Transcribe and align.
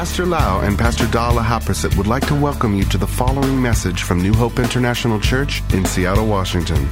Pastor 0.00 0.24
Lau 0.24 0.60
and 0.60 0.78
Pastor 0.78 1.06
Dala 1.08 1.42
Haprasit 1.42 1.94
would 1.98 2.06
like 2.06 2.26
to 2.28 2.34
welcome 2.34 2.74
you 2.74 2.84
to 2.84 2.96
the 2.96 3.06
following 3.06 3.60
message 3.60 4.02
from 4.02 4.22
New 4.22 4.32
Hope 4.32 4.58
International 4.58 5.20
Church 5.20 5.62
in 5.74 5.84
Seattle, 5.84 6.26
Washington. 6.26 6.88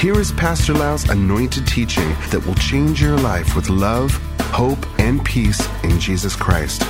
Here 0.00 0.18
is 0.18 0.32
Pastor 0.32 0.72
Lau's 0.72 1.06
anointed 1.10 1.66
teaching 1.66 2.08
that 2.30 2.42
will 2.46 2.54
change 2.54 3.02
your 3.02 3.18
life 3.18 3.54
with 3.54 3.68
love, 3.68 4.12
hope, 4.40 4.78
and 4.98 5.22
peace 5.22 5.60
in 5.84 6.00
Jesus 6.00 6.34
Christ. 6.34 6.82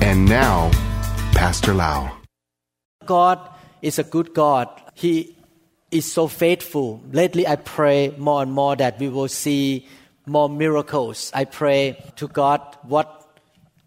And 0.00 0.24
now, 0.24 0.70
Pastor 1.32 1.74
Lau. 1.74 2.10
God 3.04 3.46
is 3.82 3.98
a 3.98 4.04
good 4.04 4.32
God. 4.32 4.70
He 4.94 5.36
is 5.90 6.10
so 6.10 6.28
faithful. 6.28 7.02
Lately, 7.12 7.46
I 7.46 7.56
pray 7.56 8.14
more 8.16 8.40
and 8.40 8.52
more 8.52 8.74
that 8.76 8.98
we 8.98 9.10
will 9.10 9.28
see 9.28 9.86
more 10.24 10.48
miracles. 10.48 11.30
I 11.34 11.44
pray 11.44 12.02
to 12.16 12.26
God 12.26 12.62
what 12.84 13.17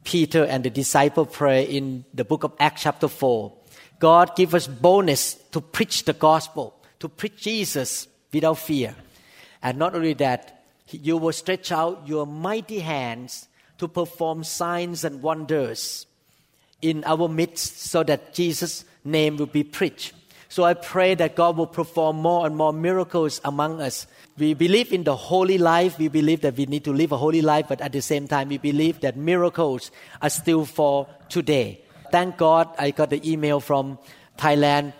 Peter 0.04 0.44
and 0.44 0.64
the 0.64 0.70
disciple 0.70 1.26
pray 1.26 1.64
in 1.64 2.06
the 2.14 2.26
book 2.26 2.44
of 2.44 2.54
Acts 2.60 2.84
chapter 2.84 3.08
4. 3.08 3.54
God 4.00 4.36
give 4.36 4.56
us 4.56 4.68
boldness 4.68 5.36
to 5.52 5.62
preach 5.62 6.06
the 6.06 6.14
gospel, 6.14 6.76
to 7.00 7.08
preach 7.08 7.38
Jesus 7.38 8.08
without 8.34 8.58
fear. 8.58 8.96
And 9.62 9.78
not 9.78 9.96
only 9.96 10.14
that, 10.16 10.64
you 10.90 11.18
will 11.18 11.32
stretch 11.32 11.72
out 11.72 12.08
your 12.08 12.26
mighty 12.26 12.80
hands 12.80 13.48
to 13.78 13.88
perform 13.88 14.44
signs 14.44 15.04
and 15.04 15.22
wonders 15.22 16.06
in 16.82 17.04
our 17.06 17.28
midst 17.28 17.82
so 17.82 18.04
that 18.04 18.34
Jesus' 18.34 18.86
name 19.04 19.38
will 19.38 19.46
be 19.46 19.64
preached. 19.64 20.14
So 20.52 20.66
I 20.66 20.74
pray 20.74 21.16
that 21.16 21.38
God 21.38 21.56
will 21.56 21.66
perform 21.66 22.18
more 22.18 22.46
and 22.46 22.58
more 22.58 22.74
miracles 22.74 23.40
among 23.46 23.80
us. 23.80 24.06
We 24.38 24.54
believe 24.54 24.92
in 24.92 25.06
the 25.06 25.16
holy 25.16 25.58
life. 25.58 25.98
We 25.98 26.10
believe 26.10 26.42
that 26.42 26.58
we 26.58 26.66
need 26.66 26.84
to 26.84 26.92
live 26.92 27.14
a 27.14 27.18
holy 27.18 27.42
life, 27.42 27.68
but 27.70 27.80
at 27.80 27.94
the 27.94 28.02
same 28.02 28.28
time, 28.28 28.50
we 28.50 28.58
believe 28.58 29.00
that 29.00 29.16
miracles 29.16 29.92
are 30.22 30.30
still 30.30 30.66
for 30.66 31.08
today. 31.30 31.80
Thank 32.12 32.36
God 32.36 32.68
I 32.78 32.92
got 32.92 33.12
the 33.12 33.32
email 33.32 33.62
from 33.62 33.98
Thailand 34.38 34.92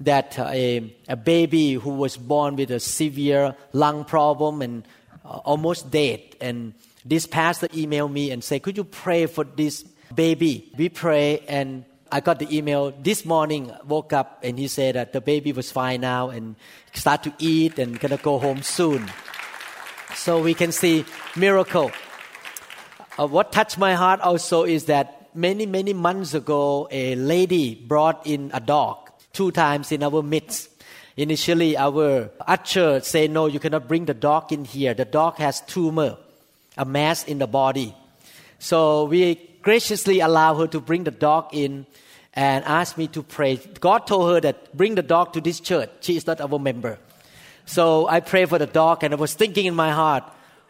that 0.00 0.38
uh, 0.38 0.48
a, 0.52 0.96
a 1.06 1.16
baby 1.16 1.74
who 1.74 1.90
was 1.90 2.16
born 2.16 2.56
with 2.56 2.70
a 2.70 2.80
severe 2.80 3.54
lung 3.74 4.06
problem 4.06 4.62
and 4.62 4.88
uh, 5.22 5.40
almost 5.44 5.90
dead. 5.90 6.22
And 6.40 6.72
this 7.04 7.26
pastor 7.26 7.68
emailed 7.68 8.10
me 8.10 8.30
and 8.30 8.42
said, 8.42 8.62
Could 8.62 8.78
you 8.78 8.84
pray 8.84 9.26
for 9.26 9.44
this 9.44 9.82
baby? 10.14 10.72
We 10.78 10.88
pray 10.88 11.40
and 11.40 11.84
I 12.10 12.20
got 12.20 12.38
the 12.38 12.56
email 12.56 12.92
this 13.02 13.24
morning, 13.24 13.70
woke 13.86 14.12
up 14.12 14.40
and 14.42 14.58
he 14.58 14.68
said 14.68 14.94
that 14.94 15.12
the 15.12 15.20
baby 15.20 15.52
was 15.52 15.70
fine 15.70 16.00
now 16.00 16.30
and 16.30 16.56
start 16.94 17.22
to 17.24 17.32
eat 17.38 17.78
and 17.78 18.00
gonna 18.00 18.16
go 18.16 18.38
home 18.38 18.62
soon. 18.62 19.10
So 20.14 20.40
we 20.40 20.54
can 20.54 20.72
see 20.72 21.04
miracle. 21.36 21.90
Uh, 23.18 23.26
what 23.26 23.52
touched 23.52 23.78
my 23.78 23.94
heart 23.94 24.20
also 24.20 24.64
is 24.64 24.86
that 24.86 25.28
many, 25.34 25.66
many 25.66 25.92
months 25.92 26.34
ago, 26.34 26.88
a 26.90 27.14
lady 27.16 27.74
brought 27.74 28.26
in 28.26 28.50
a 28.54 28.60
dog 28.60 29.10
two 29.32 29.50
times 29.50 29.92
in 29.92 30.02
our 30.02 30.22
midst. 30.22 30.70
Initially, 31.16 31.76
our 31.76 32.30
usher 32.46 33.00
said, 33.00 33.30
no, 33.30 33.46
you 33.46 33.60
cannot 33.60 33.86
bring 33.86 34.06
the 34.06 34.14
dog 34.14 34.52
in 34.52 34.64
here. 34.64 34.94
The 34.94 35.04
dog 35.04 35.36
has 35.36 35.60
tumor, 35.62 36.16
a 36.76 36.84
mass 36.84 37.24
in 37.24 37.38
the 37.38 37.46
body. 37.46 37.94
So 38.58 39.04
we 39.04 39.34
graciously 39.68 40.20
allow 40.20 40.54
her 40.54 40.66
to 40.66 40.80
bring 40.80 41.04
the 41.04 41.10
dog 41.10 41.44
in 41.52 41.84
and 42.32 42.64
asked 42.64 42.96
me 42.96 43.06
to 43.06 43.22
pray. 43.22 43.60
God 43.80 44.06
told 44.06 44.32
her 44.32 44.40
that 44.40 44.74
bring 44.74 44.94
the 44.94 45.02
dog 45.02 45.34
to 45.34 45.42
this 45.42 45.60
church. 45.60 45.90
She 46.00 46.16
is 46.16 46.26
not 46.26 46.40
our 46.40 46.58
member. 46.58 46.96
So 47.66 48.08
I 48.08 48.20
pray 48.20 48.46
for 48.46 48.56
the 48.56 48.66
dog 48.66 49.04
and 49.04 49.12
I 49.12 49.18
was 49.20 49.34
thinking 49.34 49.66
in 49.66 49.74
my 49.74 49.92
heart, 49.92 50.24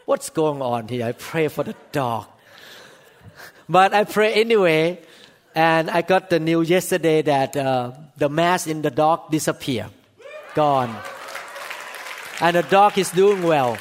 what's 0.04 0.30
going 0.30 0.60
on 0.60 0.88
here? 0.88 1.06
I 1.06 1.12
pray 1.12 1.46
for 1.46 1.62
the 1.62 1.76
dog. 1.92 2.26
But 3.68 3.94
I 3.94 4.02
pray 4.02 4.34
anyway, 4.34 4.98
and 5.54 5.90
I 5.90 6.02
got 6.02 6.28
the 6.28 6.40
news 6.40 6.68
yesterday 6.68 7.22
that 7.22 7.56
uh, 7.56 7.92
the 8.16 8.28
mass 8.28 8.66
in 8.66 8.82
the 8.82 8.90
dog 8.90 9.30
disappeared, 9.30 9.94
gone. 10.56 10.90
And 12.40 12.56
the 12.56 12.64
dog 12.64 12.98
is 12.98 13.12
doing 13.12 13.44
well. 13.44 13.78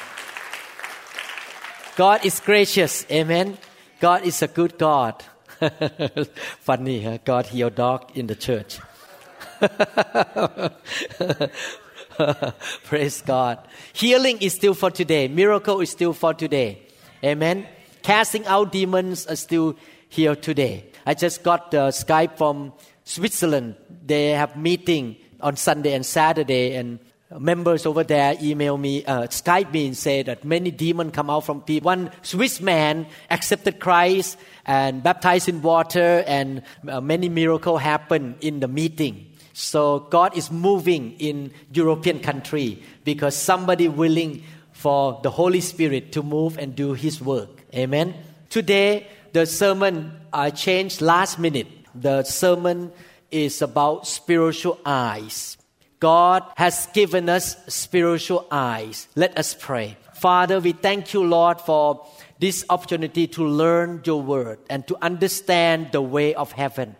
God 1.95 2.23
is 2.23 2.39
gracious, 2.39 3.03
amen. 3.09 3.57
God 3.99 4.25
is 4.25 4.41
a 4.41 4.47
good 4.47 4.77
God. 4.77 5.23
Funny, 6.59 7.03
huh? 7.03 7.17
God 7.25 7.47
healed 7.47 7.75
dog 7.75 8.11
in 8.15 8.27
the 8.27 8.35
church. 8.35 8.79
Praise 12.85 13.21
God. 13.21 13.59
Healing 13.93 14.37
is 14.39 14.53
still 14.53 14.73
for 14.73 14.91
today. 14.91 15.27
Miracle 15.27 15.81
is 15.81 15.89
still 15.89 16.13
for 16.13 16.33
today. 16.33 16.81
Amen. 17.23 17.67
Casting 18.03 18.45
out 18.45 18.71
demons 18.71 19.25
are 19.27 19.35
still 19.35 19.75
here 20.09 20.35
today. 20.35 20.85
I 21.05 21.13
just 21.13 21.43
got 21.43 21.71
the 21.71 21.89
Skype 21.89 22.37
from 22.37 22.73
Switzerland. 23.03 23.75
They 24.05 24.29
have 24.29 24.55
meeting 24.55 25.17
on 25.41 25.55
Sunday 25.55 25.93
and 25.93 26.05
Saturday, 26.05 26.75
and 26.75 26.99
members 27.31 27.85
over 27.85 28.03
there 28.03 28.35
email 28.41 28.77
me, 28.77 29.03
uh, 29.05 29.23
Skype 29.23 29.71
me 29.71 29.87
and 29.87 29.97
say 29.97 30.23
that 30.23 30.45
many 30.45 30.71
demons 30.71 31.13
come 31.13 31.29
out 31.29 31.45
from 31.45 31.61
people. 31.61 31.87
One 31.87 32.11
Swiss 32.21 32.61
man 32.61 33.07
accepted 33.29 33.79
Christ 33.79 34.37
and 34.65 35.03
baptized 35.03 35.49
in 35.49 35.61
water, 35.61 36.23
and 36.25 36.63
uh, 36.87 37.01
many 37.01 37.29
miracles 37.29 37.81
happen 37.81 38.35
in 38.41 38.59
the 38.59 38.67
meeting. 38.67 39.31
So 39.53 39.99
God 39.99 40.37
is 40.37 40.51
moving 40.51 41.13
in 41.19 41.51
European 41.73 42.19
country 42.19 42.83
because 43.03 43.35
somebody 43.35 43.87
willing 43.87 44.43
for 44.71 45.19
the 45.23 45.31
Holy 45.31 45.61
Spirit 45.61 46.11
to 46.13 46.21
move 46.21 46.57
and 46.57 46.75
do 46.75 46.93
His 46.93 47.19
work. 47.19 47.49
Amen. 47.73 48.13
Today 48.49 49.07
the 49.33 49.45
sermon 49.45 50.13
I 50.31 50.51
changed 50.51 51.01
last 51.01 51.39
minute. 51.39 51.67
The 51.93 52.23
sermon 52.23 52.91
is 53.31 53.61
about 53.61 54.07
spiritual 54.07 54.79
eyes. 54.85 55.56
God 55.99 56.43
has 56.55 56.87
given 56.93 57.29
us 57.29 57.57
spiritual 57.67 58.45
eyes. 58.51 59.07
Let 59.15 59.37
us 59.37 59.55
pray. 59.59 59.97
Father, 60.13 60.59
we 60.59 60.71
thank 60.71 61.13
you, 61.13 61.23
Lord, 61.23 61.61
for 61.61 62.05
this 62.39 62.63
opportunity 62.69 63.27
to 63.27 63.45
learn 63.45 64.01
your 64.05 64.21
word 64.21 64.59
and 64.69 64.87
to 64.87 64.97
understand 65.01 65.91
the 65.91 66.01
way 66.01 66.35
of 66.35 66.51
heaven. 66.51 66.95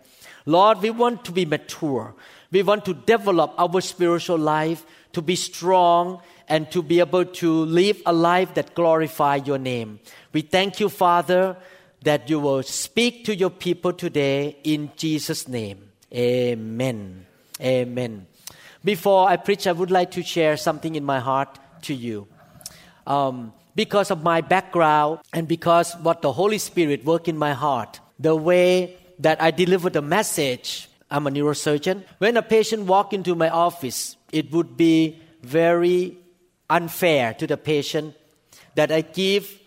Lord, 0.46 0.82
we 0.82 0.90
want 0.90 1.24
to 1.26 1.32
be 1.32 1.44
mature. 1.44 2.14
We 2.50 2.62
want 2.62 2.84
to 2.86 2.94
develop 2.94 3.54
our 3.58 3.80
spiritual 3.80 4.38
life 4.38 4.84
to 5.12 5.22
be 5.22 5.36
strong 5.36 6.20
and 6.48 6.70
to 6.70 6.82
be 6.82 7.00
able 7.00 7.24
to 7.24 7.64
live 7.66 8.00
a 8.06 8.12
life 8.12 8.54
that 8.54 8.74
glorify 8.74 9.36
your 9.36 9.58
name. 9.58 10.00
We 10.32 10.40
thank 10.40 10.80
you, 10.80 10.88
Father, 10.88 11.56
that 12.02 12.30
you 12.30 12.40
will 12.40 12.62
speak 12.62 13.24
to 13.26 13.34
your 13.34 13.50
people 13.50 13.92
today 13.92 14.56
in 14.64 14.90
Jesus' 14.96 15.46
name. 15.46 15.90
Amen. 16.12 17.26
Amen. 17.60 18.26
Before 18.84 19.28
I 19.28 19.36
preach, 19.36 19.66
I 19.66 19.72
would 19.72 19.90
like 19.90 20.12
to 20.12 20.22
share 20.22 20.56
something 20.56 20.94
in 20.94 21.04
my 21.04 21.20
heart 21.20 21.58
to 21.82 21.94
you. 21.94 22.28
Um, 23.06 23.52
because 23.74 24.10
of 24.10 24.22
my 24.22 24.40
background 24.40 25.20
and 25.32 25.46
because 25.46 25.94
what 26.02 26.22
the 26.22 26.32
Holy 26.32 26.58
Spirit 26.58 27.04
work 27.04 27.28
in 27.28 27.38
my 27.38 27.52
heart, 27.52 28.00
the 28.18 28.34
way 28.34 28.96
that 29.18 29.40
I 29.40 29.50
deliver 29.50 29.90
the 29.90 30.02
message, 30.02 30.88
I'm 31.10 31.26
a 31.26 31.30
neurosurgeon. 31.30 32.04
When 32.18 32.36
a 32.36 32.42
patient 32.42 32.84
walk 32.86 33.12
into 33.12 33.34
my 33.34 33.48
office, 33.48 34.16
it 34.32 34.50
would 34.52 34.76
be 34.76 35.20
very 35.42 36.18
unfair 36.68 37.34
to 37.34 37.46
the 37.46 37.56
patient 37.56 38.14
that 38.74 38.92
I 38.92 39.00
give 39.00 39.58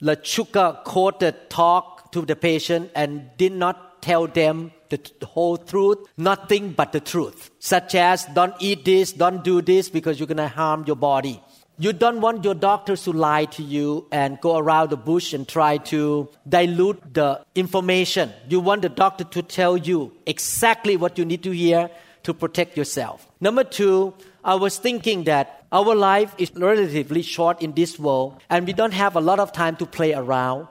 the 0.00 0.18
sugar 0.22 0.78
coated 0.84 1.50
talk 1.50 2.12
to 2.12 2.22
the 2.22 2.36
patient 2.36 2.90
and 2.94 3.30
did 3.36 3.52
not 3.52 4.02
tell 4.02 4.26
them 4.26 4.72
the 4.90 5.26
whole 5.26 5.56
truth, 5.56 5.98
nothing 6.16 6.72
but 6.72 6.92
the 6.92 7.00
truth, 7.00 7.50
such 7.58 7.94
as 7.94 8.24
don't 8.26 8.54
eat 8.60 8.84
this, 8.84 9.12
don't 9.12 9.44
do 9.44 9.60
this 9.62 9.88
because 9.88 10.18
you're 10.18 10.26
going 10.26 10.38
to 10.38 10.48
harm 10.48 10.84
your 10.86 10.96
body. 10.96 11.42
You 11.80 11.92
don't 11.92 12.20
want 12.20 12.42
your 12.42 12.54
doctors 12.54 13.04
to 13.04 13.12
lie 13.12 13.44
to 13.44 13.62
you 13.62 14.08
and 14.10 14.40
go 14.40 14.56
around 14.56 14.90
the 14.90 14.96
bush 14.96 15.32
and 15.32 15.46
try 15.46 15.76
to 15.92 16.28
dilute 16.48 17.14
the 17.14 17.44
information. 17.54 18.32
You 18.48 18.58
want 18.58 18.82
the 18.82 18.88
doctor 18.88 19.22
to 19.22 19.42
tell 19.42 19.76
you 19.76 20.12
exactly 20.26 20.96
what 20.96 21.18
you 21.18 21.24
need 21.24 21.44
to 21.44 21.52
hear 21.52 21.88
to 22.24 22.34
protect 22.34 22.76
yourself. 22.76 23.28
Number 23.40 23.62
two, 23.62 24.12
I 24.44 24.56
was 24.56 24.78
thinking 24.78 25.24
that 25.24 25.66
our 25.70 25.94
life 25.94 26.34
is 26.36 26.50
relatively 26.54 27.22
short 27.22 27.62
in 27.62 27.72
this 27.72 27.96
world 27.96 28.42
and 28.50 28.66
we 28.66 28.72
don't 28.72 28.94
have 28.94 29.14
a 29.14 29.20
lot 29.20 29.38
of 29.38 29.52
time 29.52 29.76
to 29.76 29.86
play 29.86 30.14
around. 30.14 30.66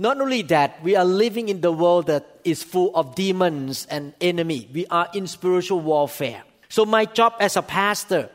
Not 0.00 0.20
only 0.20 0.42
that, 0.42 0.80
we 0.84 0.94
are 0.94 1.04
living 1.04 1.48
in 1.48 1.60
the 1.60 1.72
world 1.72 2.06
that 2.06 2.24
is 2.44 2.62
full 2.62 2.94
of 2.94 3.16
demons 3.16 3.84
and 3.90 4.14
enemy. 4.20 4.68
We 4.72 4.86
are 4.86 5.08
in 5.12 5.26
spiritual 5.26 5.80
warfare. 5.80 6.44
So 6.68 6.86
my 6.86 7.04
job 7.04 7.34
as 7.40 7.56
a 7.56 7.62
pastor 7.62 8.30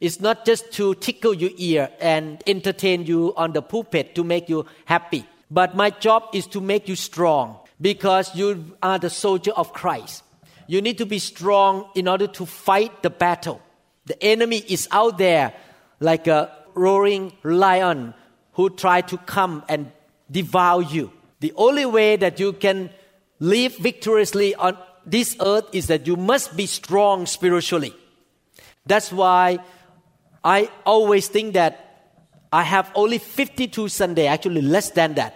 is 0.00 0.18
not 0.18 0.46
just 0.46 0.72
to 0.72 0.94
tickle 0.94 1.34
your 1.34 1.50
ear 1.58 1.90
and 2.00 2.42
entertain 2.46 3.04
you 3.04 3.34
on 3.36 3.52
the 3.52 3.60
pulpit 3.60 4.14
to 4.14 4.24
make 4.24 4.48
you 4.48 4.64
happy. 4.86 5.26
But 5.50 5.76
my 5.76 5.90
job 5.90 6.24
is 6.32 6.46
to 6.48 6.60
make 6.62 6.88
you 6.88 6.96
strong 6.96 7.58
because 7.78 8.34
you 8.34 8.76
are 8.82 8.98
the 8.98 9.10
soldier 9.10 9.52
of 9.52 9.74
Christ. 9.74 10.22
You 10.66 10.80
need 10.80 10.96
to 10.98 11.06
be 11.06 11.18
strong 11.18 11.90
in 11.94 12.08
order 12.08 12.26
to 12.28 12.46
fight 12.46 13.02
the 13.02 13.10
battle. 13.10 13.60
The 14.06 14.20
enemy 14.24 14.64
is 14.66 14.88
out 14.90 15.18
there 15.18 15.52
like 16.00 16.26
a 16.28 16.50
roaring 16.74 17.34
lion 17.42 18.14
who 18.54 18.70
try 18.70 19.02
to 19.02 19.18
come 19.18 19.64
and 19.68 19.92
devour 20.30 20.82
you. 20.82 21.12
The 21.40 21.52
only 21.56 21.86
way 21.86 22.16
that 22.16 22.40
you 22.40 22.52
can 22.52 22.90
live 23.38 23.76
victoriously 23.76 24.54
on 24.54 24.78
this 25.04 25.36
earth 25.40 25.66
is 25.72 25.88
that 25.88 26.06
you 26.06 26.16
must 26.16 26.56
be 26.56 26.66
strong 26.66 27.26
spiritually. 27.26 27.94
That's 28.86 29.12
why 29.12 29.58
I 30.42 30.70
always 30.86 31.28
think 31.28 31.54
that 31.54 31.80
I 32.52 32.62
have 32.62 32.90
only 32.94 33.18
52 33.18 33.88
Sunday, 33.88 34.26
actually 34.26 34.62
less 34.62 34.90
than 34.90 35.14
that, 35.14 35.34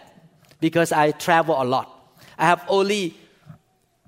because 0.60 0.92
I 0.92 1.10
travel 1.10 1.60
a 1.60 1.64
lot. 1.64 1.90
I 2.38 2.46
have 2.46 2.64
only 2.68 3.16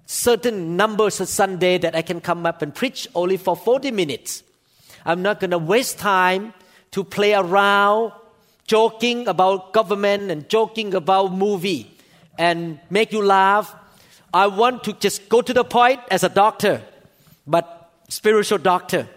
certain 0.07 0.77
numbers 0.77 1.21
of 1.21 1.29
Sunday 1.29 1.79
that 1.79 1.95
I 1.95 2.03
can 2.03 2.21
come 2.21 2.47
up 2.47 2.63
and 2.63 2.75
preach 2.75 3.09
only 3.15 3.37
for 3.37 3.57
40 3.57 3.91
minutes. 3.91 4.43
I'm 5.05 5.23
not 5.23 5.41
going 5.41 5.51
to 5.51 5.59
waste 5.59 5.99
time 5.99 6.53
to 6.93 7.05
play 7.05 7.35
around, 7.35 8.13
joking 8.71 9.27
about 9.27 9.73
government 9.73 10.31
and 10.31 10.49
joking 10.49 10.95
about 10.95 11.33
movie 11.33 11.91
and 12.39 12.79
make 12.89 13.11
you 13.11 13.21
laugh. 13.21 13.75
I 14.33 14.47
want 14.47 14.85
to 14.85 14.93
just 14.93 15.29
go 15.29 15.43
to 15.43 15.53
the 15.53 15.65
point 15.65 15.99
as 16.09 16.23
a 16.23 16.29
doctor, 16.29 16.81
but 17.49 17.91
spiritual 18.09 18.59
doctor. 18.59 19.09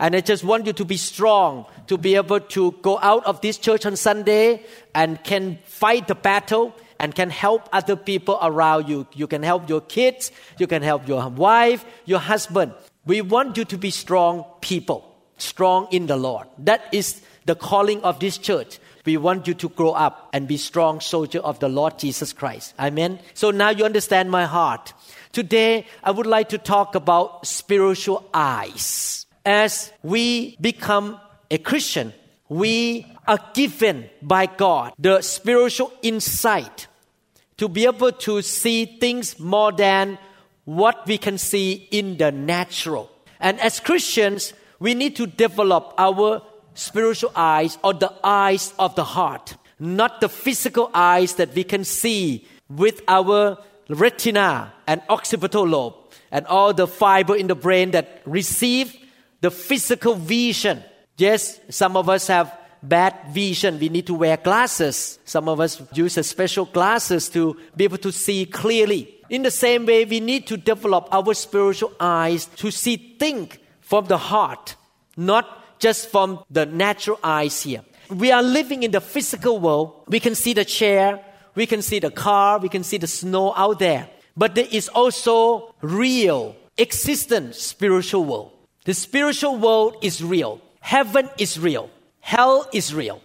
And 0.00 0.16
I 0.16 0.22
just 0.22 0.44
want 0.44 0.64
you 0.64 0.72
to 0.72 0.84
be 0.86 0.96
strong, 0.96 1.66
to 1.88 1.98
be 1.98 2.14
able 2.14 2.40
to 2.56 2.72
go 2.80 2.98
out 3.00 3.26
of 3.26 3.42
this 3.42 3.58
church 3.58 3.84
on 3.84 3.96
Sunday 3.96 4.64
and 4.94 5.22
can 5.22 5.58
fight 5.66 6.08
the 6.08 6.14
battle 6.14 6.74
and 6.98 7.14
can 7.14 7.28
help 7.28 7.68
other 7.70 7.96
people 7.96 8.38
around 8.40 8.88
you. 8.88 9.06
You 9.12 9.26
can 9.26 9.42
help 9.42 9.68
your 9.68 9.82
kids, 9.82 10.32
you 10.56 10.66
can 10.66 10.80
help 10.80 11.06
your 11.06 11.28
wife, 11.28 11.84
your 12.06 12.20
husband. 12.20 12.72
We 13.04 13.20
want 13.20 13.58
you 13.58 13.66
to 13.66 13.76
be 13.76 13.90
strong 13.90 14.46
people, 14.62 15.04
strong 15.36 15.88
in 15.90 16.06
the 16.06 16.16
Lord. 16.16 16.46
That 16.56 16.82
is 16.92 17.20
the 17.44 17.56
calling 17.56 18.00
of 18.04 18.18
this 18.18 18.38
church. 18.38 18.78
We 19.04 19.16
want 19.16 19.46
you 19.46 19.54
to 19.54 19.68
grow 19.68 19.92
up 19.92 20.28
and 20.32 20.46
be 20.46 20.56
strong 20.56 21.00
soldier 21.00 21.40
of 21.40 21.58
the 21.58 21.68
Lord 21.68 21.98
Jesus 21.98 22.32
Christ. 22.32 22.74
Amen. 22.78 23.18
So 23.34 23.50
now 23.50 23.70
you 23.70 23.84
understand 23.84 24.30
my 24.30 24.46
heart. 24.46 24.92
Today 25.32 25.86
I 26.04 26.10
would 26.10 26.26
like 26.26 26.48
to 26.50 26.58
talk 26.58 26.94
about 26.94 27.46
spiritual 27.46 28.28
eyes 28.32 29.22
as 29.44 29.92
we 30.02 30.56
become 30.60 31.20
a 31.50 31.58
Christian, 31.58 32.12
we 32.48 33.06
are 33.26 33.38
given 33.54 34.08
by 34.20 34.46
God 34.46 34.92
the 34.98 35.22
spiritual 35.22 35.92
insight 36.02 36.86
to 37.56 37.68
be 37.68 37.84
able 37.84 38.12
to 38.12 38.42
see 38.42 38.98
things 38.98 39.38
more 39.38 39.72
than 39.72 40.18
what 40.64 41.06
we 41.06 41.18
can 41.18 41.38
see 41.38 41.88
in 41.90 42.16
the 42.16 42.30
natural. 42.32 43.10
And 43.40 43.58
as 43.60 43.80
Christians, 43.80 44.54
we 44.78 44.94
need 44.94 45.16
to 45.16 45.26
develop 45.26 45.94
our 45.98 46.42
spiritual 46.74 47.32
eyes 47.34 47.78
or 47.82 47.94
the 47.94 48.12
eyes 48.22 48.72
of 48.78 48.94
the 48.94 49.04
heart, 49.04 49.56
not 49.78 50.20
the 50.20 50.28
physical 50.28 50.90
eyes 50.94 51.34
that 51.34 51.54
we 51.54 51.64
can 51.64 51.84
see 51.84 52.46
with 52.68 53.02
our 53.08 53.58
retina 53.88 54.72
and 54.86 55.02
occipital 55.08 55.66
lobe 55.66 55.94
and 56.30 56.46
all 56.46 56.72
the 56.72 56.86
fiber 56.86 57.36
in 57.36 57.46
the 57.46 57.54
brain 57.54 57.90
that 57.90 58.22
receive 58.24 58.96
the 59.40 59.50
physical 59.50 60.14
vision. 60.14 60.82
Yes, 61.18 61.60
some 61.68 61.96
of 61.96 62.08
us 62.08 62.28
have 62.28 62.56
bad 62.82 63.14
vision. 63.30 63.78
We 63.78 63.88
need 63.88 64.06
to 64.06 64.14
wear 64.14 64.36
glasses. 64.36 65.18
Some 65.24 65.48
of 65.48 65.60
us 65.60 65.82
use 65.92 66.14
special 66.26 66.64
glasses 66.64 67.28
to 67.30 67.56
be 67.76 67.84
able 67.84 67.98
to 67.98 68.12
see 68.12 68.46
clearly. 68.46 69.14
In 69.28 69.42
the 69.42 69.50
same 69.50 69.86
way, 69.86 70.04
we 70.04 70.20
need 70.20 70.46
to 70.48 70.56
develop 70.56 71.08
our 71.12 71.34
spiritual 71.34 71.92
eyes 72.00 72.46
to 72.56 72.70
see 72.70 73.16
think 73.18 73.60
from 73.80 74.06
the 74.06 74.18
heart, 74.18 74.76
not 75.16 75.61
just 75.82 76.08
from 76.10 76.38
the 76.48 76.64
natural 76.64 77.18
eyes 77.24 77.60
here. 77.62 77.82
We 78.08 78.30
are 78.30 78.42
living 78.42 78.84
in 78.84 78.92
the 78.92 79.00
physical 79.00 79.58
world. 79.58 80.04
We 80.06 80.20
can 80.20 80.36
see 80.36 80.54
the 80.54 80.64
chair, 80.64 81.18
we 81.56 81.66
can 81.66 81.82
see 81.82 81.98
the 81.98 82.10
car, 82.12 82.60
we 82.60 82.68
can 82.68 82.84
see 82.84 82.98
the 82.98 83.08
snow 83.08 83.52
out 83.56 83.80
there. 83.80 84.08
But 84.36 84.54
there 84.54 84.68
is 84.70 84.88
also 84.88 85.74
real, 85.82 86.54
existent 86.78 87.56
spiritual 87.56 88.24
world. 88.24 88.52
The 88.84 88.94
spiritual 88.94 89.56
world 89.56 89.96
is 90.02 90.22
real. 90.22 90.60
Heaven 90.80 91.28
is 91.36 91.58
real. 91.58 91.90
Hell 92.20 92.68
is 92.72 92.94
real. 92.94 93.20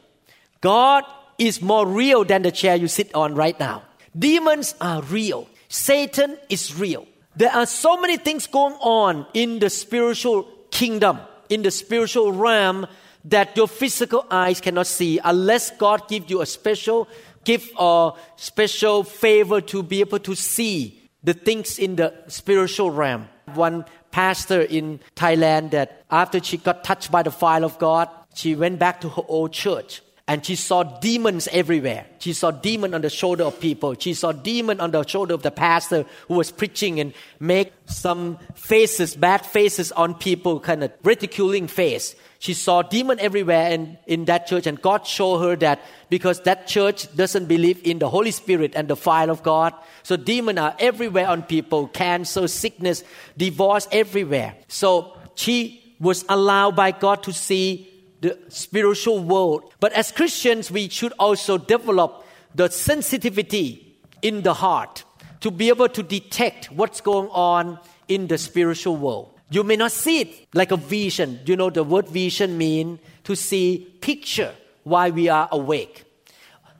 God 0.62 1.04
is 1.38 1.62
more 1.62 1.86
real 1.86 2.26
than 2.26 2.42
the 2.42 2.52
chair 2.52 2.76
you 2.76 2.88
sit 2.88 3.14
on 3.14 3.36
right 3.36 3.58
now. 3.60 3.84
Demons 4.18 4.74
are 4.82 5.04
real. 5.04 5.48
Satan 5.70 6.38
is 6.50 6.74
real. 6.76 7.06
There 7.36 7.52
are 7.54 7.68
so 7.68 8.02
many 8.02 8.18
things 8.18 8.48
going 8.48 8.74
on 8.82 9.28
in 9.36 9.60
the 9.60 9.70
spiritual 9.70 10.50
kingdom, 10.72 11.20
in 11.50 11.62
the 11.64 11.72
spiritual 11.72 12.32
realm 12.32 12.88
that 13.26 13.56
your 13.58 13.68
physical 13.68 14.26
eyes 14.32 14.62
cannot 14.62 14.88
see 14.88 15.20
unless 15.24 15.72
God 15.72 16.08
gives 16.08 16.30
you 16.30 16.42
a 16.42 16.46
special 16.46 17.08
gift 17.44 17.74
or 17.78 18.18
special 18.36 19.04
favor 19.04 19.62
to 19.62 19.84
be 19.84 20.00
able 20.02 20.20
to 20.20 20.36
see 20.36 21.10
the 21.24 21.34
things 21.34 21.80
in 21.80 21.96
the 21.96 22.14
spiritual 22.28 22.92
realm. 22.92 23.28
One 23.54 23.86
pastor 24.12 24.62
in 24.62 25.00
Thailand 25.16 25.72
that 25.72 26.04
after 26.10 26.42
she 26.44 26.58
got 26.58 26.84
touched 26.84 27.12
by 27.12 27.24
the 27.24 27.32
fire 27.32 27.64
of 27.64 27.78
God, 27.80 28.10
she 28.34 28.56
went 28.56 28.80
back 28.80 29.02
to 29.02 29.10
her 29.10 29.24
old 29.28 29.52
church 29.52 30.02
and 30.30 30.46
she 30.46 30.56
saw 30.56 30.84
demons 30.84 31.48
everywhere. 31.54 32.06
She 32.20 32.34
saw 32.34 32.52
demon 32.52 32.94
on 32.94 33.02
the 33.02 33.10
shoulder 33.10 33.46
of 33.46 33.62
people. 33.62 33.96
She 33.98 34.14
saw 34.14 34.34
demon 34.34 34.82
on 34.82 34.92
the 34.92 35.08
shoulder 35.08 35.34
of 35.34 35.42
the 35.42 35.52
pastor 35.52 36.06
who 36.28 36.34
was 36.34 36.52
preaching 36.52 37.00
and 37.00 37.14
make 37.40 37.72
some 37.86 38.38
faces, 38.54 39.16
bad 39.16 39.46
faces 39.46 39.94
on 39.94 40.16
people, 40.16 40.60
kind 40.60 40.84
of 40.84 40.92
ridiculing 41.02 41.68
face. 41.68 42.14
She 42.40 42.54
saw 42.54 42.82
demon 42.82 43.22
everywhere 43.22 43.72
in, 43.72 43.98
in 44.06 44.26
that 44.26 44.48
church 44.48 44.68
and 44.68 44.82
God 44.82 45.08
showed 45.08 45.40
her 45.40 45.56
that 45.58 45.80
because 46.10 46.42
that 46.42 46.68
church 46.68 47.16
doesn't 47.16 47.46
believe 47.46 47.80
in 47.86 48.00
the 48.00 48.10
Holy 48.10 48.32
Spirit 48.32 48.74
and 48.76 48.90
the 48.90 48.98
fire 48.98 49.32
of 49.32 49.44
God. 49.44 49.74
So 50.04 50.18
demons 50.18 50.60
are 50.60 50.76
everywhere 50.78 51.30
on 51.30 51.44
people, 51.44 51.88
cancer, 51.88 52.50
sickness, 52.50 53.02
divorce 53.38 53.88
everywhere. 53.94 54.56
So 54.68 55.18
she 55.36 55.96
was 56.02 56.26
allowed 56.28 56.76
by 56.76 56.92
God 56.92 57.24
to 57.24 57.34
see 57.34 57.94
the 58.22 58.38
spiritual 58.50 59.20
world. 59.20 59.74
But 59.80 59.94
as 59.94 60.12
Christians, 60.12 60.72
we 60.72 60.90
should 60.90 61.14
also 61.20 61.58
develop 61.58 62.26
the 62.56 62.70
sensitivity 62.70 63.98
in 64.22 64.42
the 64.42 64.54
heart 64.54 65.04
to 65.42 65.52
be 65.52 65.70
able 65.70 65.90
to 65.90 66.04
detect 66.04 66.72
what's 66.72 67.02
going 67.02 67.30
on 67.30 67.80
in 68.08 68.28
the 68.28 68.38
spiritual 68.38 68.98
world. 68.98 69.34
You 69.50 69.64
may 69.64 69.76
not 69.76 69.92
see 69.92 70.22
it 70.22 70.48
like 70.54 70.72
a 70.72 70.78
vision. 70.78 71.40
You 71.46 71.56
know 71.56 71.70
the 71.70 71.84
word 71.84 72.08
vision 72.10 72.58
mean 72.58 73.00
to 73.24 73.36
see 73.36 73.88
picture 74.02 74.54
while 74.84 75.12
we 75.12 75.30
are 75.30 75.48
awake. 75.52 76.04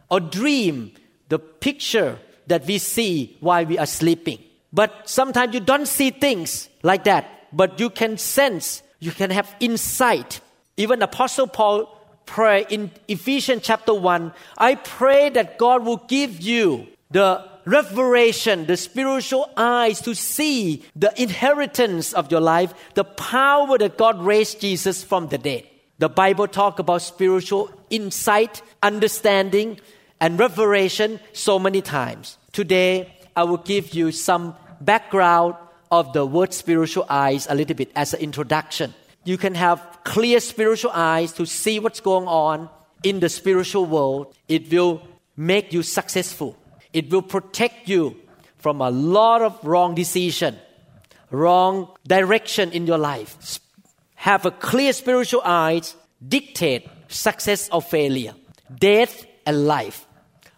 Or 0.10 0.20
dream, 0.20 0.94
the 1.30 1.40
picture 1.40 2.20
that 2.48 2.66
we 2.66 2.78
see 2.78 3.38
while 3.40 3.66
we 3.66 3.78
are 3.78 3.86
sleeping. 3.86 4.40
But 4.74 5.10
sometimes 5.10 5.54
you 5.54 5.60
don't 5.60 5.88
see 5.88 6.10
things 6.10 6.70
like 6.84 7.04
that, 7.06 7.48
but 7.54 7.80
you 7.80 7.90
can 7.90 8.18
sense, 8.18 8.84
you 9.00 9.12
can 9.12 9.30
have 9.30 9.54
insight. 9.60 10.42
Even 10.78 11.02
Apostle 11.02 11.48
Paul 11.48 11.90
pray 12.28 12.66
in 12.70 12.92
Ephesians 13.08 13.64
chapter 13.64 13.94
1, 13.94 14.32
I 14.58 14.76
pray 14.76 15.30
that 15.32 15.58
God 15.58 15.84
will 15.84 16.04
give 16.08 16.40
you 16.40 16.88
the 17.10 17.44
revelation, 17.66 18.68
the 18.68 18.78
spiritual 18.78 19.50
eyes 19.58 20.00
to 20.02 20.14
see 20.14 20.86
the 20.96 21.12
inheritance 21.20 22.14
of 22.14 22.32
your 22.32 22.42
life, 22.42 22.74
the 22.94 23.04
power 23.04 23.78
that 23.80 23.98
God 23.98 24.22
raised 24.22 24.62
Jesus 24.62 25.04
from 25.04 25.30
the 25.30 25.38
dead. 25.38 25.64
The 25.98 26.10
Bible 26.10 26.48
talk 26.48 26.78
about 26.78 27.02
spiritual 27.02 27.72
insight, 27.90 28.62
understanding, 28.84 29.80
and 30.20 30.38
revelation 30.38 31.20
so 31.34 31.58
many 31.58 31.82
times. 31.82 32.38
Today, 32.52 33.14
I 33.36 33.44
will 33.44 33.58
give 33.58 33.96
you 33.96 34.12
some 34.12 34.56
background 34.80 35.56
of 35.90 36.14
the 36.14 36.26
word 36.26 36.54
spiritual 36.54 37.06
eyes 37.10 37.48
a 37.50 37.56
little 37.56 37.76
bit 37.76 37.92
as 37.96 38.14
an 38.14 38.20
introduction. 38.20 38.94
You 39.28 39.38
can 39.38 39.56
have 39.56 39.82
clear 40.04 40.40
spiritual 40.40 40.92
eyes 40.94 41.34
to 41.34 41.46
see 41.46 41.80
what's 41.80 42.00
going 42.00 42.28
on 42.28 42.70
in 43.04 43.20
the 43.20 43.30
spiritual 43.30 43.86
world. 43.86 44.34
It 44.48 44.72
will 44.72 45.02
make 45.36 45.74
you 45.74 45.84
successful 45.84 46.58
it 46.98 47.12
will 47.12 47.22
protect 47.22 47.88
you 47.88 48.16
from 48.58 48.82
a 48.82 48.90
lot 48.90 49.44
of 49.44 49.54
wrong 49.64 49.94
decision, 49.94 50.58
wrong 51.30 51.90
direction 52.08 52.72
in 52.72 52.88
your 52.88 52.98
life. 52.98 53.60
Have 54.16 54.46
a 54.46 54.52
clear 54.52 54.94
spiritual 54.94 55.42
eyes 55.46 55.96
dictate 56.28 56.90
success 57.08 57.70
or 57.72 57.84
failure, 57.84 58.34
death 58.74 59.28
and 59.46 59.68
life, 59.68 60.08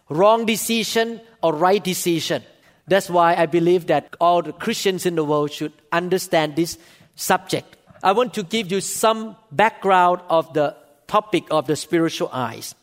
wrong 0.08 0.46
decision 0.46 1.20
or 1.42 1.54
right 1.54 1.84
decision. 1.84 2.42
That's 2.86 3.10
why 3.10 3.34
I 3.36 3.44
believe 3.44 3.86
that 3.88 4.16
all 4.18 4.40
the 4.40 4.54
Christians 4.54 5.04
in 5.04 5.14
the 5.14 5.24
world 5.24 5.52
should 5.52 5.74
understand 5.92 6.56
this 6.56 6.78
subject. 7.16 7.76
I 8.02 8.12
want 8.12 8.34
to 8.34 8.42
give 8.42 8.70
you 8.72 8.80
some 8.80 9.36
background 9.52 10.22
of 10.28 10.52
the 10.54 10.76
topic 11.06 11.44
of 11.50 11.66
the 11.66 11.76
spiritual 11.76 12.30
eyes. 12.32 12.74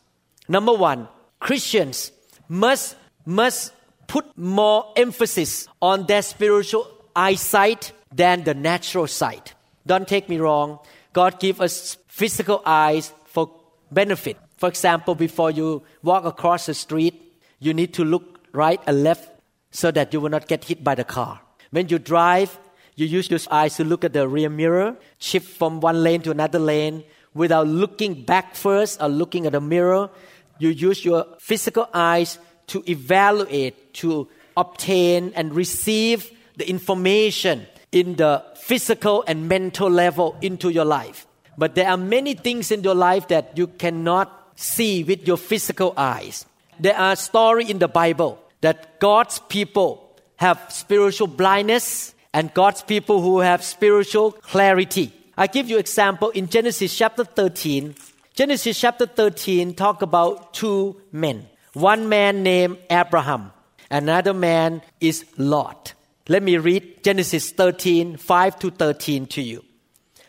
Number 0.48 0.74
one, 0.74 1.08
Christians 1.40 2.12
must 2.48 2.96
must 3.26 3.74
put 4.08 4.26
more 4.38 4.94
emphasis 4.96 5.68
on 5.82 6.06
their 6.06 6.22
spiritual 6.22 6.88
eyesight 7.16 7.92
than 8.14 8.44
the 8.44 8.54
natural 8.54 9.08
sight. 9.08 9.54
Don't 9.86 10.08
take 10.08 10.30
me 10.30 10.38
wrong. 10.38 10.80
God 11.14 11.40
give 11.40 11.60
us 11.62 11.98
physical 12.08 12.62
eyes 12.66 13.12
for 13.26 13.52
benefit. 13.92 14.38
For 14.58 14.70
example, 14.70 15.16
before 15.16 15.52
you 15.52 15.84
walk 16.04 16.26
across 16.26 16.66
the 16.68 16.74
street, 16.74 17.22
you 17.60 17.74
need 17.74 17.94
to 17.96 18.06
look 18.06 18.40
right 18.54 18.82
and 18.88 19.04
left 19.04 19.30
so 19.72 19.92
that 19.92 20.14
you 20.14 20.22
will 20.22 20.30
not 20.30 20.48
get 20.48 20.64
hit 20.64 20.84
by 20.84 20.96
the 20.96 21.04
car. 21.04 21.42
When 21.72 21.90
you 21.90 22.00
drive, 22.00 22.58
you 22.98 23.06
use 23.06 23.30
your 23.30 23.40
eyes 23.52 23.78
to 23.78 23.84
look 23.84 24.04
at 24.04 24.14
the 24.14 24.28
rear 24.28 24.50
mirror, 24.50 24.98
shift 25.20 25.56
from 25.56 25.82
one 25.82 26.02
lane 26.02 26.22
to 26.24 26.32
another 26.32 26.58
lane 26.58 27.04
without 27.36 27.68
looking 27.68 28.24
back 28.24 28.56
first 28.56 29.00
or 29.00 29.08
looking 29.08 29.46
at 29.46 29.52
the 29.52 29.62
mirror. 29.62 30.10
You 30.58 30.70
use 30.70 31.06
your 31.06 31.28
physical 31.38 31.88
eyes 31.94 32.40
to 32.68 32.84
evaluate, 32.90 33.94
to 34.02 34.28
obtain 34.58 35.32
and 35.36 35.54
receive 35.54 36.32
the 36.56 36.68
information 36.68 37.68
in 37.92 38.16
the 38.16 38.44
physical 38.56 39.24
and 39.28 39.48
mental 39.48 39.92
level 39.92 40.36
into 40.42 40.70
your 40.70 40.86
life. 40.86 41.28
But 41.56 41.76
there 41.76 41.90
are 41.90 41.98
many 41.98 42.34
things 42.34 42.72
in 42.72 42.84
your 42.84 42.96
life 42.96 43.28
that 43.28 43.56
you 43.56 43.68
cannot 43.68 44.54
see 44.56 45.04
with 45.04 45.28
your 45.28 45.38
physical 45.38 45.94
eyes. 45.96 46.48
There 46.80 46.98
are 46.98 47.16
stories 47.16 47.70
in 47.70 47.78
the 47.78 47.88
Bible 47.88 48.40
that 48.62 49.00
God's 49.00 49.38
people 49.38 50.18
have 50.38 50.60
spiritual 50.70 51.28
blindness 51.28 52.16
and 52.38 52.54
God's 52.54 52.84
people 52.84 53.20
who 53.20 53.40
have 53.40 53.64
spiritual 53.64 54.32
clarity. 54.32 55.12
I 55.36 55.48
give 55.48 55.72
you 55.72 55.80
example 55.80 56.30
in 56.30 56.50
Genesis 56.50 56.96
chapter 56.96 57.24
13. 57.24 57.96
Genesis 58.36 58.80
chapter 58.80 59.08
13 59.08 59.74
talk 59.74 60.04
about 60.04 60.54
two 60.54 61.02
men. 61.12 61.48
One 61.74 62.08
man 62.08 62.44
named 62.44 62.78
Abraham. 62.92 63.54
Another 63.90 64.36
man 64.36 64.84
is 65.02 65.26
Lot. 65.36 65.96
Let 66.30 66.44
me 66.44 66.58
read 66.58 67.04
Genesis 67.04 67.50
13, 67.50 68.18
5 68.18 68.60
to 68.60 68.70
13 68.70 69.26
to 69.34 69.42
you. 69.42 69.66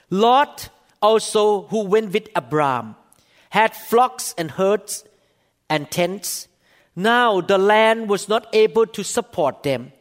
Lot 0.08 0.70
also, 1.02 1.66
who 1.66 1.84
went 1.84 2.14
with 2.14 2.30
Abraham, 2.34 2.96
had 3.50 3.76
flocks 3.76 4.34
and 4.38 4.52
herds 4.52 5.04
and 5.68 5.90
tents. 5.90 6.48
Now 6.96 7.42
the 7.42 7.58
land 7.58 8.08
was 8.08 8.30
not 8.30 8.46
able 8.54 8.86
to 8.86 9.04
support 9.04 9.62
them, 9.62 9.92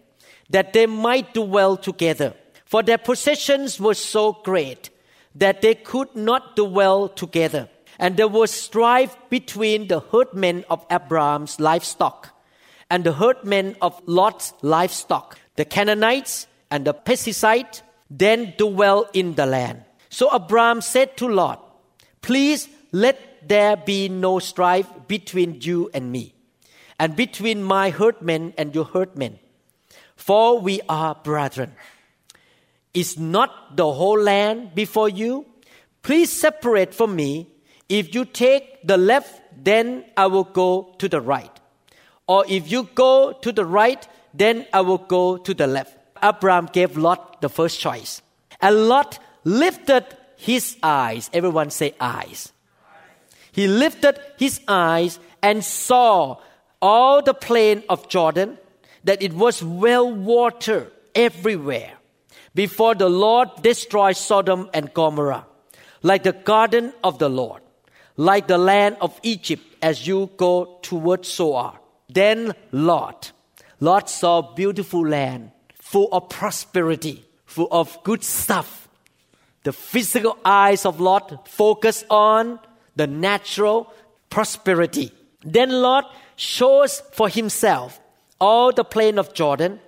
that 0.49 0.73
they 0.73 0.85
might 0.85 1.33
dwell 1.33 1.77
together. 1.77 2.33
For 2.65 2.83
their 2.83 2.97
possessions 2.97 3.79
were 3.79 3.93
so 3.93 4.33
great 4.33 4.89
that 5.35 5.61
they 5.61 5.75
could 5.75 6.15
not 6.15 6.55
dwell 6.55 7.09
together. 7.09 7.69
And 7.99 8.17
there 8.17 8.27
was 8.27 8.51
strife 8.51 9.15
between 9.29 9.87
the 9.87 9.99
herdmen 9.99 10.65
of 10.69 10.85
Abraham's 10.91 11.59
livestock 11.59 12.29
and 12.89 13.03
the 13.03 13.13
herdmen 13.13 13.75
of 13.81 14.01
Lot's 14.05 14.53
livestock 14.61 15.37
the 15.57 15.65
Canaanites 15.65 16.47
and 16.71 16.85
the 16.85 16.93
Perizzite 16.93 17.81
then 18.09 18.53
dwell 18.57 19.09
in 19.11 19.35
the 19.35 19.45
land. 19.45 19.83
So 20.09 20.33
Abraham 20.33 20.79
said 20.81 21.17
to 21.17 21.27
Lot, 21.27 21.61
Please 22.21 22.69
let 22.91 23.47
there 23.47 23.75
be 23.75 24.07
no 24.07 24.39
strife 24.39 24.87
between 25.07 25.59
you 25.61 25.89
and 25.93 26.11
me, 26.11 26.33
and 26.99 27.15
between 27.15 27.61
my 27.63 27.89
herdmen 27.89 28.53
and 28.57 28.73
your 28.73 28.85
herdmen, 28.85 29.39
for 30.17 30.59
we 30.59 30.81
are 30.89 31.15
brethren. 31.15 31.71
Is 32.93 33.17
not 33.17 33.77
the 33.77 33.89
whole 33.89 34.19
land 34.19 34.75
before 34.75 35.07
you? 35.07 35.45
Please 36.01 36.31
separate 36.31 36.93
from 36.93 37.15
me. 37.15 37.47
If 37.87 38.13
you 38.13 38.25
take 38.25 38.85
the 38.85 38.97
left, 38.97 39.41
then 39.63 40.03
I 40.17 40.27
will 40.27 40.43
go 40.43 40.95
to 40.97 41.07
the 41.07 41.21
right. 41.21 41.51
Or 42.27 42.43
if 42.49 42.69
you 42.69 42.89
go 42.93 43.31
to 43.31 43.51
the 43.51 43.65
right, 43.65 44.05
then 44.33 44.65
I 44.73 44.81
will 44.81 44.97
go 44.97 45.37
to 45.37 45.53
the 45.53 45.67
left. 45.67 45.95
Abraham 46.21 46.67
gave 46.71 46.97
Lot 46.97 47.41
the 47.41 47.49
first 47.49 47.79
choice. 47.79 48.21
And 48.59 48.89
Lot 48.89 49.19
lifted 49.43 50.05
his 50.35 50.77
eyes. 50.83 51.29
Everyone 51.33 51.69
say 51.69 51.93
eyes. 51.99 52.51
He 53.51 53.67
lifted 53.67 54.19
his 54.37 54.61
eyes 54.67 55.19
and 55.41 55.63
saw 55.63 56.37
all 56.81 57.21
the 57.21 57.33
plain 57.33 57.83
of 57.89 58.07
Jordan, 58.07 58.57
that 59.07 59.23
it 59.23 59.33
was 59.33 59.63
well 59.63 60.11
watered 60.11 60.91
everywhere 61.15 61.93
before 62.53 62.93
the 62.93 63.09
Lord 63.09 63.49
destroyed 63.61 64.17
Sodom 64.17 64.69
and 64.73 64.93
Gomorrah, 64.93 65.45
like 66.03 66.23
the 66.23 66.33
garden 66.33 66.93
of 67.03 67.17
the 67.17 67.29
Lord, 67.29 67.61
like 68.17 68.47
the 68.47 68.57
land 68.57 68.97
of 68.99 69.17
Egypt 69.23 69.63
as 69.81 70.05
you 70.05 70.29
go 70.37 70.79
towards 70.81 71.31
Zoar. 71.31 71.79
Then 72.09 72.53
Lot 72.71 73.31
Lot 73.79 74.09
saw 74.09 74.41
beautiful 74.41 75.07
land 75.07 75.51
full 75.75 76.09
of 76.11 76.29
prosperity, 76.29 77.23
full 77.45 77.67
of 77.71 77.97
good 78.03 78.23
stuff. 78.23 78.89
The 79.63 79.71
physical 79.71 80.37
eyes 80.43 80.85
of 80.85 80.99
Lot 80.99 81.47
focus 81.47 82.03
on 82.09 82.59
the 82.95 83.07
natural 83.07 83.93
prosperity. 84.29 85.11
Then 85.43 85.69
Lot 85.69 86.11
chose 86.35 87.01
for 87.13 87.29
himself 87.29 87.99
all 88.39 88.71
the 88.71 88.83
plain 88.83 89.17
of 89.17 89.33
Jordan, 89.33 89.79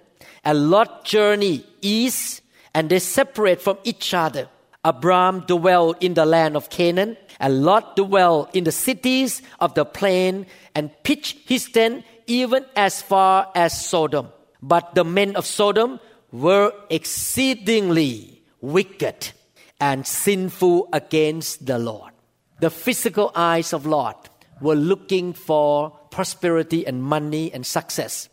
and 0.44 0.70
Lot 0.70 1.06
journeyed 1.06 1.64
east, 1.82 2.42
and 2.74 2.90
they 2.90 3.00
separate 3.00 3.62
from 3.62 3.78
each 3.84 4.14
other. 4.14 4.48
Abram 4.84 5.42
dwelled 5.42 5.98
in 6.00 6.14
the 6.14 6.26
land 6.26 6.56
of 6.56 6.70
Canaan, 6.70 7.18
and 7.40 7.64
Lot 7.64 7.96
dwelled 7.96 8.50
in 8.54 8.64
the 8.64 8.72
cities 8.72 9.42
of 9.60 9.74
the 9.74 9.86
plain, 9.86 10.46
and 10.74 10.92
pitched 11.04 11.48
his 11.48 11.70
tent 11.70 12.06
even 12.28 12.66
as 12.76 13.02
far 13.02 13.52
as 13.56 13.86
Sodom. 13.86 14.30
But 14.62 14.96
the 14.96 15.04
men 15.04 15.36
of 15.36 15.46
Sodom 15.46 16.00
were 16.32 16.74
exceedingly 16.90 18.44
wicked 18.62 19.32
and 19.80 20.06
sinful 20.06 20.90
against 20.94 21.66
the 21.66 21.80
Lord. 21.80 22.14
The 22.60 22.70
physical 22.70 23.32
eyes 23.36 23.74
of 23.74 23.86
Lot 23.86 24.30
were 24.62 24.76
looking 24.76 25.34
for 25.34 25.92
prosperity 26.12 26.86
and 26.86 27.02
money 27.02 27.52
and 27.54 27.66
success. 27.66 28.30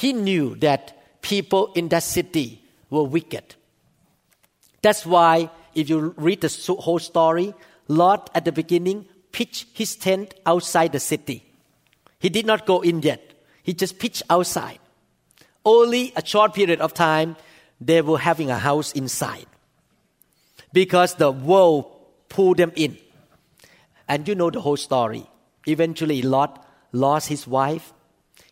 He 0.00 0.12
knew 0.12 0.56
that 0.56 1.20
people 1.22 1.72
in 1.74 1.88
that 1.88 2.02
city 2.02 2.64
were 2.88 3.04
wicked. 3.04 3.54
That's 4.82 5.04
why, 5.04 5.50
if 5.74 5.90
you 5.90 6.14
read 6.16 6.40
the 6.40 6.76
whole 6.80 6.98
story, 6.98 7.54
Lot 7.86 8.30
at 8.34 8.44
the 8.44 8.52
beginning 8.52 9.06
pitched 9.30 9.66
his 9.76 9.96
tent 9.96 10.34
outside 10.46 10.92
the 10.92 11.00
city 11.00 11.50
he 12.20 12.28
did 12.28 12.46
not 12.46 12.66
go 12.66 12.82
in 12.82 13.00
yet. 13.00 13.32
He 13.62 13.74
just 13.74 13.98
pitched 13.98 14.22
outside. 14.30 14.78
Only 15.64 16.12
a 16.14 16.24
short 16.24 16.54
period 16.54 16.80
of 16.80 16.94
time, 16.94 17.36
they 17.80 18.02
were 18.02 18.18
having 18.18 18.50
a 18.50 18.58
house 18.58 18.92
inside. 18.92 19.46
Because 20.72 21.14
the 21.14 21.32
world 21.32 21.86
pulled 22.28 22.58
them 22.58 22.72
in. 22.76 22.98
And 24.06 24.28
you 24.28 24.34
know 24.34 24.50
the 24.50 24.60
whole 24.60 24.76
story. 24.76 25.26
Eventually, 25.66 26.22
Lot 26.22 26.64
lost 26.92 27.28
his 27.28 27.46
wife. 27.46 27.92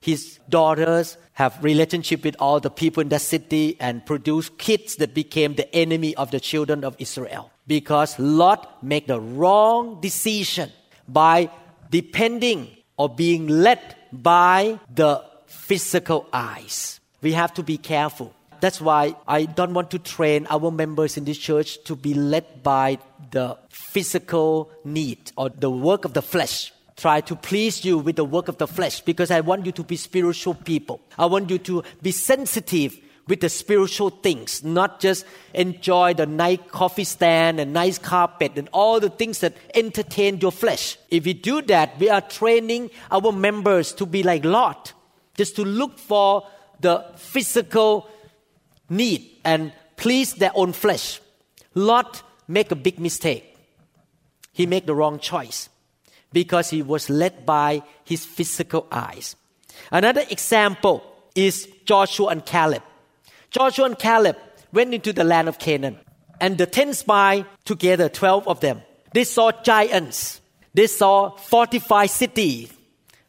His 0.01 0.39
daughters 0.49 1.19
have 1.39 1.63
relationship 1.63 2.25
with 2.25 2.35
all 2.41 2.59
the 2.59 2.69
people 2.69 3.01
in 3.01 3.09
that 3.11 3.21
city 3.21 3.77
and 3.79 4.05
produce 4.05 4.51
kids 4.59 4.97
that 4.97 5.15
became 5.15 5.55
the 5.55 5.73
enemy 5.73 6.13
of 6.17 6.33
the 6.33 6.41
children 6.41 6.83
of 6.83 6.97
Israel. 6.99 7.49
Because 7.69 8.19
Lot 8.19 8.83
made 8.83 9.07
the 9.07 9.21
wrong 9.21 10.01
decision 10.01 10.73
by 11.07 11.49
depending 11.91 12.67
or 12.97 13.09
being 13.09 13.47
led 13.47 13.79
by 14.13 14.81
the 14.93 15.23
physical 15.47 16.27
eyes. 16.33 16.99
We 17.23 17.35
have 17.35 17.55
to 17.55 17.63
be 17.63 17.79
careful. 17.79 18.35
That's 18.59 18.81
why 18.81 19.15
I 19.29 19.45
don't 19.45 19.75
want 19.75 19.93
to 19.93 20.01
train 20.01 20.49
our 20.51 20.73
members 20.73 21.17
in 21.17 21.25
this 21.25 21.39
church 21.39 21.85
to 21.85 21.95
be 21.95 22.15
led 22.15 22.65
by 22.65 22.99
the 23.31 23.57
physical 23.69 24.73
need 24.85 25.31
or 25.37 25.51
the 25.51 25.71
work 25.71 26.05
of 26.05 26.15
the 26.15 26.23
flesh. 26.23 26.73
Try 26.99 27.21
to 27.21 27.37
please 27.37 27.85
you 27.85 27.97
with 27.97 28.17
the 28.17 28.25
work 28.25 28.49
of 28.49 28.59
the 28.59 28.67
flesh 28.67 29.03
because 29.03 29.31
I 29.31 29.41
want 29.41 29.65
you 29.65 29.71
to 29.71 29.85
be 29.85 29.97
spiritual 29.97 30.55
people. 30.55 31.01
I 31.17 31.27
want 31.27 31.49
you 31.49 31.59
to 31.59 31.85
be 32.03 32.11
sensitive 32.11 32.99
with 33.29 33.41
the 33.41 33.49
spiritual 33.49 34.11
things, 34.11 34.65
not 34.65 34.99
just 34.99 35.25
enjoy 35.55 36.15
the 36.15 36.27
nice 36.27 36.59
coffee 36.73 37.05
stand 37.05 37.61
and 37.61 37.73
nice 37.73 37.99
carpet 37.99 38.55
and 38.57 38.69
all 38.73 38.99
the 38.99 39.11
things 39.11 39.39
that 39.41 39.55
entertain 39.77 40.41
your 40.41 40.51
flesh. 40.51 40.99
If 41.09 41.25
we 41.25 41.35
do 41.35 41.63
that, 41.63 42.01
we 42.01 42.11
are 42.11 42.21
training 42.21 42.91
our 43.13 43.31
members 43.31 43.93
to 43.93 44.05
be 44.05 44.25
like 44.25 44.45
Lot, 44.45 44.93
just 45.37 45.55
to 45.55 45.65
look 45.65 46.01
for 46.01 46.49
the 46.81 47.05
physical 47.15 48.11
need 48.91 49.39
and 49.45 49.73
please 49.97 50.35
their 50.35 50.53
own 50.57 50.73
flesh. 50.73 51.21
Lot 51.77 52.25
make 52.49 52.73
a 52.73 52.77
big 52.77 52.99
mistake. 52.99 53.57
He 54.53 54.67
made 54.67 54.89
the 54.89 54.97
wrong 54.97 55.21
choice 55.21 55.69
because 56.33 56.71
he 56.71 56.83
was 56.83 57.09
led 57.09 57.47
by 57.47 57.83
his 58.05 58.25
physical 58.25 58.87
eyes. 58.91 59.37
Another 59.91 60.25
example 60.31 61.03
is 61.35 61.69
Joshua 61.85 62.29
and 62.29 62.45
Caleb. 62.45 62.83
Joshua 63.51 63.87
and 63.87 63.99
Caleb 63.99 64.37
went 64.73 64.93
into 64.93 65.13
the 65.13 65.25
land 65.25 65.49
of 65.49 65.59
Canaan. 65.59 65.99
And 66.41 66.59
the 66.59 66.67
ten 66.67 66.95
spies 66.95 67.45
together, 67.65 68.09
12 68.09 68.47
of 68.47 68.61
them, 68.61 68.83
they 69.13 69.25
saw 69.25 69.51
giants. 69.63 70.41
They 70.75 70.87
saw 70.87 71.31
fortified 71.37 72.11
cities, 72.11 72.73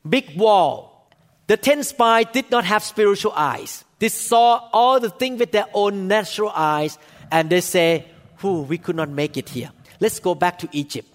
big 0.08 0.38
wall. 0.38 1.10
The 1.48 1.58
ten 1.58 1.84
spies 1.84 2.28
did 2.32 2.52
not 2.52 2.66
have 2.66 2.84
spiritual 2.84 3.32
eyes. 3.36 3.84
They 3.98 4.10
saw 4.10 4.70
all 4.72 5.00
the 5.00 5.10
things 5.10 5.40
with 5.40 5.52
their 5.52 5.66
own 5.74 6.08
natural 6.08 6.52
eyes 6.54 6.98
and 7.32 7.50
they 7.50 7.62
say, 7.62 8.06
Who, 8.38 8.62
we 8.62 8.78
could 8.78 8.96
not 8.96 9.10
make 9.10 9.36
it 9.36 9.50
here. 9.50 9.72
Let's 10.00 10.20
go 10.20 10.36
back 10.36 10.60
to 10.60 10.70
Egypt. 10.72 11.08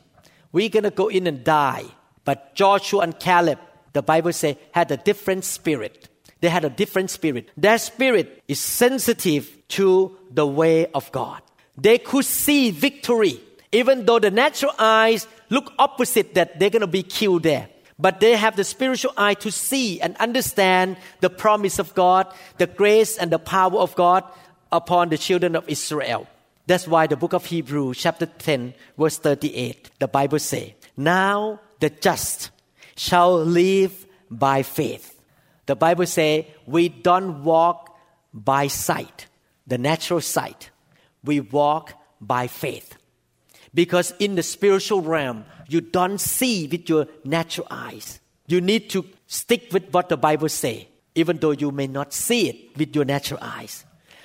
We're 0.55 0.69
going 0.69 0.85
to 0.85 0.91
go 0.91 1.09
in 1.09 1.27
and 1.27 1.43
die. 1.43 1.85
But 2.25 2.55
Joshua 2.55 3.01
and 3.01 3.19
Caleb, 3.19 3.59
the 3.93 4.03
Bible 4.03 4.33
says, 4.33 4.55
had 4.71 4.89
a 4.93 4.97
different 4.97 5.45
spirit. 5.45 6.09
They 6.41 6.49
had 6.49 6.65
a 6.65 6.71
different 6.71 7.11
spirit. 7.11 7.51
Their 7.57 7.77
spirit 7.77 8.41
is 8.47 8.61
sensitive 8.61 9.51
to 9.71 10.17
the 10.31 10.47
way 10.47 10.87
of 10.93 11.11
God. 11.11 11.43
They 11.77 11.99
could 11.99 12.25
see 12.25 12.71
victory, 12.71 13.41
even 13.73 14.07
though 14.07 14.21
the 14.21 14.31
natural 14.31 14.71
eyes 14.79 15.27
look 15.51 15.73
opposite 15.77 16.35
that 16.35 16.61
they're 16.61 16.71
going 16.71 16.83
to 16.83 16.87
be 16.87 17.03
killed 17.03 17.43
there. 17.43 17.69
But 17.99 18.21
they 18.21 18.37
have 18.37 18.55
the 18.55 18.63
spiritual 18.63 19.13
eye 19.17 19.35
to 19.35 19.51
see 19.51 20.01
and 20.01 20.17
understand 20.19 20.99
the 21.19 21.31
promise 21.31 21.81
of 21.81 21.97
God, 21.97 22.33
the 22.59 22.69
grace 22.69 23.19
and 23.19 23.33
the 23.33 23.41
power 23.41 23.79
of 23.79 23.97
God 23.97 24.23
upon 24.71 25.09
the 25.09 25.19
children 25.19 25.57
of 25.57 25.69
Israel. 25.69 26.29
That's 26.67 26.89
why 26.89 27.07
the 27.07 27.17
book 27.17 27.35
of 27.35 27.45
Hebrews, 27.45 27.99
chapter 27.99 28.27
10, 28.27 28.75
verse 28.97 29.19
38, 29.19 29.91
the 29.99 30.09
Bible 30.09 30.39
says, 30.39 30.71
Now 30.97 31.61
the 31.81 31.91
just 31.91 32.51
shall 32.97 33.37
live 33.37 34.07
by 34.31 34.63
faith. 34.63 35.21
The 35.67 35.77
Bible 35.77 36.07
says, 36.07 36.45
We 36.67 36.89
don't 36.89 37.45
walk 37.45 37.97
by 38.33 38.69
sight, 38.69 39.27
the 39.67 39.79
natural 39.79 40.21
sight. 40.21 40.71
We 41.23 41.41
walk 41.41 41.93
by 42.21 42.47
faith. 42.47 42.97
Because 43.75 44.15
in 44.19 44.35
the 44.35 44.43
spiritual 44.43 45.03
realm, 45.03 45.45
you 45.69 45.81
don't 45.81 46.21
see 46.21 46.67
with 46.67 46.89
your 46.89 47.07
natural 47.25 47.67
eyes. 47.71 48.21
You 48.47 48.61
need 48.61 48.91
to 48.91 49.05
stick 49.27 49.73
with 49.73 49.93
what 49.93 50.09
the 50.09 50.17
Bible 50.17 50.49
says, 50.49 50.85
even 51.15 51.39
though 51.39 51.53
you 51.53 51.71
may 51.71 51.87
not 51.87 52.13
see 52.13 52.49
it 52.49 52.79
with 52.79 52.95
your 52.95 53.05
natural 53.05 53.41
eyes. 53.43 53.85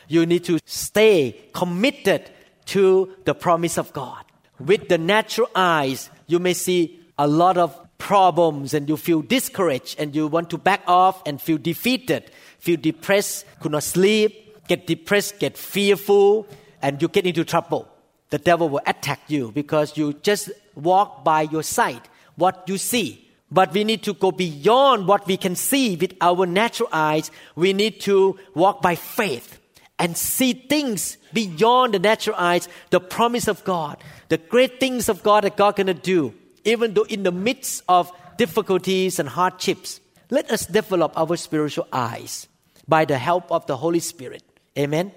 You 0.10 0.26
need 0.26 0.44
to 0.46 0.60
stay 0.66 1.40
committed 1.54 2.30
to 2.66 3.14
the 3.26 3.34
promise 3.34 3.78
of 3.78 3.94
God. 3.94 4.26
With 4.60 4.90
the 4.90 4.98
natural 4.98 5.50
eyes, 5.56 6.10
you 6.28 6.40
may 6.40 6.54
see 6.54 7.00
a 7.18 7.28
lot 7.28 7.58
of 7.58 7.80
problems 8.00 8.74
and 8.74 8.90
you 8.90 8.98
feel 8.98 9.22
discouraged 9.22 10.00
and 10.00 10.16
you 10.16 10.28
want 10.28 10.50
to 10.50 10.58
back 10.58 10.82
off 10.88 11.22
and 11.28 11.40
feel 11.40 11.60
defeated, 11.60 12.32
feel 12.58 12.78
depressed, 12.78 13.46
could 13.62 13.72
not 13.72 13.84
sleep, 13.84 14.68
get 14.68 14.88
depressed, 14.88 15.38
get 15.38 15.56
fearful, 15.58 16.48
and 16.82 17.00
you 17.02 17.08
get 17.08 17.28
into 17.28 17.46
trouble. 17.46 17.88
The 18.32 18.40
devil 18.40 18.68
will 18.68 18.82
attack 18.88 19.22
you 19.28 19.52
because 19.52 19.96
you 19.96 20.14
just 20.14 20.50
walk 20.74 21.24
by 21.24 21.44
your 21.44 21.64
sight, 21.64 22.10
what 22.36 22.64
you 22.68 22.80
see. 22.80 23.30
But 23.52 23.74
we 23.74 23.84
need 23.84 24.04
to 24.04 24.14
go 24.14 24.32
beyond 24.32 25.08
what 25.08 25.28
we 25.28 25.38
can 25.38 25.56
see 25.56 25.96
with 25.96 26.16
our 26.22 26.46
natural 26.46 26.90
eyes. 26.92 27.30
We 27.56 27.74
need 27.74 28.00
to 28.02 28.40
walk 28.56 28.82
by 28.82 28.96
faith 28.96 29.59
and 30.00 30.18
see 30.18 30.54
things 30.54 31.18
beyond 31.34 31.94
the 31.94 32.00
natural 32.00 32.36
eyes, 32.38 32.68
the 32.90 33.00
promise 33.00 33.48
of 33.48 33.64
God, 33.66 33.98
the 34.30 34.38
great 34.38 34.80
things 34.80 35.10
of 35.10 35.22
God 35.22 35.44
that 35.44 35.58
God 35.58 35.76
gonna 35.76 35.94
do, 35.94 36.34
even 36.64 36.94
though 36.94 37.04
in 37.04 37.24
the 37.24 37.32
midst 37.32 37.84
of 37.88 38.12
difficulties 38.38 39.20
and 39.20 39.28
hardships. 39.28 40.00
Let 40.30 40.50
us 40.50 40.66
develop 40.66 41.14
our 41.18 41.36
spiritual 41.36 41.88
eyes 41.92 42.48
by 42.88 43.06
the 43.06 43.18
help 43.18 43.52
of 43.52 43.68
the 43.68 43.78
Holy 43.78 44.00
Spirit. 44.00 44.44
Amen. 44.78 45.12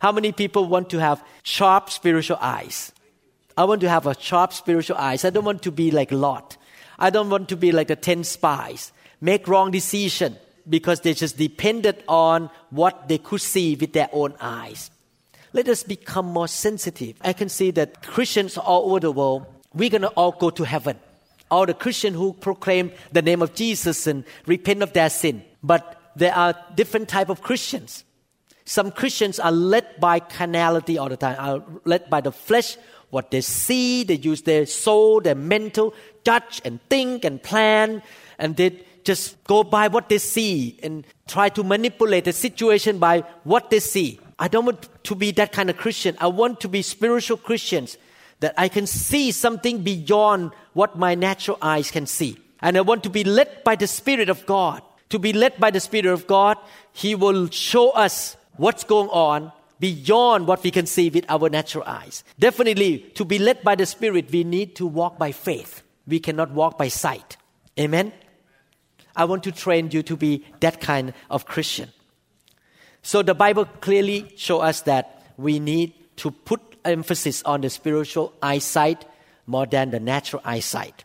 How 0.00 0.12
many 0.12 0.32
people 0.32 0.66
want 0.66 0.90
to 0.90 0.98
have 0.98 1.24
sharp 1.42 1.90
spiritual 1.90 2.38
eyes? 2.40 2.92
I 3.56 3.64
want 3.64 3.80
to 3.82 3.88
have 3.88 4.06
a 4.06 4.18
sharp 4.18 4.52
spiritual 4.52 4.96
eyes. 4.96 5.24
I 5.24 5.30
don't 5.30 5.44
want 5.44 5.62
to 5.62 5.72
be 5.72 5.90
like 5.90 6.12
Lot. 6.12 6.56
I 6.98 7.10
don't 7.10 7.30
want 7.30 7.48
to 7.50 7.56
be 7.56 7.72
like 7.72 7.88
the 7.88 7.96
ten 7.96 8.24
spies. 8.24 8.92
Make 9.20 9.48
wrong 9.48 9.70
decision 9.70 10.36
because 10.68 11.00
they 11.00 11.14
just 11.14 11.36
depended 11.36 12.02
on 12.08 12.50
what 12.70 13.08
they 13.08 13.18
could 13.18 13.40
see 13.40 13.76
with 13.76 13.92
their 13.92 14.08
own 14.12 14.34
eyes. 14.40 14.90
Let 15.52 15.68
us 15.68 15.82
become 15.82 16.26
more 16.26 16.48
sensitive. 16.48 17.16
I 17.22 17.32
can 17.32 17.48
see 17.48 17.70
that 17.72 18.02
Christians 18.02 18.58
all 18.58 18.90
over 18.90 19.00
the 19.00 19.12
world, 19.12 19.46
we're 19.72 19.90
gonna 19.90 20.08
all 20.08 20.32
go 20.32 20.50
to 20.50 20.64
heaven. 20.64 20.98
All 21.50 21.64
the 21.64 21.74
Christians 21.74 22.16
who 22.16 22.34
proclaim 22.34 22.92
the 23.12 23.22
name 23.22 23.40
of 23.40 23.54
Jesus 23.54 24.06
and 24.06 24.24
repent 24.46 24.82
of 24.82 24.92
their 24.92 25.08
sin. 25.08 25.42
But 25.62 26.00
there 26.14 26.34
are 26.34 26.54
different 26.74 27.08
type 27.08 27.30
of 27.30 27.40
Christians. 27.42 28.04
Some 28.66 28.90
Christians 28.90 29.40
are 29.40 29.52
led 29.52 29.98
by 29.98 30.20
carnality 30.20 30.98
all 30.98 31.08
the 31.08 31.16
time, 31.16 31.36
are 31.38 31.62
led 31.86 32.10
by 32.10 32.20
the 32.20 32.32
flesh, 32.32 32.76
what 33.08 33.30
they 33.30 33.40
see, 33.40 34.04
they 34.04 34.16
use 34.16 34.42
their 34.42 34.66
soul, 34.66 35.20
their 35.22 35.34
mental, 35.34 35.94
judge 36.24 36.60
and 36.64 36.78
think 36.90 37.24
and 37.24 37.42
plan, 37.42 38.02
and 38.38 38.56
they 38.56 38.84
just 39.08 39.42
go 39.44 39.64
by 39.64 39.88
what 39.88 40.10
they 40.10 40.18
see 40.18 40.78
and 40.82 41.06
try 41.26 41.48
to 41.48 41.64
manipulate 41.64 42.26
the 42.26 42.32
situation 42.32 42.98
by 42.98 43.24
what 43.44 43.70
they 43.70 43.80
see. 43.80 44.20
I 44.38 44.48
don't 44.48 44.66
want 44.66 44.86
to 45.04 45.14
be 45.14 45.30
that 45.32 45.50
kind 45.50 45.70
of 45.70 45.78
Christian. 45.78 46.14
I 46.20 46.26
want 46.26 46.60
to 46.60 46.68
be 46.68 46.82
spiritual 46.82 47.38
Christians 47.38 47.96
that 48.40 48.52
I 48.58 48.68
can 48.68 48.86
see 48.86 49.32
something 49.32 49.82
beyond 49.82 50.52
what 50.74 50.98
my 50.98 51.14
natural 51.14 51.56
eyes 51.62 51.90
can 51.90 52.04
see. 52.06 52.36
And 52.60 52.76
I 52.76 52.82
want 52.82 53.02
to 53.04 53.10
be 53.10 53.24
led 53.24 53.64
by 53.64 53.76
the 53.76 53.86
Spirit 53.86 54.28
of 54.28 54.44
God. 54.44 54.82
To 55.08 55.18
be 55.18 55.32
led 55.32 55.58
by 55.58 55.70
the 55.70 55.80
Spirit 55.80 56.12
of 56.12 56.26
God, 56.26 56.58
He 56.92 57.14
will 57.14 57.48
show 57.48 57.90
us 57.90 58.36
what's 58.58 58.84
going 58.84 59.08
on 59.08 59.52
beyond 59.80 60.46
what 60.46 60.62
we 60.62 60.70
can 60.70 60.84
see 60.84 61.08
with 61.08 61.24
our 61.30 61.48
natural 61.48 61.84
eyes. 61.86 62.24
Definitely, 62.38 62.98
to 63.14 63.24
be 63.24 63.38
led 63.38 63.62
by 63.62 63.74
the 63.74 63.86
Spirit, 63.86 64.30
we 64.30 64.44
need 64.44 64.76
to 64.76 64.86
walk 64.86 65.18
by 65.18 65.32
faith. 65.32 65.82
We 66.06 66.20
cannot 66.20 66.50
walk 66.50 66.76
by 66.76 66.88
sight. 66.88 67.38
Amen? 67.80 68.12
I 69.18 69.24
want 69.24 69.42
to 69.42 69.52
train 69.52 69.90
you 69.90 70.02
to 70.04 70.16
be 70.16 70.44
that 70.60 70.80
kind 70.80 71.12
of 71.28 71.44
Christian. 71.44 71.90
So 73.02 73.22
the 73.22 73.34
Bible 73.34 73.64
clearly 73.64 74.32
shows 74.36 74.62
us 74.62 74.80
that 74.82 75.22
we 75.36 75.58
need 75.58 75.92
to 76.18 76.30
put 76.30 76.60
emphasis 76.84 77.42
on 77.42 77.60
the 77.60 77.68
spiritual 77.68 78.32
eyesight 78.40 79.04
more 79.46 79.66
than 79.66 79.90
the 79.90 80.00
natural 80.00 80.40
eyesight. 80.44 81.04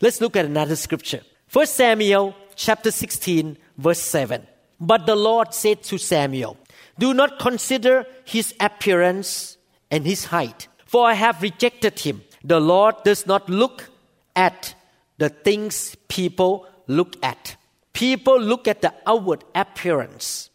Let's 0.00 0.20
look 0.20 0.36
at 0.36 0.44
another 0.44 0.76
scripture. 0.76 1.22
1 1.52 1.66
Samuel 1.66 2.36
chapter 2.54 2.92
16 2.92 3.58
verse 3.76 4.00
7. 4.00 4.46
But 4.80 5.06
the 5.06 5.16
Lord 5.16 5.52
said 5.52 5.82
to 5.84 5.98
Samuel, 5.98 6.56
do 6.98 7.12
not 7.14 7.38
consider 7.38 8.06
his 8.24 8.54
appearance 8.60 9.56
and 9.90 10.06
his 10.06 10.26
height, 10.26 10.68
for 10.86 11.06
I 11.06 11.14
have 11.14 11.42
rejected 11.42 11.98
him. 11.98 12.22
The 12.44 12.60
Lord 12.60 13.02
does 13.04 13.26
not 13.26 13.48
look 13.48 13.88
at 14.36 14.74
the 15.18 15.28
things 15.28 15.96
people 16.08 16.66
look 16.90 17.16
at. 17.22 17.56
People 17.92 18.40
look 18.40 18.68
at 18.68 18.82
the 18.82 18.92
outward 19.06 19.44
appearance, 19.54 20.50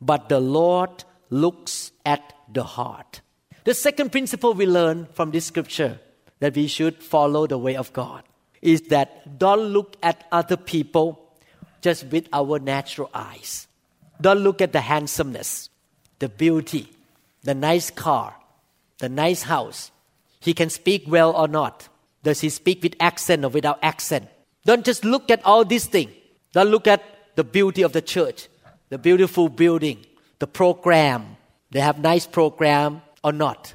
but 0.00 0.28
the 0.28 0.40
Lord 0.40 1.04
looks 1.30 1.92
at 2.04 2.32
the 2.52 2.64
heart. 2.64 3.20
The 3.64 3.74
second 3.74 4.12
principle 4.12 4.54
we 4.54 4.66
learn 4.66 5.06
from 5.12 5.30
this 5.30 5.46
scripture 5.46 5.98
that 6.38 6.54
we 6.54 6.66
should 6.66 7.02
follow 7.02 7.46
the 7.46 7.58
way 7.58 7.76
of 7.76 7.92
God 7.92 8.22
is 8.62 8.82
that 8.82 9.38
don't 9.38 9.72
look 9.72 9.96
at 10.02 10.26
other 10.30 10.56
people 10.56 11.22
just 11.80 12.06
with 12.06 12.28
our 12.32 12.58
natural 12.58 13.10
eyes. 13.14 13.66
Don't 14.20 14.40
look 14.40 14.60
at 14.60 14.72
the 14.72 14.80
handsomeness 14.80 15.70
the 16.18 16.28
beauty, 16.30 16.88
the 17.42 17.54
nice 17.54 17.90
car, 17.90 18.34
the 18.98 19.08
nice 19.08 19.42
house. 19.42 19.90
He 20.40 20.54
can 20.54 20.70
speak 20.70 21.04
well 21.06 21.32
or 21.32 21.46
not. 21.46 21.88
Does 22.22 22.40
he 22.40 22.48
speak 22.48 22.82
with 22.82 22.94
accent 23.00 23.44
or 23.44 23.50
without 23.50 23.78
accent? 23.82 24.28
Don't 24.66 24.84
just 24.84 25.04
look 25.04 25.30
at 25.30 25.44
all 25.46 25.64
these 25.64 25.86
things. 25.86 26.10
Don't 26.52 26.68
look 26.68 26.88
at 26.88 27.02
the 27.36 27.44
beauty 27.44 27.82
of 27.82 27.92
the 27.92 28.02
church, 28.02 28.48
the 28.88 28.98
beautiful 28.98 29.48
building, 29.48 30.04
the 30.40 30.48
program. 30.48 31.36
They 31.70 31.80
have 31.80 32.00
nice 32.00 32.26
program 32.26 33.02
or 33.22 33.32
not. 33.32 33.74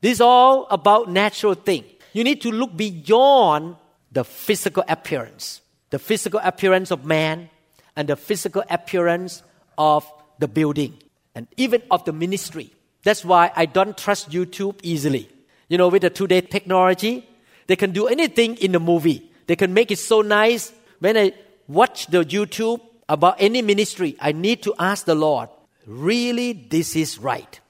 This 0.00 0.12
is 0.12 0.20
all 0.20 0.68
about 0.70 1.10
natural 1.10 1.54
thing. 1.54 1.84
You 2.12 2.22
need 2.22 2.42
to 2.42 2.52
look 2.52 2.76
beyond 2.76 3.76
the 4.12 4.24
physical 4.24 4.84
appearance, 4.88 5.60
the 5.90 5.98
physical 5.98 6.40
appearance 6.44 6.92
of 6.92 7.04
man, 7.04 7.50
and 7.96 8.08
the 8.08 8.16
physical 8.16 8.62
appearance 8.70 9.42
of 9.76 10.06
the 10.38 10.46
building 10.46 10.94
and 11.34 11.48
even 11.56 11.82
of 11.90 12.04
the 12.04 12.12
ministry. 12.12 12.70
That's 13.02 13.24
why 13.24 13.50
I 13.56 13.66
don't 13.66 13.98
trust 13.98 14.30
YouTube 14.30 14.78
easily. 14.82 15.28
You 15.68 15.78
know, 15.78 15.88
with 15.88 16.02
the 16.02 16.10
today 16.10 16.40
technology, 16.40 17.28
they 17.66 17.74
can 17.74 17.90
do 17.90 18.06
anything 18.06 18.56
in 18.56 18.70
the 18.70 18.80
movie. 18.80 19.32
They 19.46 19.56
can 19.56 19.74
make 19.74 19.90
it 19.90 19.98
so 19.98 20.22
nice. 20.22 20.72
When 21.00 21.16
I 21.16 21.32
watch 21.68 22.06
the 22.06 22.24
YouTube 22.24 22.80
about 23.08 23.36
any 23.38 23.62
ministry, 23.62 24.16
I 24.20 24.32
need 24.32 24.62
to 24.62 24.74
ask 24.78 25.04
the 25.04 25.14
Lord, 25.14 25.48
really, 25.86 26.52
this 26.52 26.96
is 26.96 27.18
right. 27.18 27.60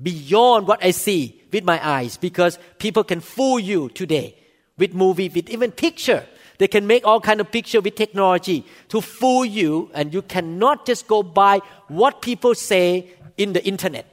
Beyond 0.00 0.68
what 0.68 0.84
I 0.84 0.92
see 0.92 1.42
with 1.52 1.64
my 1.64 1.84
eyes, 1.86 2.16
because 2.16 2.58
people 2.78 3.04
can 3.04 3.20
fool 3.20 3.58
you 3.58 3.88
today 3.88 4.36
with 4.76 4.94
movie, 4.94 5.28
with 5.28 5.48
even 5.50 5.72
picture. 5.72 6.24
They 6.58 6.68
can 6.68 6.86
make 6.86 7.06
all 7.06 7.20
kind 7.20 7.40
of 7.40 7.50
picture 7.50 7.80
with 7.80 7.94
technology 7.94 8.66
to 8.88 9.00
fool 9.00 9.44
you, 9.44 9.90
and 9.94 10.12
you 10.12 10.22
cannot 10.22 10.86
just 10.86 11.06
go 11.06 11.22
by 11.22 11.60
what 11.88 12.20
people 12.20 12.54
say 12.54 13.10
in 13.36 13.52
the 13.52 13.64
internet, 13.64 14.06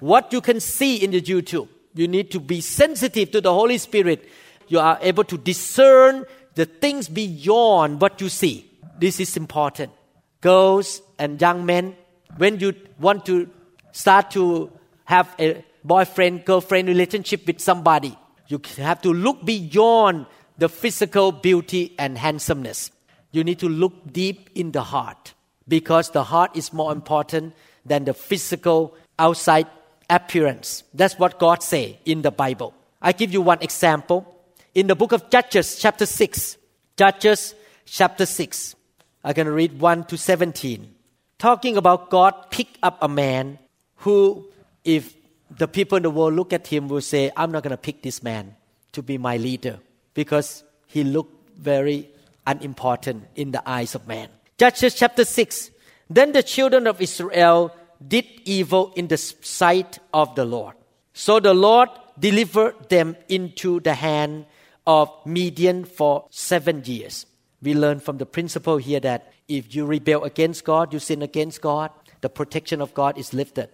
what 0.00 0.32
you 0.32 0.40
can 0.40 0.60
see 0.60 0.96
in 0.96 1.12
the 1.12 1.22
YouTube. 1.22 1.68
You 1.94 2.08
need 2.08 2.30
to 2.32 2.40
be 2.40 2.60
sensitive 2.60 3.30
to 3.32 3.40
the 3.40 3.52
Holy 3.52 3.78
Spirit. 3.78 4.28
You 4.68 4.80
are 4.80 4.98
able 5.00 5.24
to 5.24 5.38
discern 5.38 6.24
the 6.54 6.66
things 6.66 7.08
beyond 7.08 8.00
what 8.00 8.20
you 8.20 8.28
see. 8.28 8.70
This 8.98 9.20
is 9.20 9.36
important. 9.36 9.92
Girls 10.40 11.02
and 11.18 11.40
young 11.40 11.64
men, 11.66 11.96
when 12.36 12.58
you 12.60 12.74
want 12.98 13.26
to 13.26 13.48
start 13.92 14.30
to 14.32 14.70
have 15.04 15.34
a 15.38 15.64
boyfriend 15.84 16.44
girlfriend 16.44 16.88
relationship 16.88 17.46
with 17.46 17.60
somebody, 17.60 18.16
you 18.48 18.60
have 18.78 19.02
to 19.02 19.12
look 19.12 19.44
beyond 19.44 20.26
the 20.58 20.68
physical 20.68 21.32
beauty 21.32 21.94
and 21.98 22.18
handsomeness. 22.18 22.90
You 23.30 23.44
need 23.44 23.58
to 23.60 23.68
look 23.68 24.12
deep 24.12 24.50
in 24.54 24.72
the 24.72 24.82
heart. 24.82 25.34
because 25.68 26.10
the 26.10 26.24
heart 26.24 26.56
is 26.56 26.72
more 26.72 26.92
important 26.92 27.54
than 27.84 28.04
the 28.04 28.14
physical 28.14 28.94
outside 29.18 29.66
appearance. 30.10 30.84
That's 30.94 31.18
what 31.18 31.38
God 31.38 31.62
say 31.62 31.98
in 32.04 32.22
the 32.22 32.30
Bible. 32.30 32.74
I 33.00 33.12
give 33.12 33.32
you 33.32 33.40
one 33.40 33.58
example. 33.62 34.31
In 34.74 34.86
the 34.86 34.94
book 34.94 35.12
of 35.12 35.28
Judges, 35.28 35.76
chapter 35.76 36.06
6, 36.06 36.56
Judges, 36.96 37.54
chapter 37.84 38.24
6, 38.24 38.74
I'm 39.22 39.34
going 39.34 39.44
to 39.44 39.52
read 39.52 39.78
1 39.78 40.04
to 40.04 40.16
17. 40.16 40.94
Talking 41.38 41.76
about 41.76 42.08
God 42.08 42.50
pick 42.50 42.68
up 42.82 42.96
a 43.02 43.08
man 43.08 43.58
who, 43.96 44.48
if 44.82 45.14
the 45.50 45.68
people 45.68 45.96
in 45.96 46.04
the 46.04 46.10
world 46.10 46.32
look 46.32 46.54
at 46.54 46.66
him, 46.66 46.88
will 46.88 47.02
say, 47.02 47.30
I'm 47.36 47.52
not 47.52 47.62
going 47.62 47.72
to 47.72 47.76
pick 47.76 48.00
this 48.00 48.22
man 48.22 48.56
to 48.92 49.02
be 49.02 49.18
my 49.18 49.36
leader 49.36 49.78
because 50.14 50.64
he 50.86 51.04
looked 51.04 51.50
very 51.58 52.08
unimportant 52.46 53.24
in 53.34 53.50
the 53.50 53.62
eyes 53.68 53.94
of 53.94 54.08
man. 54.08 54.30
Judges 54.56 54.94
chapter 54.94 55.26
6. 55.26 55.70
Then 56.08 56.32
the 56.32 56.42
children 56.42 56.86
of 56.86 57.02
Israel 57.02 57.76
did 58.08 58.24
evil 58.46 58.94
in 58.96 59.08
the 59.08 59.18
sight 59.18 59.98
of 60.14 60.34
the 60.34 60.46
Lord. 60.46 60.76
So 61.12 61.40
the 61.40 61.52
Lord 61.52 61.90
delivered 62.18 62.88
them 62.88 63.16
into 63.28 63.80
the 63.80 63.92
hand 63.92 64.46
of 64.86 65.10
Midian 65.24 65.84
for 65.84 66.26
seven 66.30 66.82
years. 66.84 67.26
We 67.60 67.74
learn 67.74 68.00
from 68.00 68.18
the 68.18 68.26
principle 68.26 68.78
here 68.78 69.00
that 69.00 69.32
if 69.48 69.74
you 69.74 69.86
rebel 69.86 70.24
against 70.24 70.64
God, 70.64 70.92
you 70.92 70.98
sin 70.98 71.22
against 71.22 71.60
God, 71.60 71.90
the 72.20 72.28
protection 72.28 72.80
of 72.80 72.94
God 72.94 73.18
is 73.18 73.32
lifted. 73.32 73.68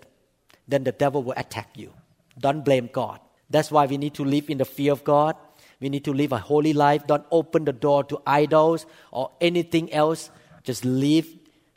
Then 0.67 0.85
the 0.85 0.93
devil 0.93 1.23
will 1.23 1.35
attack 1.37 1.71
you. 1.75 1.93
Don't 2.39 2.65
blame 2.65 2.91
God. 2.93 3.21
That's 3.49 3.71
why 3.71 3.87
we 3.87 3.97
need 3.97 4.15
to 4.15 4.25
live 4.25 4.51
in 4.51 4.59
the 4.59 4.65
fear 4.65 4.93
of 4.93 5.05
God. 5.05 5.37
We 5.81 5.89
need 5.89 6.05
to 6.05 6.13
live 6.13 6.33
a 6.33 6.39
holy 6.39 6.73
life. 6.73 7.07
Don't 7.07 7.25
open 7.31 7.65
the 7.65 7.73
door 7.73 8.05
to 8.05 8.21
idols 8.27 8.85
or 9.11 9.31
anything 9.41 9.93
else. 9.93 10.31
Just 10.65 10.85
live 10.85 11.27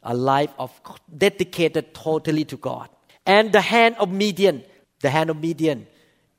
a 0.04 0.14
life 0.14 0.54
of 0.60 0.72
dedicated 1.16 1.94
totally 1.94 2.44
to 2.46 2.58
God. 2.58 2.90
And 3.26 3.54
the 3.54 3.62
hand 3.62 3.96
of 4.00 4.12
Midian, 4.12 4.64
the 5.00 5.12
hand 5.12 5.30
of 5.30 5.40
Midian 5.40 5.88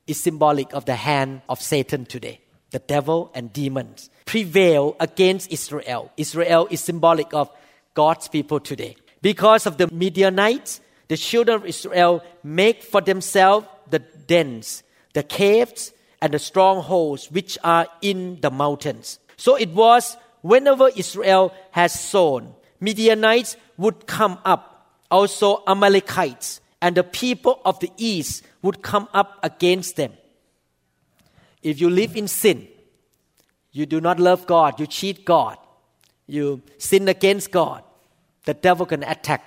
is 0.07 0.21
symbolic 0.21 0.75
of 0.75 0.85
the 0.85 0.97
hand 0.97 1.43
of 1.49 1.63
Satan 1.63 2.05
today. 2.05 2.42
The 2.73 2.79
devil 2.79 3.31
and 3.35 3.53
demons 3.53 4.11
prevail 4.25 4.97
against 4.99 5.53
Israel. 5.53 6.11
Israel 6.17 6.67
is 6.71 6.81
symbolic 6.81 7.33
of 7.35 7.51
God's 7.95 8.29
people 8.29 8.61
today. 8.61 8.97
Because 9.21 9.67
of 9.67 9.77
the 9.77 9.89
Midianites, 9.93 10.81
the 11.09 11.17
children 11.17 11.57
of 11.57 11.67
Israel 11.67 12.23
make 12.43 12.83
for 12.83 13.01
themselves 13.01 13.67
the 13.91 13.99
dens, 13.99 14.83
the 15.13 15.23
caves, 15.23 15.93
and 16.23 16.33
the 16.33 16.39
strongholds 16.39 17.31
which 17.31 17.59
are 17.63 17.87
in 18.01 18.41
the 18.41 18.51
mountains. 18.51 19.19
So 19.37 19.57
it 19.57 19.71
was 19.71 20.17
whenever 20.41 20.89
Israel 20.97 21.53
has 21.73 21.93
sown, 21.93 22.55
Midianites 22.81 23.57
would 23.77 24.07
come 24.07 24.39
up, 24.45 24.97
also 25.11 25.63
Amalekites, 25.67 26.61
and 26.81 26.97
the 26.97 27.05
people 27.05 27.61
of 27.65 27.79
the 27.81 27.91
east 27.99 28.45
would 28.63 28.83
come 28.83 29.09
up 29.13 29.39
against 29.43 29.97
them. 29.97 30.13
If 31.63 31.81
you 31.81 31.89
live 31.89 32.17
in 32.17 32.29
sin, 32.29 32.67
you 33.71 33.87
do 33.87 34.01
not 34.01 34.21
love 34.21 34.47
God, 34.47 34.79
you 34.81 34.87
cheat 34.87 35.25
God, 35.25 35.57
you 36.27 36.63
sin 36.79 37.09
against 37.09 37.51
God, 37.51 37.83
the 38.45 38.55
devil 38.55 38.87
can 38.87 39.03
attack 39.03 39.43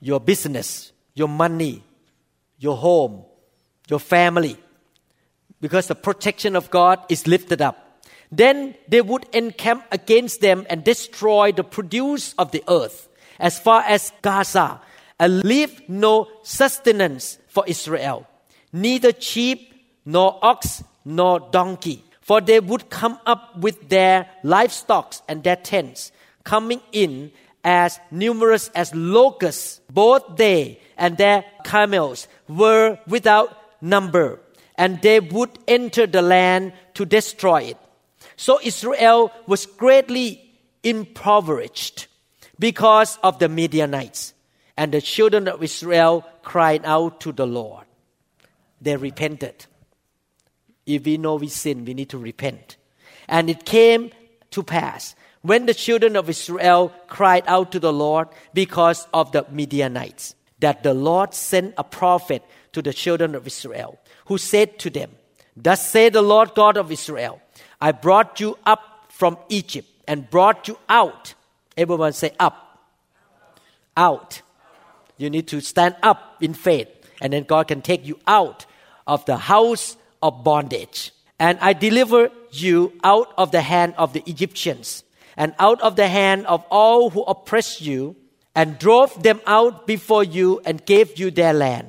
your 0.00 0.20
business, 0.20 0.92
your 1.14 1.28
money, 1.28 1.82
your 2.58 2.76
home, 2.76 3.24
your 3.88 4.00
family, 4.00 4.56
because 5.60 5.86
the 5.86 5.94
protection 5.94 6.56
of 6.56 6.70
God 6.70 6.98
is 7.08 7.26
lifted 7.26 7.62
up. 7.62 8.02
Then 8.30 8.74
they 8.88 9.00
would 9.00 9.26
encamp 9.32 9.84
against 9.92 10.40
them 10.40 10.66
and 10.68 10.82
destroy 10.82 11.52
the 11.52 11.64
produce 11.64 12.34
of 12.38 12.50
the 12.50 12.64
earth 12.68 13.08
as 13.38 13.58
far 13.58 13.82
as 13.82 14.12
Gaza 14.22 14.80
and 15.20 15.44
leave 15.44 15.88
no 15.88 16.28
sustenance 16.42 17.38
for 17.46 17.64
Israel, 17.66 18.26
neither 18.72 19.12
sheep 19.18 19.72
nor 20.04 20.38
ox 20.42 20.82
nor 21.04 21.40
donkey. 21.40 22.04
For 22.20 22.40
they 22.40 22.60
would 22.60 22.88
come 22.88 23.18
up 23.26 23.58
with 23.58 23.88
their 23.88 24.28
livestock 24.42 25.14
and 25.28 25.42
their 25.42 25.56
tents, 25.56 26.12
coming 26.44 26.80
in 26.92 27.32
as 27.64 27.98
numerous 28.10 28.68
as 28.74 28.94
locusts. 28.94 29.80
Both 29.90 30.36
they 30.36 30.80
and 30.96 31.16
their 31.16 31.44
camels 31.64 32.28
were 32.48 32.98
without 33.06 33.56
number, 33.82 34.40
and 34.76 35.02
they 35.02 35.20
would 35.20 35.50
enter 35.66 36.06
the 36.06 36.22
land 36.22 36.72
to 36.94 37.04
destroy 37.04 37.62
it. 37.62 37.76
So 38.36 38.60
Israel 38.62 39.32
was 39.46 39.66
greatly 39.66 40.40
impoverished 40.82 42.06
because 42.58 43.18
of 43.22 43.38
the 43.38 43.48
Midianites. 43.48 44.34
And 44.76 44.92
the 44.92 45.00
children 45.00 45.48
of 45.48 45.62
Israel 45.62 46.24
cried 46.42 46.82
out 46.84 47.20
to 47.20 47.32
the 47.32 47.46
Lord. 47.46 47.84
They 48.80 48.96
repented. 48.96 49.66
If 50.86 51.04
we 51.04 51.16
know 51.16 51.36
we 51.36 51.48
sin, 51.48 51.84
we 51.84 51.94
need 51.94 52.08
to 52.10 52.18
repent. 52.18 52.76
And 53.28 53.48
it 53.48 53.64
came 53.64 54.10
to 54.50 54.62
pass 54.62 55.14
when 55.42 55.66
the 55.66 55.74
children 55.74 56.16
of 56.16 56.28
Israel 56.28 56.92
cried 57.08 57.44
out 57.46 57.72
to 57.72 57.80
the 57.80 57.92
Lord 57.92 58.28
because 58.54 59.06
of 59.12 59.32
the 59.32 59.44
Midianites, 59.50 60.34
that 60.60 60.82
the 60.82 60.94
Lord 60.94 61.34
sent 61.34 61.74
a 61.76 61.84
prophet 61.84 62.42
to 62.72 62.80
the 62.80 62.92
children 62.92 63.34
of 63.34 63.46
Israel, 63.46 63.98
who 64.26 64.38
said 64.38 64.78
to 64.78 64.90
them, 64.90 65.10
Thus 65.56 65.90
say 65.90 66.08
the 66.08 66.22
Lord 66.22 66.54
God 66.54 66.76
of 66.76 66.90
Israel, 66.90 67.40
I 67.80 67.92
brought 67.92 68.40
you 68.40 68.56
up 68.64 69.06
from 69.08 69.36
Egypt 69.48 69.88
and 70.06 70.30
brought 70.30 70.68
you 70.68 70.78
out. 70.88 71.34
Everyone 71.76 72.12
say 72.12 72.32
up. 72.38 72.78
Out. 73.96 74.42
You 75.18 75.28
need 75.28 75.48
to 75.48 75.60
stand 75.60 75.96
up 76.02 76.36
in 76.40 76.54
faith, 76.54 76.88
and 77.20 77.32
then 77.32 77.42
God 77.44 77.68
can 77.68 77.82
take 77.82 78.06
you 78.06 78.18
out 78.26 78.64
of 79.06 79.24
the 79.26 79.36
house 79.36 79.96
of 80.22 80.44
bondage. 80.44 81.12
And 81.38 81.58
I 81.60 81.72
deliver 81.72 82.30
you 82.52 82.92
out 83.02 83.32
of 83.36 83.50
the 83.50 83.62
hand 83.62 83.94
of 83.98 84.12
the 84.12 84.22
Egyptians 84.26 85.04
and 85.36 85.54
out 85.58 85.80
of 85.80 85.96
the 85.96 86.08
hand 86.08 86.46
of 86.46 86.64
all 86.70 87.10
who 87.10 87.22
oppressed 87.22 87.80
you, 87.80 88.16
and 88.54 88.78
drove 88.78 89.22
them 89.22 89.40
out 89.46 89.86
before 89.86 90.22
you 90.22 90.60
and 90.66 90.84
gave 90.84 91.18
you 91.18 91.30
their 91.30 91.54
land. 91.54 91.88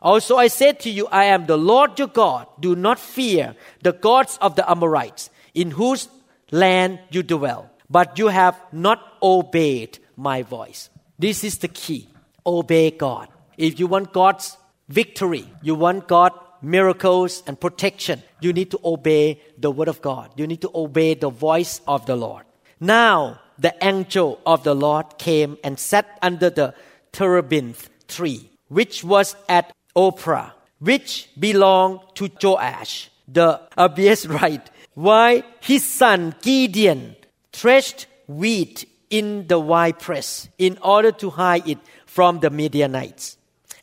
Also, 0.00 0.36
I 0.36 0.46
said 0.46 0.78
to 0.80 0.90
you, 0.90 1.08
I 1.08 1.24
am 1.24 1.46
the 1.46 1.58
Lord 1.58 1.98
your 1.98 2.06
God. 2.06 2.46
Do 2.60 2.76
not 2.76 3.00
fear 3.00 3.56
the 3.82 3.92
gods 3.92 4.38
of 4.40 4.54
the 4.54 4.70
Amorites, 4.70 5.30
in 5.52 5.72
whose 5.72 6.08
land 6.52 7.00
you 7.10 7.24
dwell. 7.24 7.70
But 7.90 8.18
you 8.18 8.28
have 8.28 8.60
not 8.72 9.02
obeyed 9.20 9.98
my 10.16 10.42
voice. 10.42 10.90
This 11.18 11.42
is 11.42 11.58
the 11.58 11.68
key. 11.68 12.08
Obey 12.46 12.92
God. 12.92 13.28
If 13.58 13.80
you 13.80 13.88
want 13.88 14.12
God's 14.12 14.56
victory, 14.88 15.50
you 15.60 15.74
want 15.74 16.06
God 16.06 16.32
miracles 16.62 17.42
and 17.46 17.60
protection, 17.60 18.22
you 18.40 18.52
need 18.52 18.70
to 18.70 18.80
obey 18.84 19.40
the 19.58 19.70
word 19.70 19.88
of 19.88 20.02
God. 20.02 20.30
You 20.36 20.46
need 20.46 20.62
to 20.62 20.70
obey 20.74 21.14
the 21.14 21.30
voice 21.30 21.80
of 21.86 22.06
the 22.06 22.16
Lord. 22.16 22.44
Now 22.80 23.40
the 23.58 23.74
angel 23.82 24.40
of 24.44 24.64
the 24.64 24.74
Lord 24.74 25.18
came 25.18 25.56
and 25.64 25.78
sat 25.78 26.18
under 26.22 26.50
the 26.50 26.74
terebinth 27.12 27.88
tree, 28.08 28.50
which 28.68 29.02
was 29.02 29.34
at 29.48 29.72
Ophrah, 29.96 30.52
which 30.78 31.30
belonged 31.38 32.00
to 32.14 32.30
Joash, 32.42 33.10
the 33.26 33.60
Abiezrite, 33.78 34.66
while 34.94 35.42
his 35.60 35.84
son 35.84 36.34
Gideon 36.42 37.16
threshed 37.52 38.06
wheat 38.26 38.88
in 39.08 39.46
the 39.46 39.58
winepress 39.58 40.48
in 40.58 40.78
order 40.82 41.12
to 41.12 41.30
hide 41.30 41.68
it 41.68 41.78
from 42.06 42.40
the 42.40 42.50
Midianites. 42.50 43.36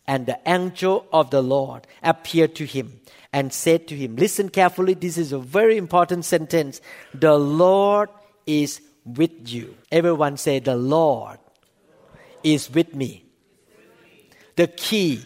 And 0.05 0.25
the 0.25 0.39
angel 0.45 1.05
of 1.13 1.29
the 1.29 1.41
Lord 1.41 1.87
appeared 2.01 2.55
to 2.55 2.65
him 2.65 2.99
and 3.31 3.53
said 3.53 3.87
to 3.87 3.95
him, 3.95 4.15
Listen 4.15 4.49
carefully, 4.49 4.93
this 4.93 5.17
is 5.17 5.31
a 5.31 5.39
very 5.39 5.77
important 5.77 6.25
sentence. 6.25 6.81
The 7.13 7.37
Lord 7.37 8.09
is 8.45 8.81
with 9.05 9.49
you. 9.49 9.75
Everyone 9.91 10.37
say, 10.37 10.59
The 10.59 10.75
Lord 10.75 11.39
is 12.43 12.69
with 12.69 12.93
me. 12.93 13.25
The 14.55 14.67
key 14.67 15.25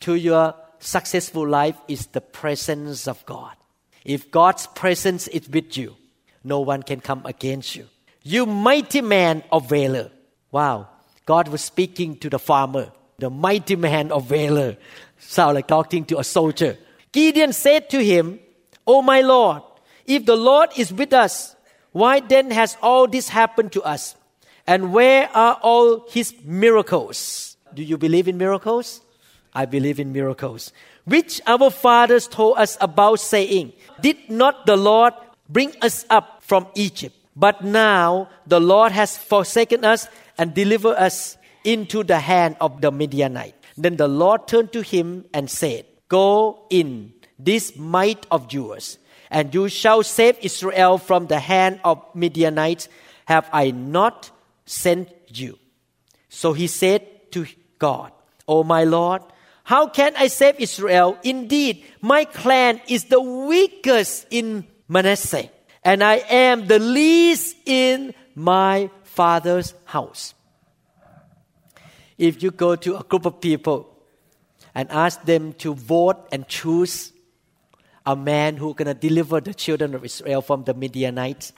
to 0.00 0.14
your 0.14 0.54
successful 0.80 1.46
life 1.46 1.76
is 1.86 2.06
the 2.06 2.20
presence 2.20 3.06
of 3.06 3.24
God. 3.26 3.54
If 4.04 4.30
God's 4.30 4.66
presence 4.68 5.28
is 5.28 5.48
with 5.48 5.76
you, 5.76 5.96
no 6.42 6.60
one 6.60 6.82
can 6.82 7.00
come 7.00 7.22
against 7.24 7.76
you. 7.76 7.86
You 8.22 8.46
mighty 8.46 9.00
man 9.00 9.44
of 9.52 9.68
valor. 9.68 10.10
Wow. 10.50 10.88
God 11.26 11.48
was 11.48 11.62
speaking 11.62 12.16
to 12.18 12.30
the 12.30 12.38
farmer, 12.38 12.90
the 13.18 13.28
mighty 13.28 13.74
man 13.74 14.12
of 14.12 14.26
valor. 14.26 14.76
Sound 15.18 15.56
like 15.56 15.66
talking 15.66 16.04
to 16.06 16.18
a 16.18 16.24
soldier. 16.24 16.78
Gideon 17.10 17.52
said 17.52 17.90
to 17.90 18.02
him, 18.02 18.38
Oh 18.86 19.02
my 19.02 19.20
Lord, 19.22 19.62
if 20.06 20.24
the 20.24 20.36
Lord 20.36 20.70
is 20.76 20.92
with 20.92 21.12
us, 21.12 21.56
why 21.90 22.20
then 22.20 22.52
has 22.52 22.76
all 22.80 23.08
this 23.08 23.28
happened 23.28 23.72
to 23.72 23.82
us? 23.82 24.14
And 24.66 24.92
where 24.92 25.28
are 25.34 25.58
all 25.62 26.08
his 26.08 26.32
miracles? 26.44 27.56
Do 27.74 27.82
you 27.82 27.98
believe 27.98 28.28
in 28.28 28.38
miracles? 28.38 29.00
I 29.52 29.66
believe 29.66 29.98
in 29.98 30.12
miracles. 30.12 30.72
Which 31.04 31.40
our 31.46 31.70
fathers 31.70 32.28
told 32.28 32.58
us 32.58 32.76
about, 32.80 33.18
saying, 33.18 33.72
Did 34.00 34.30
not 34.30 34.66
the 34.66 34.76
Lord 34.76 35.14
bring 35.48 35.72
us 35.82 36.06
up 36.08 36.44
from 36.44 36.68
Egypt? 36.76 37.16
But 37.34 37.64
now 37.64 38.28
the 38.46 38.60
Lord 38.60 38.92
has 38.92 39.18
forsaken 39.18 39.84
us 39.84 40.06
and 40.36 40.54
delivered 40.54 40.96
us 40.96 41.37
into 41.64 42.04
the 42.04 42.18
hand 42.18 42.56
of 42.60 42.80
the 42.80 42.90
Midianite. 42.90 43.54
Then 43.76 43.96
the 43.96 44.08
Lord 44.08 44.48
turned 44.48 44.72
to 44.72 44.82
him 44.82 45.26
and 45.32 45.50
said, 45.50 45.86
Go 46.08 46.66
in 46.70 47.12
this 47.38 47.76
might 47.76 48.26
of 48.30 48.52
yours, 48.52 48.98
and 49.30 49.54
you 49.54 49.68
shall 49.68 50.02
save 50.02 50.38
Israel 50.40 50.98
from 50.98 51.26
the 51.26 51.38
hand 51.38 51.80
of 51.84 52.02
Midianites. 52.14 52.88
Have 53.26 53.48
I 53.52 53.70
not 53.70 54.30
sent 54.64 55.10
you? 55.28 55.58
So 56.28 56.52
he 56.52 56.66
said 56.66 57.30
to 57.32 57.46
God, 57.78 58.12
O 58.46 58.64
my 58.64 58.84
Lord, 58.84 59.22
how 59.64 59.88
can 59.88 60.14
I 60.16 60.28
save 60.28 60.58
Israel? 60.58 61.18
Indeed, 61.22 61.84
my 62.00 62.24
clan 62.24 62.80
is 62.88 63.04
the 63.04 63.20
weakest 63.20 64.26
in 64.30 64.66
Manasseh 64.88 65.50
and 65.88 66.02
I 66.02 66.16
am 66.28 66.66
the 66.66 66.78
least 66.78 67.56
in 67.64 68.14
my 68.34 68.90
father's 69.04 69.74
house. 69.84 70.34
If 72.18 72.42
you 72.42 72.50
go 72.50 72.74
to 72.76 72.96
a 72.98 73.02
group 73.04 73.26
of 73.26 73.40
people 73.40 73.88
and 74.74 74.90
ask 74.90 75.22
them 75.22 75.52
to 75.54 75.74
vote 75.74 76.28
and 76.32 76.46
choose 76.48 77.12
a 78.04 78.16
man 78.16 78.56
who's 78.56 78.74
going 78.74 78.86
to 78.88 78.94
deliver 78.94 79.40
the 79.40 79.54
children 79.54 79.94
of 79.94 80.04
Israel 80.04 80.42
from 80.42 80.64
the 80.64 80.74
Midianites, 80.74 81.52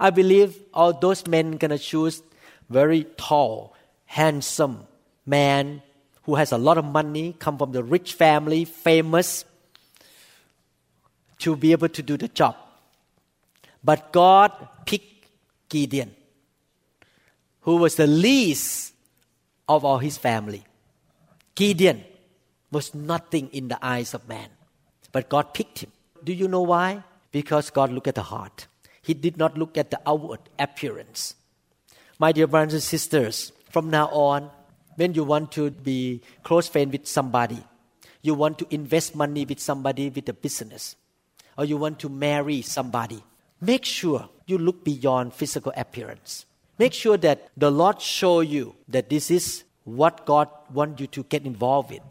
I 0.00 0.10
believe 0.10 0.58
all 0.74 0.92
those 0.92 1.26
men 1.26 1.52
going 1.52 1.70
to 1.70 1.78
choose 1.78 2.22
very 2.68 3.04
tall, 3.16 3.76
handsome 4.06 4.84
man 5.24 5.82
who 6.24 6.34
has 6.36 6.52
a 6.52 6.58
lot 6.58 6.78
of 6.78 6.84
money, 6.84 7.34
come 7.38 7.58
from 7.58 7.72
the 7.72 7.82
rich 7.82 8.14
family, 8.14 8.64
famous, 8.64 9.44
to 11.38 11.56
be 11.56 11.72
able 11.72 11.88
to 11.88 12.02
do 12.02 12.16
the 12.16 12.28
job. 12.28 12.56
But 13.84 14.12
God 14.12 14.52
picked 14.86 15.26
Gideon, 15.68 16.14
who 17.62 17.76
was 17.76 17.96
the 17.96 18.06
least 18.06 18.91
of 19.68 19.84
all 19.84 19.98
his 19.98 20.18
family. 20.18 20.64
Gideon 21.54 22.04
was 22.70 22.94
nothing 22.94 23.48
in 23.48 23.68
the 23.68 23.78
eyes 23.84 24.14
of 24.14 24.28
man, 24.28 24.48
but 25.12 25.28
God 25.28 25.54
picked 25.54 25.80
him. 25.80 25.92
Do 26.24 26.32
you 26.32 26.48
know 26.48 26.62
why? 26.62 27.02
Because 27.30 27.70
God 27.70 27.92
looked 27.92 28.08
at 28.08 28.14
the 28.14 28.22
heart. 28.22 28.66
He 29.02 29.14
did 29.14 29.36
not 29.36 29.58
look 29.58 29.76
at 29.76 29.90
the 29.90 30.00
outward 30.06 30.40
appearance. 30.58 31.34
My 32.18 32.32
dear 32.32 32.46
brothers 32.46 32.74
and 32.74 32.82
sisters, 32.82 33.52
from 33.70 33.90
now 33.90 34.06
on, 34.08 34.50
when 34.96 35.14
you 35.14 35.24
want 35.24 35.52
to 35.52 35.70
be 35.70 36.22
close 36.42 36.68
friend 36.68 36.92
with 36.92 37.06
somebody, 37.06 37.62
you 38.22 38.34
want 38.34 38.58
to 38.58 38.66
invest 38.70 39.16
money 39.16 39.44
with 39.44 39.58
somebody 39.58 40.08
with 40.08 40.28
a 40.28 40.32
business, 40.32 40.96
or 41.58 41.64
you 41.64 41.76
want 41.76 41.98
to 42.00 42.08
marry 42.08 42.62
somebody, 42.62 43.22
make 43.60 43.84
sure 43.84 44.28
you 44.46 44.58
look 44.58 44.84
beyond 44.84 45.34
physical 45.34 45.72
appearance. 45.76 46.46
Make 46.78 46.92
sure 46.92 47.16
that 47.18 47.50
the 47.56 47.70
Lord 47.70 48.00
show 48.00 48.40
you 48.40 48.74
that 48.88 49.10
this 49.10 49.30
is 49.30 49.64
what 49.84 50.24
God 50.26 50.48
wants 50.72 51.00
you 51.00 51.06
to 51.08 51.24
get 51.24 51.44
involved 51.44 51.90
with, 51.90 52.02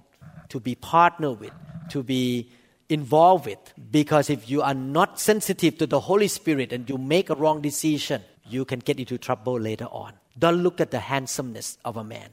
to 0.49 0.59
be 0.59 0.75
partner 0.75 1.31
with, 1.31 1.51
to 1.89 2.03
be 2.03 2.49
involved 2.89 3.45
with. 3.45 3.59
Because 3.91 4.29
if 4.29 4.49
you 4.49 4.61
are 4.61 4.73
not 4.73 5.19
sensitive 5.19 5.77
to 5.79 5.87
the 5.87 5.99
Holy 5.99 6.27
Spirit 6.27 6.71
and 6.71 6.89
you 6.89 6.97
make 6.97 7.29
a 7.29 7.35
wrong 7.35 7.61
decision, 7.61 8.21
you 8.47 8.65
can 8.65 8.79
get 8.79 8.99
into 8.99 9.17
trouble 9.17 9.59
later 9.59 9.85
on. 9.85 10.13
Don't 10.37 10.63
look 10.63 10.79
at 10.79 10.91
the 10.91 10.99
handsomeness 10.99 11.77
of 11.83 11.97
a 11.97 12.03
man, 12.03 12.29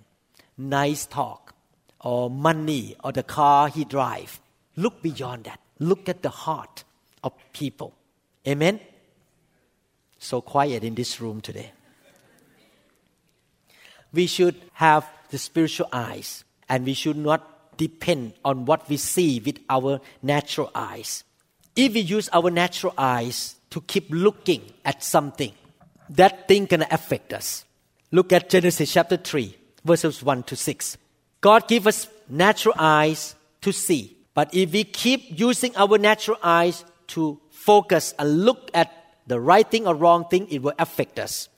nice 0.57 1.07
talk, 1.07 1.55
or 2.01 2.31
money, 2.31 2.95
or 3.03 3.13
the 3.13 3.23
car 3.23 3.69
he 3.69 3.85
drive. 3.85 4.41
Look 4.77 5.03
beyond 5.03 5.45
that. 5.45 5.61
Look 5.79 6.09
at 6.09 6.23
the 6.23 6.31
heart 6.31 6.85
of 7.25 7.33
people. 7.53 7.95
Amen 8.47 8.81
so 10.19 10.41
quiet 10.41 10.85
in 10.85 10.95
this 10.95 11.21
room 11.21 11.41
today. 11.41 11.73
We 14.13 14.27
should 14.27 14.57
have 14.75 15.07
the 15.31 15.39
spiritual 15.39 15.89
eyes 15.93 16.45
and 16.69 16.85
we 16.85 16.95
should 16.95 17.17
not 17.17 17.77
depend 17.77 18.35
on 18.45 18.65
what 18.65 18.89
we 18.89 18.97
see 18.97 19.41
with 19.41 19.59
our 19.71 20.01
natural 20.23 20.71
eyes. 20.75 21.25
If 21.77 21.95
we 21.95 22.01
use 22.01 22.29
our 22.33 22.51
natural 22.51 22.95
eyes 22.99 23.57
to 23.71 23.81
keep 23.83 24.09
looking 24.11 24.63
at 24.85 25.03
something, 25.03 25.53
that 26.11 26.49
thing 26.49 26.67
can 26.67 26.83
affect 26.91 27.33
us. 27.33 27.65
Look 28.11 28.33
at 28.33 28.49
Genesis 28.49 28.93
chapter 28.93 29.17
3, 29.17 29.55
verses 29.85 30.23
1 30.23 30.43
to 30.45 30.57
6. 30.57 30.97
God 31.41 31.69
gave 31.69 31.87
us 31.87 32.09
natural 32.29 32.75
eyes 32.79 33.35
to 33.61 33.73
see. 33.73 34.17
But 34.35 34.55
if 34.55 34.73
we 34.73 34.85
keep 34.85 35.39
using 35.39 35.77
our 35.77 35.99
natural 35.99 36.39
eyes 36.43 36.85
to 37.09 37.41
focus 37.51 38.15
and 38.19 38.45
look 38.45 38.71
at 38.75 38.91
the 39.27 39.39
right 39.39 39.69
thing 39.69 39.87
or 39.87 39.95
wrong 39.95 40.25
thing, 40.25 40.49
it 40.51 40.63
will 40.63 40.75
affect 40.79 41.19
us. 41.19 41.49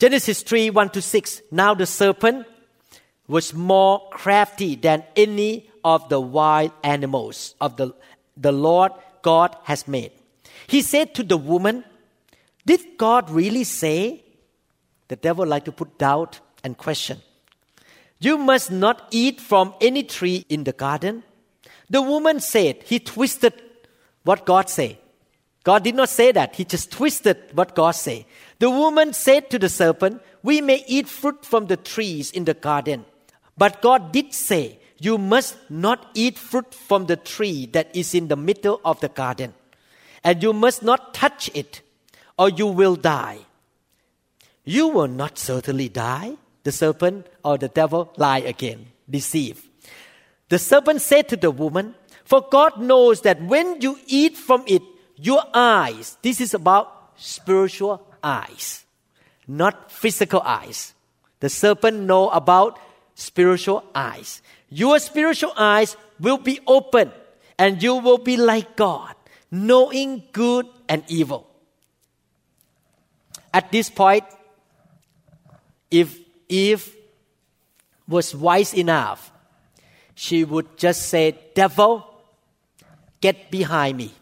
Genesis 0.00 0.42
3 0.42 0.70
1 0.70 0.90
to 0.90 1.02
6. 1.02 1.42
Now 1.50 1.74
the 1.74 1.84
serpent 1.84 2.46
was 3.28 3.52
more 3.52 4.08
crafty 4.10 4.74
than 4.74 5.04
any 5.14 5.70
of 5.84 6.08
the 6.08 6.18
wild 6.18 6.72
animals 6.82 7.54
of 7.60 7.76
the, 7.76 7.94
the 8.34 8.50
Lord 8.50 8.92
God 9.20 9.54
has 9.64 9.86
made. 9.86 10.12
He 10.66 10.80
said 10.80 11.14
to 11.16 11.22
the 11.22 11.36
woman, 11.36 11.84
Did 12.64 12.96
God 12.96 13.28
really 13.28 13.64
say? 13.64 14.24
The 15.08 15.16
devil 15.16 15.46
like 15.46 15.66
to 15.66 15.72
put 15.72 15.98
doubt 15.98 16.40
and 16.64 16.78
question. 16.78 17.20
You 18.20 18.38
must 18.38 18.70
not 18.70 19.06
eat 19.10 19.38
from 19.40 19.74
any 19.82 20.02
tree 20.02 20.46
in 20.48 20.64
the 20.64 20.72
garden. 20.72 21.24
The 21.90 22.00
woman 22.00 22.40
said, 22.40 22.84
He 22.84 23.00
twisted 23.00 23.52
what 24.24 24.46
God 24.46 24.70
said. 24.70 24.96
God 25.62 25.84
did 25.84 25.94
not 25.94 26.08
say 26.08 26.32
that. 26.32 26.56
He 26.56 26.64
just 26.64 26.90
twisted 26.90 27.36
what 27.52 27.74
God 27.74 27.90
said. 27.92 28.24
The 28.60 28.70
woman 28.70 29.14
said 29.14 29.48
to 29.50 29.58
the 29.58 29.70
serpent, 29.70 30.22
We 30.42 30.60
may 30.60 30.84
eat 30.86 31.08
fruit 31.08 31.44
from 31.44 31.66
the 31.66 31.78
trees 31.78 32.30
in 32.30 32.44
the 32.44 32.54
garden. 32.54 33.06
But 33.56 33.80
God 33.80 34.12
did 34.12 34.34
say, 34.34 34.78
You 34.98 35.16
must 35.16 35.56
not 35.70 36.10
eat 36.14 36.38
fruit 36.38 36.74
from 36.74 37.06
the 37.06 37.16
tree 37.16 37.66
that 37.72 37.94
is 37.96 38.14
in 38.14 38.28
the 38.28 38.36
middle 38.36 38.80
of 38.84 39.00
the 39.00 39.08
garden. 39.08 39.54
And 40.22 40.42
you 40.42 40.52
must 40.52 40.82
not 40.82 41.14
touch 41.14 41.50
it, 41.54 41.80
or 42.38 42.50
you 42.50 42.66
will 42.66 42.96
die. 42.96 43.38
You 44.64 44.88
will 44.88 45.08
not 45.08 45.38
certainly 45.38 45.88
die. 45.88 46.36
The 46.62 46.72
serpent 46.72 47.26
or 47.42 47.56
the 47.56 47.68
devil 47.68 48.12
lie 48.18 48.40
again, 48.40 48.88
deceive. 49.08 49.66
The 50.50 50.58
serpent 50.58 51.00
said 51.00 51.30
to 51.30 51.36
the 51.36 51.50
woman, 51.50 51.94
For 52.26 52.46
God 52.50 52.78
knows 52.78 53.22
that 53.22 53.40
when 53.40 53.80
you 53.80 53.98
eat 54.06 54.36
from 54.36 54.64
it, 54.66 54.82
your 55.16 55.42
eyes, 55.54 56.18
this 56.20 56.42
is 56.42 56.52
about 56.52 57.12
spiritual 57.16 58.06
eyes, 58.22 58.84
not 59.46 59.90
physical 59.90 60.40
eyes. 60.42 60.94
The 61.40 61.48
serpent 61.48 62.00
know 62.00 62.28
about 62.30 62.78
spiritual 63.14 63.84
eyes. 63.94 64.42
Your 64.68 64.98
spiritual 64.98 65.52
eyes 65.56 65.96
will 66.18 66.38
be 66.38 66.60
open 66.66 67.10
and 67.58 67.82
you 67.82 67.96
will 67.96 68.18
be 68.18 68.36
like 68.36 68.76
God, 68.76 69.14
knowing 69.50 70.24
good 70.32 70.66
and 70.88 71.04
evil. 71.08 71.46
At 73.52 73.72
this 73.72 73.90
point, 73.90 74.24
if 75.90 76.18
Eve 76.48 76.96
was 78.06 78.34
wise 78.34 78.74
enough, 78.74 79.32
she 80.14 80.44
would 80.44 80.76
just 80.76 81.08
say, 81.08 81.36
Devil, 81.54 82.06
get 83.20 83.50
behind 83.50 83.96
me. 83.96 84.12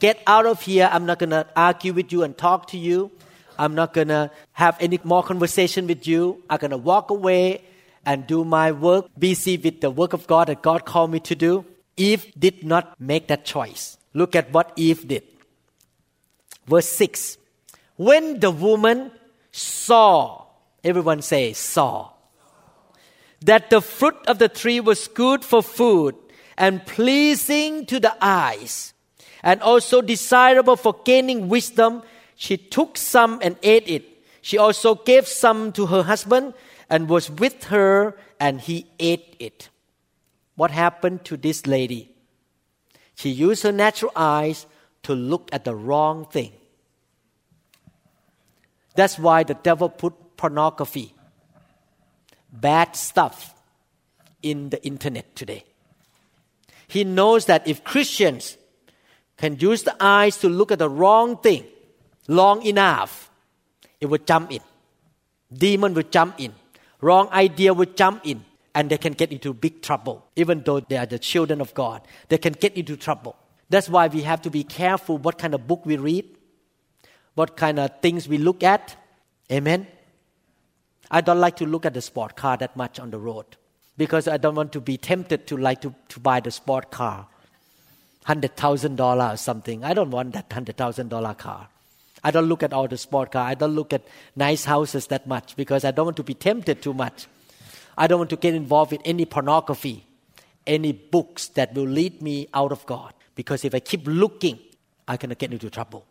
Get 0.00 0.22
out 0.26 0.46
of 0.46 0.62
here. 0.62 0.88
I'm 0.90 1.04
not 1.04 1.18
going 1.18 1.30
to 1.30 1.46
argue 1.54 1.92
with 1.92 2.10
you 2.10 2.22
and 2.22 2.36
talk 2.36 2.68
to 2.68 2.78
you. 2.78 3.10
I'm 3.58 3.74
not 3.74 3.92
going 3.92 4.08
to 4.08 4.30
have 4.52 4.76
any 4.80 4.98
more 5.04 5.22
conversation 5.22 5.86
with 5.86 6.06
you. 6.06 6.42
I'm 6.48 6.58
going 6.58 6.70
to 6.70 6.78
walk 6.78 7.10
away 7.10 7.62
and 8.06 8.26
do 8.26 8.42
my 8.42 8.72
work, 8.72 9.06
busy 9.18 9.58
with 9.58 9.82
the 9.82 9.90
work 9.90 10.14
of 10.14 10.26
God 10.26 10.48
that 10.48 10.62
God 10.62 10.86
called 10.86 11.10
me 11.10 11.20
to 11.20 11.34
do. 11.34 11.66
Eve 11.98 12.32
did 12.38 12.64
not 12.64 12.98
make 12.98 13.28
that 13.28 13.44
choice. 13.44 13.98
Look 14.14 14.34
at 14.34 14.50
what 14.52 14.72
Eve 14.76 15.06
did. 15.06 15.22
Verse 16.66 16.88
6. 16.88 17.36
When 17.96 18.40
the 18.40 18.50
woman 18.50 19.12
saw, 19.52 20.46
everyone 20.82 21.20
say, 21.20 21.52
saw, 21.52 22.08
that 23.42 23.68
the 23.68 23.82
fruit 23.82 24.16
of 24.26 24.38
the 24.38 24.48
tree 24.48 24.80
was 24.80 25.08
good 25.08 25.44
for 25.44 25.62
food 25.62 26.16
and 26.56 26.86
pleasing 26.86 27.84
to 27.86 28.00
the 28.00 28.16
eyes 28.22 28.89
and 29.42 29.60
also 29.62 30.00
desirable 30.00 30.76
for 30.76 30.94
gaining 31.04 31.48
wisdom, 31.48 32.02
she 32.36 32.56
took 32.56 32.96
some 32.96 33.38
and 33.42 33.56
ate 33.62 33.88
it. 33.88 34.04
She 34.42 34.58
also 34.58 34.94
gave 34.94 35.26
some 35.26 35.72
to 35.72 35.86
her 35.86 36.02
husband 36.02 36.54
and 36.88 37.08
was 37.08 37.30
with 37.30 37.64
her, 37.64 38.16
and 38.38 38.60
he 38.60 38.86
ate 38.98 39.36
it. 39.38 39.68
What 40.56 40.70
happened 40.70 41.24
to 41.26 41.36
this 41.36 41.66
lady? 41.66 42.10
She 43.14 43.30
used 43.30 43.62
her 43.62 43.72
natural 43.72 44.12
eyes 44.16 44.66
to 45.04 45.14
look 45.14 45.48
at 45.52 45.64
the 45.64 45.74
wrong 45.74 46.26
thing. 46.26 46.52
That's 48.96 49.18
why 49.18 49.44
the 49.44 49.54
devil 49.54 49.88
put 49.88 50.36
pornography, 50.36 51.14
bad 52.52 52.96
stuff, 52.96 53.54
in 54.42 54.70
the 54.70 54.84
internet 54.84 55.34
today. 55.36 55.64
He 56.88 57.04
knows 57.04 57.46
that 57.46 57.66
if 57.68 57.84
Christians 57.84 58.56
can 59.40 59.56
use 59.58 59.82
the 59.84 59.96
eyes 59.98 60.36
to 60.36 60.50
look 60.50 60.70
at 60.70 60.78
the 60.78 60.88
wrong 60.88 61.38
thing, 61.38 61.64
long 62.28 62.62
enough, 62.62 63.30
it 63.98 64.04
will 64.04 64.18
jump 64.18 64.52
in. 64.52 64.60
Demon 65.50 65.94
will 65.94 66.10
jump 66.10 66.38
in. 66.38 66.52
Wrong 67.00 67.26
idea 67.30 67.72
will 67.72 67.86
jump 67.86 68.20
in. 68.24 68.44
And 68.74 68.90
they 68.90 68.98
can 68.98 69.14
get 69.14 69.32
into 69.32 69.54
big 69.54 69.80
trouble. 69.80 70.26
Even 70.36 70.62
though 70.62 70.80
they 70.80 70.98
are 70.98 71.06
the 71.06 71.18
children 71.18 71.62
of 71.62 71.72
God, 71.72 72.02
they 72.28 72.36
can 72.36 72.52
get 72.52 72.76
into 72.76 72.98
trouble. 72.98 73.34
That's 73.70 73.88
why 73.88 74.08
we 74.08 74.20
have 74.22 74.42
to 74.42 74.50
be 74.50 74.62
careful 74.62 75.16
what 75.16 75.38
kind 75.38 75.54
of 75.54 75.66
book 75.66 75.86
we 75.86 75.96
read, 75.96 76.26
what 77.34 77.56
kind 77.56 77.78
of 77.78 77.98
things 78.02 78.28
we 78.28 78.36
look 78.36 78.62
at. 78.62 78.94
Amen. 79.50 79.86
I 81.10 81.22
don't 81.22 81.40
like 81.40 81.56
to 81.56 81.66
look 81.66 81.86
at 81.86 81.94
the 81.94 82.02
sport 82.02 82.36
car 82.36 82.58
that 82.58 82.76
much 82.76 83.00
on 83.00 83.10
the 83.10 83.18
road 83.18 83.46
because 83.96 84.28
I 84.28 84.36
don't 84.36 84.54
want 84.54 84.72
to 84.72 84.80
be 84.82 84.98
tempted 84.98 85.46
to 85.46 85.56
like 85.56 85.80
to, 85.80 85.94
to 86.10 86.20
buy 86.20 86.40
the 86.40 86.50
sport 86.50 86.90
car. 86.90 87.26
$100,000 88.26 89.32
or 89.32 89.36
something. 89.36 89.84
I 89.84 89.94
don't 89.94 90.10
want 90.10 90.32
that 90.34 90.48
$100,000 90.50 91.38
car. 91.38 91.68
I 92.22 92.30
don't 92.30 92.46
look 92.46 92.62
at 92.62 92.72
all 92.72 92.86
the 92.86 92.98
sport 92.98 93.32
car. 93.32 93.46
I 93.46 93.54
don't 93.54 93.74
look 93.74 93.92
at 93.92 94.02
nice 94.36 94.64
houses 94.64 95.06
that 95.06 95.26
much 95.26 95.56
because 95.56 95.84
I 95.84 95.90
don't 95.90 96.04
want 96.04 96.16
to 96.18 96.22
be 96.22 96.34
tempted 96.34 96.82
too 96.82 96.92
much. 96.92 97.26
I 97.96 98.06
don't 98.06 98.18
want 98.18 98.30
to 98.30 98.36
get 98.36 98.54
involved 98.54 98.92
with 98.92 99.00
any 99.04 99.24
pornography, 99.24 100.04
any 100.66 100.92
books 100.92 101.48
that 101.48 101.74
will 101.74 101.84
lead 101.88 102.20
me 102.20 102.48
out 102.52 102.72
of 102.72 102.84
God. 102.86 103.14
Because 103.34 103.64
if 103.64 103.74
I 103.74 103.80
keep 103.80 104.06
looking, 104.06 104.58
going 105.16 105.30
to 105.30 105.34
get 105.34 105.52
into 105.52 105.70
trouble. 105.70 106.04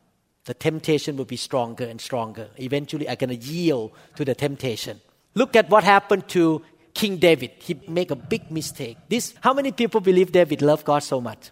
The 0.46 0.54
temptation 0.54 1.18
will 1.18 1.26
be 1.26 1.36
stronger 1.36 1.86
and 1.86 2.02
stronger. 2.02 2.50
Eventually, 2.58 3.08
I'm 3.08 3.16
going 3.16 3.30
to 3.30 3.46
yield 3.46 3.92
to 4.16 4.26
the 4.26 4.36
temptation. 4.36 5.00
Look 5.36 5.56
at 5.56 5.70
what 5.70 5.84
happened 5.84 6.28
to 6.30 6.64
King 6.94 7.18
David. 7.18 7.52
He 7.60 7.80
made 7.88 8.12
a 8.12 8.16
big 8.16 8.50
mistake. 8.52 8.98
This, 9.08 9.36
how 9.42 9.54
many 9.54 9.72
people 9.72 10.02
believe 10.02 10.32
David 10.32 10.62
loved 10.62 10.86
God 10.86 11.00
so 11.00 11.22
much? 11.22 11.52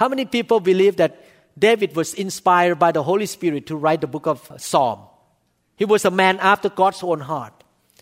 How 0.00 0.08
many 0.08 0.24
people 0.24 0.60
believe 0.60 0.96
that 0.96 1.22
David 1.58 1.94
was 1.94 2.14
inspired 2.14 2.78
by 2.78 2.90
the 2.90 3.02
Holy 3.02 3.26
Spirit 3.26 3.66
to 3.66 3.76
write 3.76 4.00
the 4.00 4.06
book 4.06 4.26
of 4.26 4.50
Psalm? 4.56 5.00
He 5.76 5.84
was 5.84 6.06
a 6.06 6.10
man 6.10 6.38
after 6.40 6.70
God's 6.70 7.02
own 7.02 7.20
heart. 7.20 7.52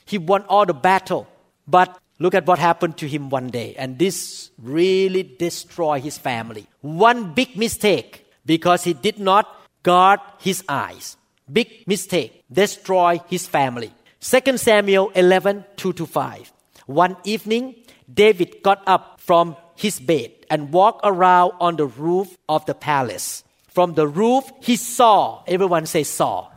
He 0.05 0.17
won 0.17 0.45
all 0.45 0.65
the 0.65 0.75
battle. 0.75 1.27
But 1.67 1.99
look 2.21 2.37
at 2.37 2.47
what 2.47 2.61
happened 2.61 2.99
to 2.99 3.09
him 3.09 3.31
one 3.31 3.49
day. 3.49 3.75
And 3.77 3.99
this 3.99 4.53
really 4.63 5.25
destroyed 5.25 6.05
his 6.05 6.17
family. 6.17 6.69
One 6.83 7.35
big 7.35 7.57
mistake 7.57 8.25
because 8.47 8.85
he 8.85 8.95
did 8.95 9.19
not 9.19 9.53
guard 9.83 10.21
his 10.39 10.63
eyes. 10.69 11.17
Big 11.53 11.83
mistake. 11.89 12.45
Destroy 12.53 13.21
his 13.29 13.49
family. 13.49 13.93
2 14.21 14.57
Samuel 14.57 15.11
11, 15.17 15.65
2 15.75 15.93
to 15.95 16.07
5. 16.07 16.53
One 16.87 17.17
evening, 17.25 17.75
David 18.13 18.63
got 18.63 18.87
up 18.87 19.21
from 19.21 19.57
his 19.79 20.01
bed 20.01 20.33
and 20.51 20.73
walked 20.73 21.03
around 21.05 21.53
on 21.61 21.77
the 21.77 21.87
roof 21.87 22.37
of 22.49 22.67
the 22.67 22.75
palace. 22.75 23.45
From 23.69 23.95
the 23.95 24.09
roof, 24.09 24.51
he 24.61 24.75
saw, 24.75 25.45
everyone 25.47 25.87
say 25.87 26.03
saw, 26.03 26.51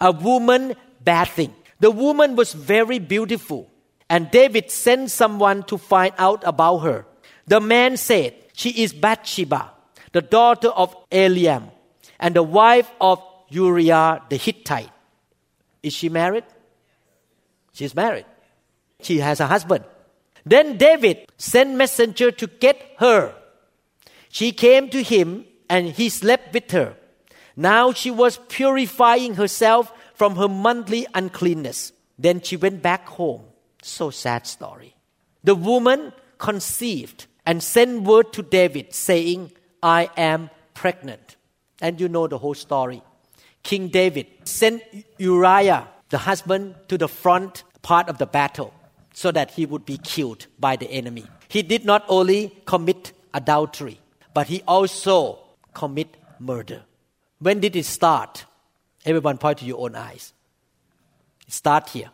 a 0.00 0.10
woman 0.10 0.74
bathing. 1.04 1.54
The 1.78 1.92
woman 1.92 2.34
was 2.34 2.52
very 2.52 2.98
beautiful, 2.98 3.70
and 4.08 4.28
David 4.28 4.72
sent 4.72 5.12
someone 5.12 5.62
to 5.64 5.78
find 5.78 6.12
out 6.18 6.42
about 6.44 6.78
her. 6.78 7.06
The 7.46 7.60
man 7.60 7.96
said, 7.96 8.34
She 8.54 8.82
is 8.82 8.92
Bathsheba, 8.92 9.70
the 10.10 10.20
daughter 10.20 10.68
of 10.68 10.96
Eliam, 11.10 11.70
and 12.18 12.34
the 12.34 12.42
wife 12.42 12.90
of 13.00 13.22
Uriah 13.50 14.22
the 14.28 14.36
Hittite. 14.36 14.90
Is 15.80 15.92
she 15.92 16.08
married? 16.08 16.44
She's 17.72 17.94
married. 17.94 18.26
She 19.00 19.18
has 19.18 19.38
a 19.38 19.46
husband. 19.46 19.84
Then 20.44 20.76
David 20.76 21.28
sent 21.36 21.74
messenger 21.74 22.30
to 22.30 22.46
get 22.46 22.80
her. 22.98 23.34
She 24.28 24.52
came 24.52 24.88
to 24.90 25.02
him 25.02 25.44
and 25.68 25.88
he 25.88 26.08
slept 26.08 26.54
with 26.54 26.70
her. 26.70 26.96
Now 27.56 27.92
she 27.92 28.10
was 28.10 28.38
purifying 28.48 29.34
herself 29.34 29.92
from 30.14 30.36
her 30.36 30.48
monthly 30.48 31.06
uncleanness. 31.14 31.92
Then 32.18 32.40
she 32.40 32.56
went 32.56 32.82
back 32.82 33.08
home. 33.08 33.42
So 33.82 34.10
sad 34.10 34.46
story. 34.46 34.94
The 35.42 35.54
woman 35.54 36.12
conceived 36.38 37.26
and 37.46 37.62
sent 37.62 38.02
word 38.02 38.32
to 38.34 38.42
David 38.42 38.94
saying, 38.94 39.52
I 39.82 40.10
am 40.16 40.50
pregnant. 40.74 41.36
And 41.80 42.00
you 42.00 42.08
know 42.08 42.26
the 42.26 42.38
whole 42.38 42.54
story. 42.54 43.02
King 43.62 43.88
David 43.88 44.26
sent 44.44 44.82
Uriah, 45.18 45.88
the 46.10 46.18
husband, 46.18 46.74
to 46.88 46.98
the 46.98 47.08
front 47.08 47.64
part 47.82 48.08
of 48.08 48.18
the 48.18 48.26
battle 48.26 48.72
so 49.12 49.30
that 49.32 49.52
he 49.52 49.66
would 49.66 49.84
be 49.84 49.98
killed 49.98 50.46
by 50.58 50.76
the 50.76 50.90
enemy. 50.90 51.24
He 51.48 51.62
did 51.62 51.84
not 51.84 52.04
only 52.08 52.52
commit 52.64 53.12
adultery, 53.34 54.00
but 54.34 54.46
he 54.46 54.62
also 54.66 55.38
commit 55.74 56.16
murder. 56.38 56.82
When 57.38 57.60
did 57.60 57.76
it 57.76 57.86
start? 57.86 58.44
Everyone 59.04 59.38
point 59.38 59.58
to 59.58 59.64
your 59.64 59.80
own 59.80 59.94
eyes. 59.94 60.32
It 61.46 61.52
start 61.52 61.88
here. 61.90 62.10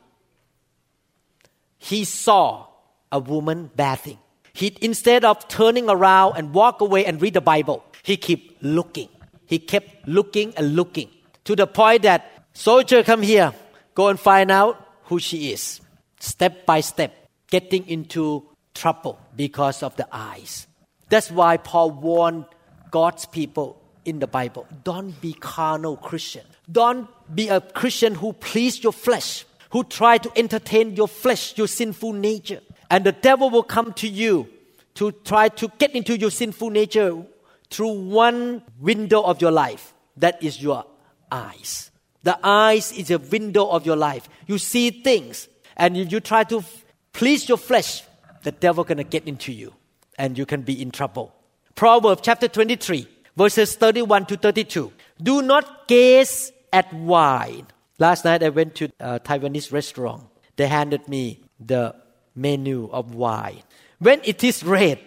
He 1.78 2.04
saw 2.04 2.66
a 3.12 3.18
woman 3.18 3.70
bathing. 3.76 4.18
He 4.52 4.76
instead 4.80 5.24
of 5.24 5.48
turning 5.48 5.90
around 5.90 6.36
and 6.36 6.54
walk 6.54 6.80
away 6.80 7.04
and 7.04 7.20
read 7.20 7.34
the 7.34 7.40
Bible, 7.40 7.84
he 8.02 8.16
kept 8.16 8.62
looking. 8.62 9.08
He 9.46 9.58
kept 9.58 10.08
looking 10.08 10.54
and 10.56 10.74
looking 10.74 11.10
to 11.44 11.54
the 11.54 11.66
point 11.66 12.02
that 12.02 12.46
soldier 12.52 13.02
come 13.04 13.22
here, 13.22 13.52
go 13.94 14.08
and 14.08 14.18
find 14.18 14.50
out 14.50 14.82
who 15.04 15.18
she 15.18 15.52
is 15.52 15.80
step 16.20 16.66
by 16.66 16.80
step, 16.80 17.28
getting 17.48 17.88
into 17.88 18.46
trouble 18.74 19.18
because 19.34 19.82
of 19.82 19.96
the 19.96 20.06
eyes. 20.12 20.66
That's 21.08 21.30
why 21.30 21.56
Paul 21.56 21.90
warned 21.90 22.46
God's 22.90 23.26
people 23.26 23.82
in 24.04 24.18
the 24.20 24.26
Bible 24.26 24.66
don't 24.84 25.20
be 25.20 25.32
carnal 25.32 25.96
Christian. 25.96 26.44
Don't 26.70 27.08
be 27.34 27.48
a 27.48 27.60
Christian 27.60 28.14
who 28.14 28.32
please 28.32 28.82
your 28.82 28.92
flesh, 28.92 29.44
who 29.70 29.84
try 29.84 30.18
to 30.18 30.30
entertain 30.36 30.96
your 30.96 31.08
flesh, 31.08 31.56
your 31.56 31.68
sinful 31.68 32.12
nature. 32.12 32.60
And 32.90 33.04
the 33.04 33.12
devil 33.12 33.50
will 33.50 33.62
come 33.62 33.92
to 33.94 34.08
you 34.08 34.48
to 34.94 35.12
try 35.12 35.48
to 35.50 35.68
get 35.78 35.94
into 35.94 36.16
your 36.16 36.30
sinful 36.30 36.70
nature 36.70 37.22
through 37.70 37.92
one 37.92 38.62
window 38.80 39.22
of 39.22 39.40
your 39.40 39.50
life 39.50 39.92
that 40.16 40.42
is 40.42 40.62
your 40.62 40.86
eyes. 41.30 41.90
The 42.22 42.38
eyes 42.42 42.92
is 42.92 43.10
a 43.10 43.18
window 43.18 43.68
of 43.68 43.86
your 43.86 43.96
life. 43.96 44.28
You 44.46 44.58
see 44.58 44.90
things 44.90 45.48
and 45.76 45.96
if 45.96 46.10
you 46.10 46.20
try 46.20 46.44
to 46.44 46.64
please 47.12 47.48
your 47.48 47.58
flesh, 47.58 48.02
the 48.42 48.52
devil 48.52 48.84
gonna 48.84 49.04
get 49.04 49.26
into 49.26 49.52
you 49.52 49.74
and 50.18 50.38
you 50.38 50.46
can 50.46 50.62
be 50.62 50.80
in 50.80 50.90
trouble. 50.90 51.34
Proverbs 51.74 52.22
chapter 52.24 52.48
23, 52.48 53.06
verses 53.36 53.74
31 53.74 54.26
to 54.26 54.36
32. 54.36 54.92
Do 55.22 55.42
not 55.42 55.88
gaze 55.88 56.52
at 56.72 56.92
wine. 56.92 57.66
Last 57.98 58.24
night 58.24 58.42
I 58.42 58.48
went 58.48 58.74
to 58.76 58.90
a 59.00 59.20
Taiwanese 59.20 59.72
restaurant. 59.72 60.24
They 60.56 60.66
handed 60.66 61.08
me 61.08 61.40
the 61.60 61.94
menu 62.34 62.88
of 62.90 63.14
wine. 63.14 63.62
When 63.98 64.20
it 64.24 64.44
is 64.44 64.62
red, 64.62 65.00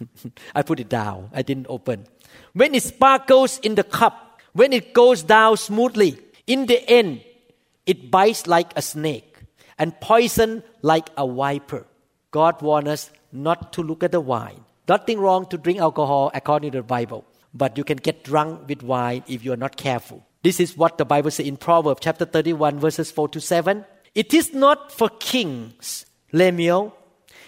I 0.54 0.62
put 0.62 0.80
it 0.80 0.88
down. 0.88 1.30
I 1.32 1.42
didn't 1.42 1.66
open. 1.68 2.06
When 2.52 2.74
it 2.74 2.82
sparkles 2.82 3.58
in 3.58 3.74
the 3.74 3.84
cup, 3.84 4.40
when 4.52 4.72
it 4.72 4.94
goes 4.94 5.22
down 5.22 5.56
smoothly, 5.56 6.18
in 6.46 6.66
the 6.66 6.88
end, 6.88 7.22
it 7.86 8.10
bites 8.10 8.46
like 8.46 8.72
a 8.76 8.82
snake 8.82 9.33
and 9.78 9.98
poison 10.00 10.62
like 10.82 11.10
a 11.16 11.26
viper. 11.26 11.86
God 12.30 12.60
warns 12.62 12.88
us 12.88 13.10
not 13.32 13.72
to 13.74 13.82
look 13.82 14.02
at 14.02 14.12
the 14.12 14.20
wine. 14.20 14.64
Nothing 14.88 15.18
wrong 15.18 15.46
to 15.46 15.58
drink 15.58 15.78
alcohol 15.78 16.30
according 16.34 16.72
to 16.72 16.78
the 16.78 16.82
Bible, 16.82 17.24
but 17.52 17.78
you 17.78 17.84
can 17.84 17.96
get 17.96 18.24
drunk 18.24 18.68
with 18.68 18.82
wine 18.82 19.24
if 19.26 19.44
you 19.44 19.52
are 19.52 19.56
not 19.56 19.76
careful. 19.76 20.26
This 20.42 20.60
is 20.60 20.76
what 20.76 20.98
the 20.98 21.04
Bible 21.06 21.30
says 21.30 21.46
in 21.46 21.56
Proverbs 21.56 22.00
chapter 22.02 22.24
31, 22.26 22.78
verses 22.78 23.10
4 23.10 23.28
to 23.30 23.40
7. 23.40 23.84
It 24.14 24.34
is 24.34 24.52
not 24.52 24.92
for 24.92 25.08
kings, 25.08 26.04
Lemuel. 26.32 26.94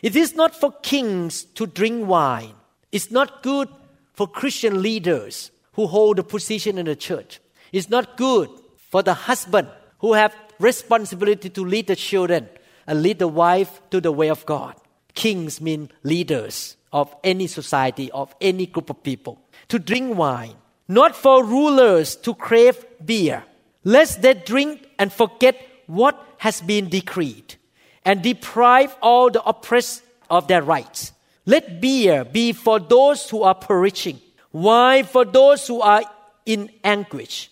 It 0.03 0.17
is 0.17 0.35
not 0.35 0.55
for 0.55 0.73
kings 0.83 1.45
to 1.57 1.67
drink 1.67 2.07
wine. 2.07 2.55
It's 2.91 3.11
not 3.11 3.43
good 3.43 3.69
for 4.14 4.27
Christian 4.27 4.83
leaders 4.83 5.51
who 5.74 5.87
hold 5.87 6.18
a 6.18 6.22
position 6.22 6.79
in 6.79 6.87
the 6.87 6.97
church. 6.97 7.39
It's 7.70 7.91
not 7.91 8.16
good 8.16 8.49
for 8.91 9.03
the 9.03 9.14
husband 9.14 9.68
who 9.99 10.14
have 10.14 10.35
responsibility 10.59 11.50
to 11.50 11.64
lead 11.64 11.86
the 11.86 11.96
children 11.96 12.48
and 12.86 13.02
lead 13.02 13.18
the 13.18 13.28
wife 13.28 13.80
to 13.90 14.00
the 14.00 14.12
way 14.12 14.28
of 14.28 14.46
God. 14.46 14.74
Kings 15.14 15.61
mean 15.61 15.90
leaders 16.02 16.76
of 16.92 17.14
any 17.24 17.46
society, 17.46 18.11
of 18.12 18.34
any 18.40 18.66
group 18.66 18.90
of 18.90 19.02
people. 19.02 19.40
To 19.68 19.78
drink 19.78 20.16
wine, 20.16 20.54
not 20.88 21.16
for 21.16 21.44
rulers 21.44 22.16
to 22.16 22.34
crave 22.34 22.84
beer, 23.04 23.44
lest 23.84 24.22
they 24.22 24.34
drink 24.34 24.88
and 24.98 25.12
forget 25.12 25.57
what 25.86 26.22
has 26.38 26.61
been 26.61 26.88
decreed 26.88 27.57
and 28.04 28.22
deprive 28.22 28.94
all 29.02 29.30
the 29.30 29.42
oppressed 29.42 30.02
of 30.30 30.48
their 30.48 30.62
rights. 30.62 31.12
Let 31.44 31.80
beer 31.80 32.24
be 32.24 32.52
for 32.52 32.78
those 32.78 33.28
who 33.30 33.42
are 33.42 33.54
perishing, 33.54 34.20
wine 34.52 35.04
for 35.04 35.24
those 35.24 35.66
who 35.66 35.80
are 35.80 36.02
in 36.44 36.70
anguish. 36.84 37.50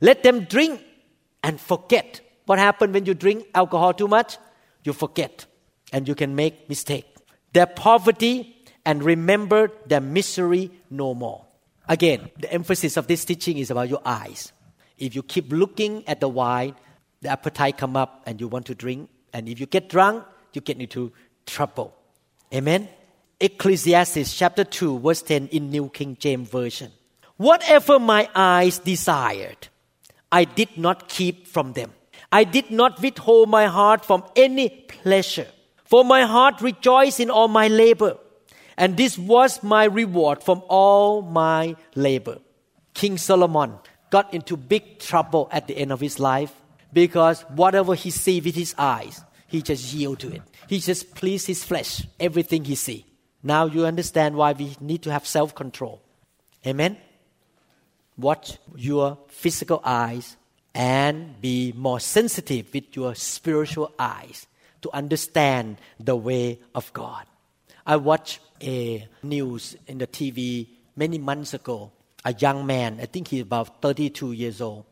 Let 0.00 0.22
them 0.22 0.44
drink 0.44 0.82
and 1.42 1.60
forget 1.60 2.20
what 2.46 2.58
happens 2.58 2.92
when 2.92 3.06
you 3.06 3.14
drink 3.14 3.46
alcohol 3.54 3.94
too 3.94 4.08
much? 4.08 4.38
You 4.84 4.92
forget 4.92 5.46
and 5.92 6.08
you 6.08 6.14
can 6.14 6.34
make 6.34 6.68
mistake. 6.68 7.06
Their 7.52 7.66
poverty 7.66 8.56
and 8.84 9.02
remember 9.02 9.70
their 9.86 10.00
misery 10.00 10.70
no 10.90 11.14
more. 11.14 11.46
Again, 11.88 12.30
the 12.38 12.52
emphasis 12.52 12.96
of 12.96 13.06
this 13.06 13.24
teaching 13.24 13.58
is 13.58 13.70
about 13.70 13.88
your 13.88 14.02
eyes. 14.04 14.52
If 14.98 15.14
you 15.14 15.22
keep 15.22 15.52
looking 15.52 16.06
at 16.08 16.20
the 16.20 16.28
wine, 16.28 16.74
the 17.20 17.28
appetite 17.28 17.78
come 17.78 17.96
up 17.96 18.22
and 18.26 18.40
you 18.40 18.48
want 18.48 18.66
to 18.66 18.74
drink. 18.74 19.10
And 19.32 19.48
if 19.48 19.60
you 19.60 19.66
get 19.66 19.88
drunk, 19.88 20.24
you 20.52 20.60
get 20.60 20.78
into 20.78 21.12
trouble. 21.46 21.94
Amen. 22.52 22.88
Ecclesiastes 23.40 24.36
chapter 24.36 24.64
2 24.64 25.00
verse 25.00 25.22
10 25.22 25.48
in 25.48 25.70
New 25.70 25.88
King 25.88 26.16
James 26.18 26.48
Version. 26.48 26.92
Whatever 27.36 27.98
my 27.98 28.28
eyes 28.34 28.78
desired, 28.78 29.68
I 30.30 30.44
did 30.44 30.78
not 30.78 31.08
keep 31.08 31.48
from 31.48 31.72
them. 31.72 31.92
I 32.32 32.44
did 32.44 32.70
not 32.70 33.00
withhold 33.02 33.50
my 33.50 33.66
heart 33.66 34.04
from 34.04 34.24
any 34.34 34.70
pleasure. 34.70 35.48
For 35.84 36.02
my 36.04 36.22
heart 36.22 36.62
rejoiced 36.62 37.20
in 37.20 37.30
all 37.30 37.48
my 37.48 37.68
labor, 37.68 38.16
and 38.78 38.96
this 38.96 39.18
was 39.18 39.62
my 39.62 39.84
reward 39.84 40.42
from 40.42 40.62
all 40.68 41.20
my 41.20 41.76
labor. 41.94 42.38
King 42.94 43.18
Solomon 43.18 43.74
got 44.08 44.32
into 44.32 44.56
big 44.56 44.98
trouble 44.98 45.48
at 45.52 45.66
the 45.66 45.76
end 45.76 45.92
of 45.92 46.00
his 46.00 46.18
life 46.18 46.54
because 46.92 47.42
whatever 47.42 47.94
he 47.94 48.10
see 48.10 48.40
with 48.40 48.54
his 48.54 48.74
eyes, 48.78 49.22
he 49.48 49.60
just 49.60 49.92
yield 49.92 50.20
to 50.20 50.32
it. 50.32 50.42
He 50.66 50.78
just 50.78 51.14
please 51.14 51.46
his 51.46 51.62
flesh, 51.62 52.06
everything 52.18 52.64
he 52.64 52.74
see. 52.74 53.04
Now 53.42 53.66
you 53.66 53.84
understand 53.84 54.34
why 54.34 54.52
we 54.52 54.76
need 54.80 55.02
to 55.02 55.12
have 55.12 55.26
self-control. 55.26 56.00
Amen. 56.66 56.96
Watch 58.16 58.58
your 58.74 59.18
physical 59.28 59.82
eyes 59.84 60.36
and 60.74 61.40
be 61.40 61.72
more 61.76 62.00
sensitive 62.00 62.72
with 62.72 62.96
your 62.96 63.14
spiritual 63.14 63.92
eyes 63.98 64.46
to 64.80 64.90
understand 64.92 65.78
the 66.00 66.16
way 66.16 66.58
of 66.74 66.92
God. 66.92 67.24
I 67.86 67.96
watched 67.96 68.40
a 68.62 69.06
news 69.22 69.76
in 69.86 69.98
the 69.98 70.06
TV 70.06 70.68
many 70.96 71.18
months 71.18 71.54
ago. 71.54 71.92
A 72.24 72.32
young 72.34 72.66
man, 72.66 72.98
I 73.00 73.06
think 73.06 73.28
he's 73.28 73.42
about 73.42 73.82
32 73.82 74.32
years 74.32 74.60
old, 74.60 74.84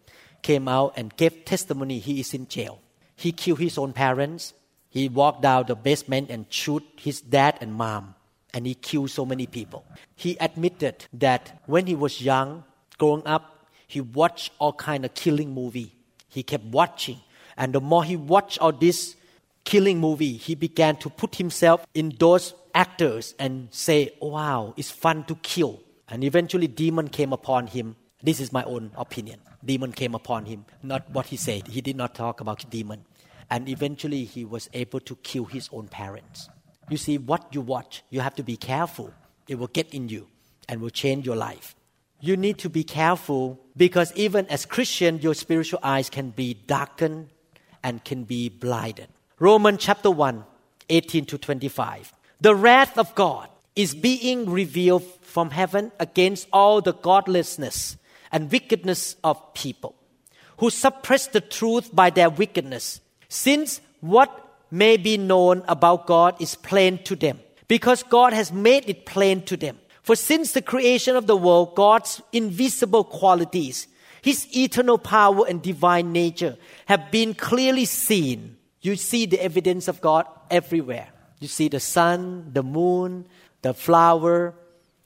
came 0.43 0.67
out 0.67 0.95
and 0.97 1.15
gave 1.17 1.45
testimony 1.45 1.99
he 1.99 2.21
is 2.21 2.35
in 2.35 2.49
jail. 2.49 2.81
He 3.15 3.33
killed 3.33 3.61
his 3.61 3.79
own 3.79 3.93
parents. 3.93 4.55
He 4.89 5.09
walked 5.09 5.43
down 5.43 5.67
the 5.67 5.77
basement 5.77 6.31
and 6.31 6.47
shoot 6.51 6.83
his 6.97 7.21
dad 7.21 7.59
and 7.61 7.75
mom. 7.75 8.15
And 8.53 8.67
he 8.67 8.75
killed 8.75 9.11
so 9.11 9.25
many 9.25 9.47
people. 9.47 9.85
He 10.17 10.37
admitted 10.41 11.07
that 11.13 11.63
when 11.67 11.87
he 11.87 11.95
was 11.95 12.21
young, 12.21 12.65
growing 12.99 13.23
up, 13.27 13.60
he 13.91 14.01
watched 14.01 14.53
all 14.61 14.73
kind 14.73 15.05
of 15.05 15.15
killing 15.15 15.53
movie. 15.53 15.93
He 16.29 16.45
kept 16.45 16.63
watching. 16.67 17.19
And 17.57 17.73
the 17.73 17.81
more 17.81 18.05
he 18.05 18.15
watched 18.15 18.61
all 18.61 18.71
this 18.71 19.17
killing 19.65 19.99
movie, 19.99 20.37
he 20.37 20.55
began 20.55 20.95
to 20.99 21.11
put 21.11 21.35
himself 21.35 21.85
in 21.93 22.15
those 22.21 22.55
actors 22.73 23.35
and 23.41 23.67
say, 23.73 24.13
oh, 24.23 24.29
wow, 24.29 24.75
it's 24.77 24.93
fun 24.93 25.25
to 25.25 25.35
kill. 25.43 25.81
And 26.09 26.23
eventually 26.23 26.69
demon 26.69 27.09
came 27.09 27.33
upon 27.33 27.67
him. 27.67 27.97
This 28.23 28.39
is 28.39 28.53
my 28.53 28.63
own 28.63 28.93
opinion. 28.97 29.41
Demon 29.65 29.91
came 29.91 30.15
upon 30.15 30.45
him, 30.45 30.67
not 30.85 31.11
what 31.11 31.27
he 31.27 31.37
said. 31.37 31.67
He 31.67 31.81
did 31.81 31.97
not 31.97 32.15
talk 32.15 32.41
about 32.41 32.71
demon. 32.71 33.05
And 33.51 33.69
eventually 33.69 34.23
he 34.23 34.45
was 34.45 34.71
able 34.73 35.01
to 35.01 35.17
kill 35.17 35.47
his 35.47 35.69
own 35.73 35.89
parents. 35.89 36.49
You 36.89 36.97
see, 36.97 37.19
what 37.19 37.53
you 37.53 37.61
watch, 37.61 38.05
you 38.09 38.21
have 38.21 38.37
to 38.37 38.45
be 38.45 38.57
careful. 38.57 39.13
It 39.49 39.59
will 39.59 39.67
get 39.67 39.93
in 39.93 40.09
you 40.09 40.29
and 40.69 40.81
will 40.81 40.91
change 40.91 41.27
your 41.27 41.35
life 41.35 41.75
you 42.21 42.37
need 42.37 42.59
to 42.59 42.69
be 42.69 42.85
careful 42.85 43.59
because 43.77 44.13
even 44.15 44.47
as 44.47 44.67
Christian, 44.67 45.19
your 45.21 45.35
spiritual 45.35 45.81
eyes 45.83 46.11
can 46.11 46.31
be 46.31 46.55
darkened 46.55 47.29
and 47.83 48.05
can 48.05 48.25
be 48.25 48.49
blinded. 48.49 49.09
Romans 49.39 49.79
chapter 49.81 50.11
1, 50.11 50.45
18 50.89 51.25
to 51.27 51.39
25. 51.39 52.13
The 52.41 52.55
wrath 52.55 52.99
of 52.99 53.15
God 53.15 53.49
is 53.75 53.95
being 53.95 54.51
revealed 54.51 55.05
from 55.23 55.51
heaven 55.51 55.93
against 55.99 56.49
all 56.53 56.81
the 56.81 56.93
godlessness 56.93 57.97
and 58.31 58.51
wickedness 58.53 59.17
of 59.25 59.55
people 59.55 59.95
who 60.59 60.69
suppress 60.69 61.27
the 61.27 61.41
truth 61.41 61.89
by 61.95 62.11
their 62.11 62.29
wickedness, 62.29 63.01
since 63.29 63.81
what 64.01 64.31
may 64.71 64.97
be 64.99 65.17
known 65.17 65.65
about 65.67 66.07
God 66.07 66.37
is 66.39 66.55
plain 66.55 67.03
to 67.05 67.17
them, 67.17 67.41
because 67.67 68.03
God 68.03 68.35
has 68.35 68.53
made 68.53 68.87
it 68.87 69.07
plain 69.07 69.43
to 69.47 69.57
them. 69.57 69.79
For 70.03 70.17
since 70.17 70.53
the 70.53 70.63
creation 70.63 71.17
of 71.17 71.27
the 71.27 71.37
world, 71.37 71.75
God's 71.75 72.23
invisible 72.33 73.05
qualities, 73.05 73.87
His 74.23 74.47
eternal 74.57 74.99
power 74.99 75.47
and 75.49 75.63
divine 75.63 76.13
nature 76.13 76.57
have 76.87 77.11
been 77.11 77.35
clearly 77.35 77.85
seen. 77.85 78.57
You 78.81 78.97
see 78.97 79.27
the 79.27 79.43
evidence 79.43 79.89
of 79.89 80.01
God 80.01 80.27
everywhere. 80.51 81.09
You 81.39 81.49
see 81.49 81.69
the 81.69 81.81
sun, 81.81 82.51
the 82.53 82.63
moon, 82.63 83.27
the 83.63 83.75
flower, 83.75 84.55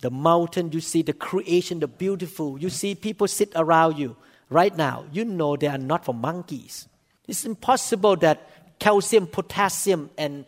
the 0.00 0.10
mountain. 0.10 0.72
You 0.72 0.80
see 0.80 1.02
the 1.02 1.12
creation, 1.12 1.80
the 1.80 1.88
beautiful. 1.88 2.58
You 2.58 2.70
see 2.70 2.94
people 2.94 3.26
sit 3.28 3.52
around 3.54 3.98
you 3.98 4.16
right 4.48 4.76
now. 4.76 5.06
You 5.12 5.24
know 5.24 5.56
they 5.56 5.66
are 5.66 5.78
not 5.78 6.04
for 6.04 6.14
monkeys. 6.14 6.88
It's 7.26 7.44
impossible 7.44 8.16
that 8.16 8.78
calcium, 8.78 9.26
potassium, 9.26 10.10
and 10.18 10.44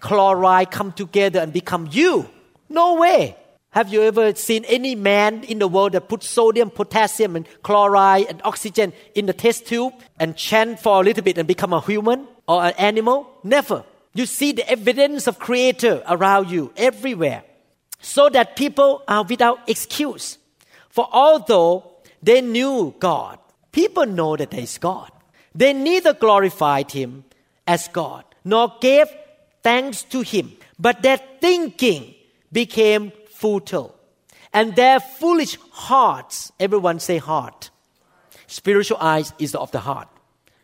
chloride 0.00 0.70
come 0.70 0.92
together 0.92 1.40
and 1.40 1.52
become 1.52 1.88
you. 1.90 2.28
No 2.68 2.94
way. 2.94 3.36
Have 3.76 3.92
you 3.92 4.00
ever 4.04 4.34
seen 4.34 4.64
any 4.64 4.94
man 4.94 5.44
in 5.44 5.58
the 5.58 5.68
world 5.68 5.92
that 5.92 6.08
put 6.08 6.22
sodium, 6.22 6.70
potassium, 6.70 7.36
and 7.36 7.46
chloride 7.62 8.24
and 8.30 8.40
oxygen 8.42 8.94
in 9.14 9.26
the 9.26 9.34
test 9.34 9.66
tube 9.66 9.92
and 10.18 10.34
chant 10.34 10.80
for 10.80 10.98
a 10.98 11.04
little 11.04 11.22
bit 11.22 11.36
and 11.36 11.46
become 11.46 11.74
a 11.74 11.82
human 11.82 12.26
or 12.48 12.64
an 12.64 12.72
animal? 12.78 13.28
Never. 13.44 13.84
You 14.14 14.24
see 14.24 14.52
the 14.52 14.66
evidence 14.66 15.26
of 15.26 15.38
Creator 15.38 16.02
around 16.08 16.50
you 16.50 16.72
everywhere, 16.74 17.44
so 18.00 18.30
that 18.30 18.56
people 18.56 19.02
are 19.06 19.24
without 19.24 19.68
excuse. 19.68 20.38
For 20.88 21.06
although 21.12 21.84
they 22.22 22.40
knew 22.40 22.94
God, 22.98 23.38
people 23.72 24.06
know 24.06 24.36
that 24.36 24.52
there 24.52 24.60
is 24.60 24.78
God. 24.78 25.12
They 25.54 25.74
neither 25.74 26.14
glorified 26.14 26.92
Him 26.92 27.24
as 27.66 27.88
God 27.88 28.24
nor 28.42 28.72
gave 28.80 29.08
thanks 29.62 30.02
to 30.04 30.22
Him, 30.22 30.52
but 30.78 31.02
their 31.02 31.20
thinking 31.42 32.14
became 32.50 33.12
futile. 33.36 33.94
And 34.52 34.74
their 34.74 35.00
foolish 35.00 35.58
hearts, 35.70 36.52
everyone 36.58 37.00
say 37.00 37.18
heart. 37.18 37.70
Spiritual 38.46 38.98
eyes 39.00 39.32
is 39.38 39.54
of 39.54 39.70
the 39.72 39.80
heart, 39.80 40.08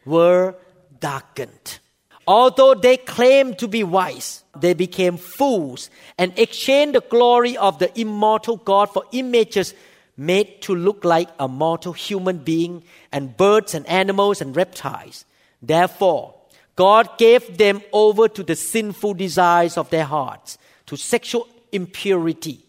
were 0.04 0.54
darkened. 1.00 1.78
Although 2.26 2.74
they 2.74 2.96
claimed 2.96 3.58
to 3.58 3.68
be 3.68 3.82
wise, 3.82 4.44
they 4.58 4.74
became 4.74 5.16
fools 5.16 5.90
and 6.16 6.32
exchanged 6.38 6.94
the 6.94 7.00
glory 7.00 7.56
of 7.56 7.78
the 7.78 7.90
immortal 8.00 8.56
God 8.56 8.90
for 8.90 9.04
images 9.12 9.74
made 10.16 10.62
to 10.62 10.74
look 10.74 11.04
like 11.04 11.28
a 11.38 11.48
mortal 11.48 11.92
human 11.92 12.38
being 12.38 12.84
and 13.10 13.36
birds 13.36 13.74
and 13.74 13.86
animals 13.88 14.40
and 14.40 14.54
reptiles. 14.54 15.24
Therefore, 15.60 16.34
God 16.76 17.18
gave 17.18 17.58
them 17.58 17.82
over 17.92 18.28
to 18.28 18.42
the 18.42 18.56
sinful 18.56 19.14
desires 19.14 19.76
of 19.76 19.90
their 19.90 20.04
hearts, 20.04 20.58
to 20.86 20.96
sexual 20.96 21.48
impurity 21.72 22.64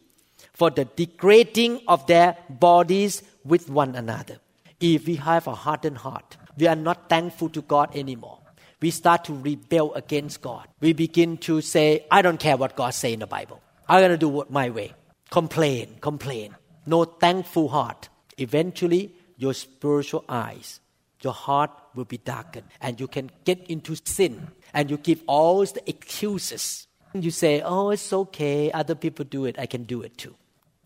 for 0.53 0.69
the 0.69 0.85
degrading 0.85 1.81
of 1.87 2.07
their 2.07 2.37
bodies 2.49 3.23
with 3.43 3.69
one 3.69 3.95
another. 3.95 4.39
If 4.79 5.07
we 5.07 5.15
have 5.15 5.47
a 5.47 5.55
hardened 5.55 5.97
heart, 5.99 6.37
we 6.57 6.67
are 6.67 6.75
not 6.75 7.09
thankful 7.09 7.49
to 7.49 7.61
God 7.61 7.95
anymore. 7.95 8.39
We 8.81 8.91
start 8.91 9.23
to 9.25 9.33
rebel 9.33 9.93
against 9.93 10.41
God. 10.41 10.67
We 10.81 10.93
begin 10.93 11.37
to 11.39 11.61
say, 11.61 12.05
I 12.11 12.21
don't 12.21 12.39
care 12.39 12.57
what 12.57 12.75
God 12.75 12.93
say 12.93 13.13
in 13.13 13.19
the 13.19 13.27
Bible. 13.27 13.61
I'm 13.87 14.01
going 14.01 14.11
to 14.11 14.17
do 14.17 14.41
it 14.41 14.51
my 14.51 14.69
way. 14.69 14.93
Complain, 15.31 15.97
complain. 16.01 16.55
No 16.85 17.05
thankful 17.05 17.69
heart. 17.69 18.09
Eventually, 18.37 19.15
your 19.37 19.53
spiritual 19.53 20.25
eyes, 20.27 20.79
your 21.21 21.33
heart 21.33 21.71
will 21.95 22.05
be 22.05 22.17
darkened 22.17 22.67
and 22.81 22.99
you 22.99 23.07
can 23.07 23.31
get 23.45 23.65
into 23.67 23.95
sin 24.03 24.49
and 24.73 24.89
you 24.89 24.97
give 24.97 25.21
all 25.27 25.65
the 25.65 25.89
excuses 25.89 26.87
you 27.21 27.31
say, 27.31 27.61
oh, 27.61 27.89
it's 27.89 28.11
okay. 28.11 28.71
Other 28.71 28.95
people 28.95 29.25
do 29.25 29.45
it. 29.45 29.59
I 29.59 29.65
can 29.65 29.83
do 29.83 30.01
it 30.01 30.17
too. 30.17 30.35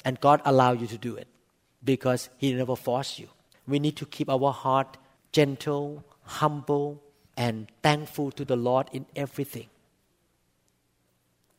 And 0.03 0.19
God 0.19 0.41
allow 0.45 0.71
you 0.73 0.87
to 0.87 0.97
do 0.97 1.15
it 1.15 1.27
because 1.83 2.29
He 2.37 2.53
never 2.53 2.75
force 2.75 3.19
you. 3.19 3.27
We 3.67 3.79
need 3.79 3.95
to 3.97 4.05
keep 4.05 4.29
our 4.29 4.51
heart 4.51 4.97
gentle, 5.31 6.03
humble, 6.23 7.01
and 7.35 7.67
thankful 7.83 8.31
to 8.31 8.43
the 8.43 8.55
Lord 8.55 8.89
in 8.91 9.05
everything. 9.15 9.67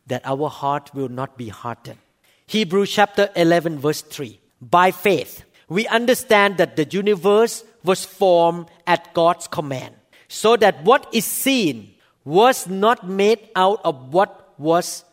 That 0.07 0.23
our 0.25 0.49
heart 0.49 0.95
will 0.95 1.09
not 1.09 1.37
be 1.37 1.49
hardened. 1.49 1.99
Hebrews 2.47 2.91
chapter 2.91 3.31
11, 3.37 3.79
verse 3.79 4.01
3. 4.03 4.41
By 4.61 4.91
faith, 4.91 5.45
we 5.69 5.87
understand 5.87 6.57
that 6.57 6.77
the 6.77 6.85
universe 6.85 7.63
was 7.85 8.05
formed 8.05 8.67
at 8.87 9.13
God's 9.15 9.47
command, 9.47 9.95
so 10.27 10.57
that 10.57 10.83
what 10.83 11.07
is 11.13 11.25
seen 11.25 11.95
was 12.25 12.67
not 12.67 13.09
made 13.09 13.49
out 13.55 13.81
of 13.85 14.13
what 14.13 14.38
was 14.59 15.05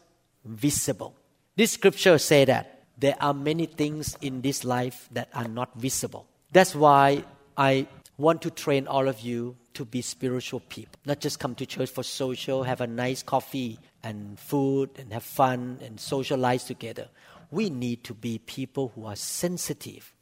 visible. 0.43 1.16
This 1.56 1.72
scripture 1.72 2.18
say 2.18 2.46
that 2.46 2.84
there 2.98 3.16
are 3.20 3.34
many 3.34 3.66
things 3.66 4.18
in 4.22 4.41
this 4.41 4.64
life 4.64 5.08
that 5.12 5.30
are 5.34 5.48
not 5.48 5.76
visible. 5.76 6.28
That's 6.52 6.76
why 6.76 7.24
I 7.58 7.88
want 8.18 8.41
to 8.43 8.50
train 8.50 8.88
all 8.88 9.08
of 9.08 9.20
you 9.20 9.58
to 9.74 9.86
be 9.86 10.02
spiritual 10.02 10.62
people. 10.62 11.00
Not 11.06 11.20
just 11.20 11.39
come 11.39 11.56
to 11.56 11.66
church 11.66 11.89
for 11.89 12.04
social, 12.04 12.64
have 12.64 12.82
a 12.82 12.88
nice 12.88 13.24
coffee 13.24 13.80
and 14.04 14.39
food 14.39 14.89
and 14.98 15.12
have 15.12 15.24
fun 15.24 15.80
and 15.82 16.00
socialize 16.00 16.64
together. 16.64 17.10
We 17.52 17.70
need 17.70 18.04
to 18.06 18.14
be 18.14 18.39
people 18.39 18.91
who 18.96 19.06
are 19.06 19.16
sensitive 19.16 20.14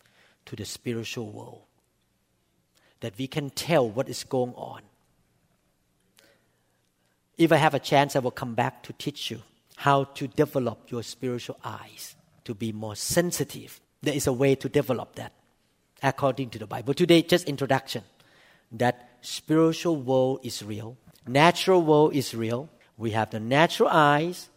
to 0.45 0.55
the 0.55 0.65
spiritual 0.65 1.31
world. 1.31 1.61
that 3.03 3.17
we 3.17 3.27
can 3.27 3.49
tell 3.49 3.87
what 3.87 4.07
is 4.07 4.23
going 4.23 4.53
on. 4.55 4.81
If 7.37 7.51
I 7.51 7.57
have 7.57 7.73
a 7.73 7.79
chance, 7.79 8.15
I 8.15 8.19
will 8.19 8.31
come 8.31 8.53
back 8.53 8.83
to 8.83 8.93
teach 8.93 9.31
you 9.31 9.41
how 9.77 10.03
to 10.03 10.27
develop 10.27 10.91
your 10.91 11.03
spiritual 11.03 11.57
eyes 11.63 12.15
to 12.45 12.53
be 12.53 12.71
more 12.71 12.95
sensitive. 12.95 13.79
There 14.01 14.13
is 14.13 14.27
a 14.27 14.33
way 14.33 14.55
to 14.55 14.69
develop 14.69 15.15
that 15.15 15.33
according 16.01 16.49
to 16.51 16.59
the 16.59 16.67
Bible. 16.67 16.93
Today, 16.93 17.21
just 17.23 17.47
introduction 17.47 18.03
that 18.71 19.17
spiritual 19.21 19.95
world 19.95 20.41
is 20.43 20.63
real, 20.63 20.97
natural 21.27 21.81
world 21.81 22.15
is 22.15 22.35
real. 22.35 22.69
We 22.97 23.11
have 23.11 23.31
the 23.31 23.39
natural 23.39 23.89
eyes, 23.91 24.49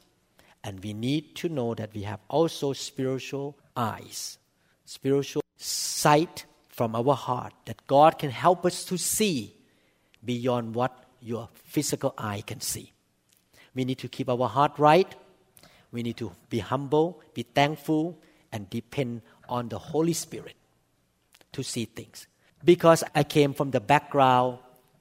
and 0.63 0.83
we 0.83 0.93
need 0.93 1.35
to 1.37 1.49
know 1.49 1.75
that 1.75 1.95
we 1.95 2.03
have 2.03 2.21
also 2.29 2.75
spiritual 2.75 3.57
eyes, 3.75 4.39
spiritual 4.85 5.43
sight 5.57 6.45
from 6.69 6.95
our 6.95 7.15
heart 7.15 7.55
that 7.65 7.87
God 7.87 8.19
can 8.19 8.31
help 8.31 8.67
us 8.67 8.85
to 8.85 8.99
see 8.99 9.55
beyond 10.23 10.75
what 10.75 11.06
your 11.27 11.49
physical 11.65 12.15
eye 12.17 12.43
can 12.47 12.61
see. 12.61 12.93
We 13.75 13.85
need 13.85 13.99
to 13.99 14.09
keep 14.09 14.29
our 14.29 14.49
heart 14.49 14.79
right. 14.79 15.13
We 15.91 16.03
need 16.03 16.17
to 16.19 16.33
be 16.49 16.61
humble, 16.61 17.21
be 17.35 17.43
thankful, 17.43 18.19
and 18.53 18.71
depend 18.71 19.23
on 19.49 19.69
the 19.69 19.79
Holy 19.79 20.13
Spirit 20.13 20.55
to 21.53 21.65
see 21.65 21.85
things. 21.85 22.27
Because 22.65 23.03
I 23.15 23.25
came 23.25 23.55
from 23.55 23.73
the 23.73 23.81
background 23.81 24.59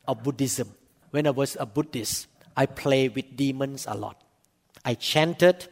of 0.08 0.24
Buddhism. 0.24 0.74
When 1.12 1.28
I 1.28 1.30
was 1.30 1.56
a 1.60 1.66
Buddhist, 1.66 2.28
I 2.58 2.66
played 2.66 3.16
with 3.16 3.38
demons 3.38 3.86
a 3.88 3.96
lot. 3.96 4.22
I 4.84 4.96
chanted, 4.96 5.68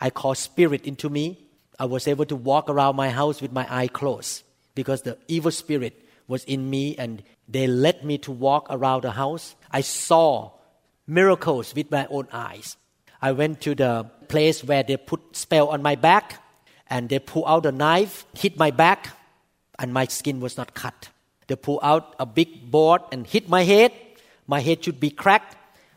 I 0.00 0.10
called 0.10 0.38
spirit 0.38 0.86
into 0.86 1.10
me. 1.10 1.44
I 1.78 1.86
was 1.86 2.06
able 2.06 2.24
to 2.26 2.36
walk 2.36 2.70
around 2.70 2.96
my 2.96 3.10
house 3.10 3.40
with 3.40 3.52
my 3.52 3.66
eye 3.68 3.88
closed 3.88 4.42
because 4.74 5.02
the 5.02 5.18
evil 5.26 5.50
spirit 5.50 6.04
was 6.26 6.44
in 6.44 6.70
me 6.70 6.96
and 6.96 7.22
they 7.48 7.66
led 7.66 8.04
me 8.04 8.18
to 8.18 8.32
walk 8.32 8.66
around 8.68 9.02
the 9.02 9.12
house. 9.12 9.56
I 9.70 9.80
saw 9.80 10.52
miracles 11.06 11.74
with 11.74 11.90
my 11.90 12.06
own 12.10 12.28
eyes. 12.32 12.76
I 13.22 13.32
went 13.32 13.60
to 13.62 13.74
the 13.74 14.10
place 14.28 14.62
where 14.62 14.82
they 14.82 14.96
put 14.96 15.34
spell 15.34 15.68
on 15.68 15.82
my 15.82 15.96
back 15.96 16.42
and 16.90 17.08
they 17.08 17.18
pull 17.18 17.46
out 17.46 17.66
a 17.66 17.72
knife, 17.72 18.26
hit 18.34 18.58
my 18.58 18.70
back, 18.70 19.08
and 19.78 19.92
my 19.92 20.04
skin 20.06 20.40
was 20.40 20.56
not 20.56 20.74
cut. 20.74 21.08
They 21.46 21.56
pull 21.56 21.80
out 21.82 22.14
a 22.18 22.26
big 22.26 22.70
board 22.70 23.02
and 23.10 23.26
hit 23.26 23.48
my 23.48 23.62
head. 23.62 23.92
My 24.46 24.60
head 24.60 24.84
should 24.84 25.00
be 25.00 25.10
cracked, 25.10 25.56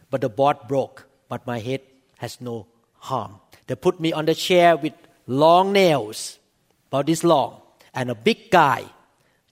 but 0.09 0.21
the 0.21 0.29
board 0.29 0.57
broke, 0.67 1.05
but 1.27 1.45
my 1.45 1.59
head 1.59 1.81
has 2.17 2.39
no 2.39 2.67
harm. 2.99 3.35
They 3.67 3.75
put 3.75 3.99
me 3.99 4.13
on 4.13 4.25
the 4.25 4.35
chair 4.35 4.77
with 4.77 4.93
long 5.27 5.73
nails, 5.73 6.39
about 6.87 7.05
this 7.05 7.23
long, 7.23 7.61
and 7.93 8.09
a 8.09 8.15
big 8.15 8.49
guy 8.49 8.85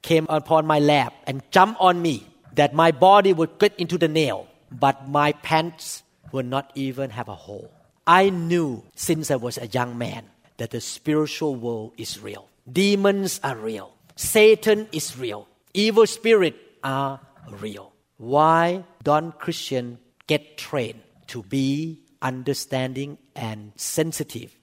came 0.01 0.25
upon 0.29 0.65
my 0.65 0.79
lap 0.79 1.13
and 1.27 1.43
jumped 1.51 1.79
on 1.79 2.01
me 2.01 2.27
that 2.53 2.73
my 2.73 2.91
body 2.91 3.33
would 3.33 3.59
get 3.59 3.75
into 3.77 3.97
the 3.97 4.07
nail, 4.07 4.47
but 4.71 5.07
my 5.07 5.33
pants 5.33 6.03
would 6.31 6.45
not 6.45 6.71
even 6.75 7.09
have 7.09 7.27
a 7.27 7.35
hole. 7.35 7.71
I 8.05 8.29
knew 8.29 8.83
since 8.95 9.31
I 9.31 9.35
was 9.35 9.57
a 9.57 9.67
young 9.67 9.97
man 9.97 10.25
that 10.57 10.71
the 10.71 10.81
spiritual 10.81 11.55
world 11.55 11.93
is 11.97 12.19
real. 12.19 12.49
Demons 12.71 13.39
are 13.43 13.55
real. 13.55 13.93
Satan 14.15 14.87
is 14.91 15.17
real. 15.17 15.47
Evil 15.73 16.05
spirits 16.05 16.57
are 16.83 17.19
real. 17.49 17.93
Why 18.17 18.83
don't 19.03 19.37
Christians 19.39 19.99
get 20.27 20.57
trained 20.57 21.01
to 21.27 21.43
be 21.43 22.03
understanding 22.21 23.17
and 23.35 23.71
sensitive 23.75 24.55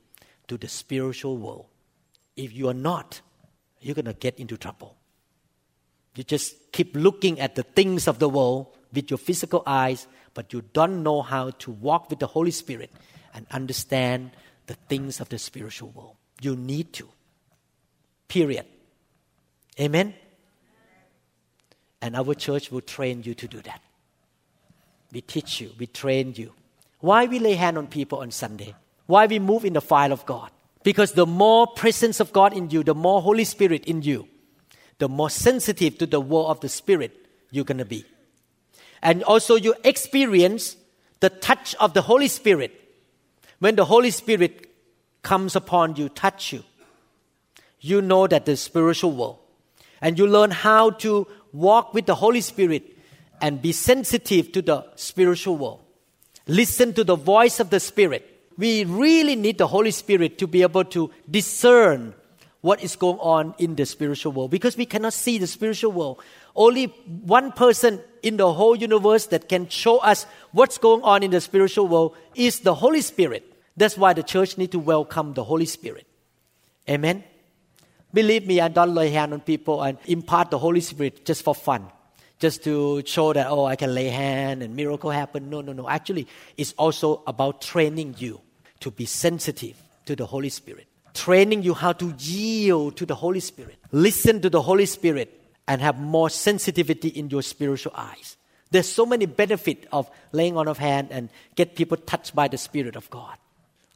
to 0.49 0.59
the 0.59 0.69
spiritual 0.69 1.39
world? 1.39 1.67
If 2.37 2.53
you 2.53 2.69
are 2.69 2.75
not, 2.75 3.21
you're 3.81 3.95
going 3.95 4.05
to 4.05 4.13
get 4.13 4.39
into 4.39 4.57
trouble. 4.57 4.97
You 6.17 6.25
just 6.25 6.73
keep 6.73 6.97
looking 6.97 7.39
at 7.41 7.55
the 7.55 7.63
things 7.63 8.09
of 8.09 8.19
the 8.19 8.29
world 8.29 8.67
with 8.93 9.11
your 9.11 9.19
physical 9.19 9.63
eyes, 9.67 10.07
but 10.35 10.53
you 10.53 10.63
don't 10.73 11.03
know 11.03 11.23
how 11.23 11.51
to 11.51 11.71
walk 11.71 12.11
with 12.11 12.19
the 12.19 12.27
Holy 12.27 12.51
Spirit 12.51 12.91
and 13.35 13.47
understand 13.51 14.31
the 14.67 14.75
things 14.89 15.21
of 15.21 15.29
the 15.29 15.39
spiritual 15.39 15.91
world. 15.91 16.17
You 16.41 16.57
need 16.57 16.93
to. 16.95 17.09
Period. 18.29 18.65
Amen? 19.79 20.15
And 22.01 22.17
our 22.17 22.35
church 22.35 22.73
will 22.73 22.81
train 22.81 23.23
you 23.23 23.35
to 23.35 23.47
do 23.47 23.61
that. 23.63 23.81
We 25.13 25.21
teach 25.21 25.61
you, 25.61 25.71
we 25.79 25.87
train 25.87 26.33
you. 26.35 26.53
Why 27.01 27.27
we 27.27 27.39
lay 27.39 27.55
hand 27.55 27.79
on 27.79 27.87
people 27.87 28.21
on 28.21 28.31
Sunday? 28.31 28.75
Why 29.07 29.27
we 29.27 29.39
move 29.39 29.65
in 29.65 29.75
the 29.75 29.81
file 29.81 30.13
of 30.13 30.25
God? 30.27 30.51
Because 30.83 31.13
the 31.13 31.27
more 31.27 31.67
presence 31.67 32.21
of 32.21 32.33
God 32.33 32.53
in 32.53 32.71
you, 32.71 32.83
the 32.83 32.95
more 32.95 33.21
Holy 33.21 33.45
Spirit 33.45 33.85
in 33.85 34.03
you, 34.03 34.29
the 34.99 35.09
more 35.09 35.31
sensitive 35.31 35.99
to 35.99 36.07
the 36.07 36.21
world 36.21 36.51
of 36.51 36.61
the 36.61 36.69
Spirit 36.69 37.27
you're 37.51 37.65
going 37.65 37.79
to 37.79 37.85
be. 37.85 38.05
And 39.03 39.23
also, 39.25 39.57
you 39.57 39.75
experience 39.85 40.77
the 41.21 41.31
touch 41.31 41.75
of 41.77 41.95
the 41.95 42.03
Holy 42.03 42.29
Spirit. 42.29 42.73
When 43.59 43.77
the 43.77 43.85
Holy 43.85 44.11
Spirit 44.11 44.71
comes 45.23 45.57
upon 45.57 45.97
you, 45.97 46.09
touch 46.09 46.53
you, 46.53 46.63
you 47.81 48.03
know 48.03 48.27
that 48.27 48.47
the 48.47 48.57
spiritual 48.57 49.13
world. 49.13 49.39
And 50.01 50.19
you 50.19 50.27
learn 50.27 50.51
how 50.51 50.91
to 50.91 51.27
walk 51.53 51.95
with 51.95 52.07
the 52.07 52.15
Holy 52.15 52.41
Spirit 52.41 52.97
and 53.41 53.61
be 53.63 53.73
sensitive 53.73 54.53
to 54.53 54.63
the 54.63 54.87
spiritual 54.97 55.57
world. 55.57 55.83
Listen 56.47 56.93
to 56.95 57.05
the 57.05 57.17
voice 57.17 57.61
of 57.61 57.71
the 57.71 57.81
Spirit. 57.81 58.25
We 58.57 58.85
really 58.85 59.37
need 59.37 59.59
the 59.59 59.67
Holy 59.67 59.91
Spirit 59.91 60.39
to 60.39 60.47
be 60.47 60.63
able 60.63 60.85
to 60.85 61.11
discern 61.31 62.15
what 62.67 62.83
is 62.83 62.97
going 62.97 63.19
on 63.21 63.55
in 63.59 63.77
the 63.77 63.87
spiritual 63.87 64.33
world 64.33 64.51
because 64.51 64.77
we 64.77 64.85
cannot 64.85 65.13
see 65.13 65.39
the 65.39 65.47
spiritual 65.47 65.93
world. 65.93 66.21
Only 66.57 66.87
one 67.37 67.53
person 67.53 68.01
in 68.25 68.39
the 68.39 68.53
whole 68.53 68.75
universe 68.75 69.27
that 69.27 69.49
can 69.49 69.69
show 69.69 69.99
us 69.99 70.27
what's 70.51 70.77
going 70.77 71.03
on 71.03 71.23
in 71.23 71.31
the 71.31 71.41
spiritual 71.41 71.87
world 71.87 72.17
is 72.35 72.61
the 72.61 72.75
Holy 72.75 73.03
Spirit. 73.03 73.45
That's 73.77 73.97
why 73.97 74.15
the 74.15 74.25
church 74.25 74.59
need 74.59 74.73
to 74.73 74.81
welcome 74.81 75.35
the 75.35 75.45
Holy 75.45 75.67
Spirit. 75.67 76.09
Amen. 76.91 77.23
Believe 78.13 78.49
me, 78.49 78.61
I 78.61 78.67
don't 78.67 78.95
lay 78.95 79.11
hand 79.11 79.33
on 79.33 79.43
people 79.43 79.81
and 79.83 79.97
impart 80.07 80.51
the 80.51 80.59
Holy 80.59 80.81
Spirit 80.81 81.25
just 81.25 81.45
for 81.45 81.55
fun, 81.55 81.87
just 82.41 82.65
to 82.65 83.05
show 83.07 83.33
that 83.33 83.47
oh 83.49 83.65
I 83.65 83.77
can 83.77 83.95
lay 83.95 84.09
hand 84.09 84.65
and 84.65 84.75
miracle 84.75 85.11
happen. 85.11 85.51
No, 85.51 85.61
no, 85.61 85.73
no. 85.73 85.89
Actually, 85.89 86.27
it's 86.57 86.73
also 86.73 87.23
about 87.29 87.63
training 87.63 88.17
you 88.19 88.41
to 88.81 88.91
be 88.91 89.07
sensitive 89.07 89.81
to 90.07 90.17
the 90.17 90.27
Holy 90.27 90.49
Spirit 90.49 90.89
training 91.17 91.63
you 91.63 91.75
how 91.75 91.93
to 91.93 92.15
yield 92.19 92.97
to 92.99 93.07
the 93.07 93.15
Holy 93.15 93.41
Spirit, 93.41 93.77
listen 93.91 94.41
to 94.43 94.51
the 94.51 94.63
Holy 94.63 94.87
Spirit, 94.87 95.43
and 95.67 95.81
have 95.81 95.99
more 95.99 96.31
sensitivity 96.31 97.09
in 97.09 97.31
your 97.31 97.43
spiritual 97.43 97.93
eyes. 97.97 98.37
There's 98.71 98.89
so 98.89 99.07
many 99.07 99.27
benefit 99.27 99.87
of 99.93 100.11
laying 100.33 100.57
on 100.57 100.69
of 100.69 100.79
hand 100.79 101.09
and 101.11 101.31
get 101.55 101.77
people 101.77 101.97
touched 101.97 102.35
by 102.35 102.49
the 102.49 102.59
Spirit 102.59 102.97
of 102.97 103.09
God. 103.11 103.37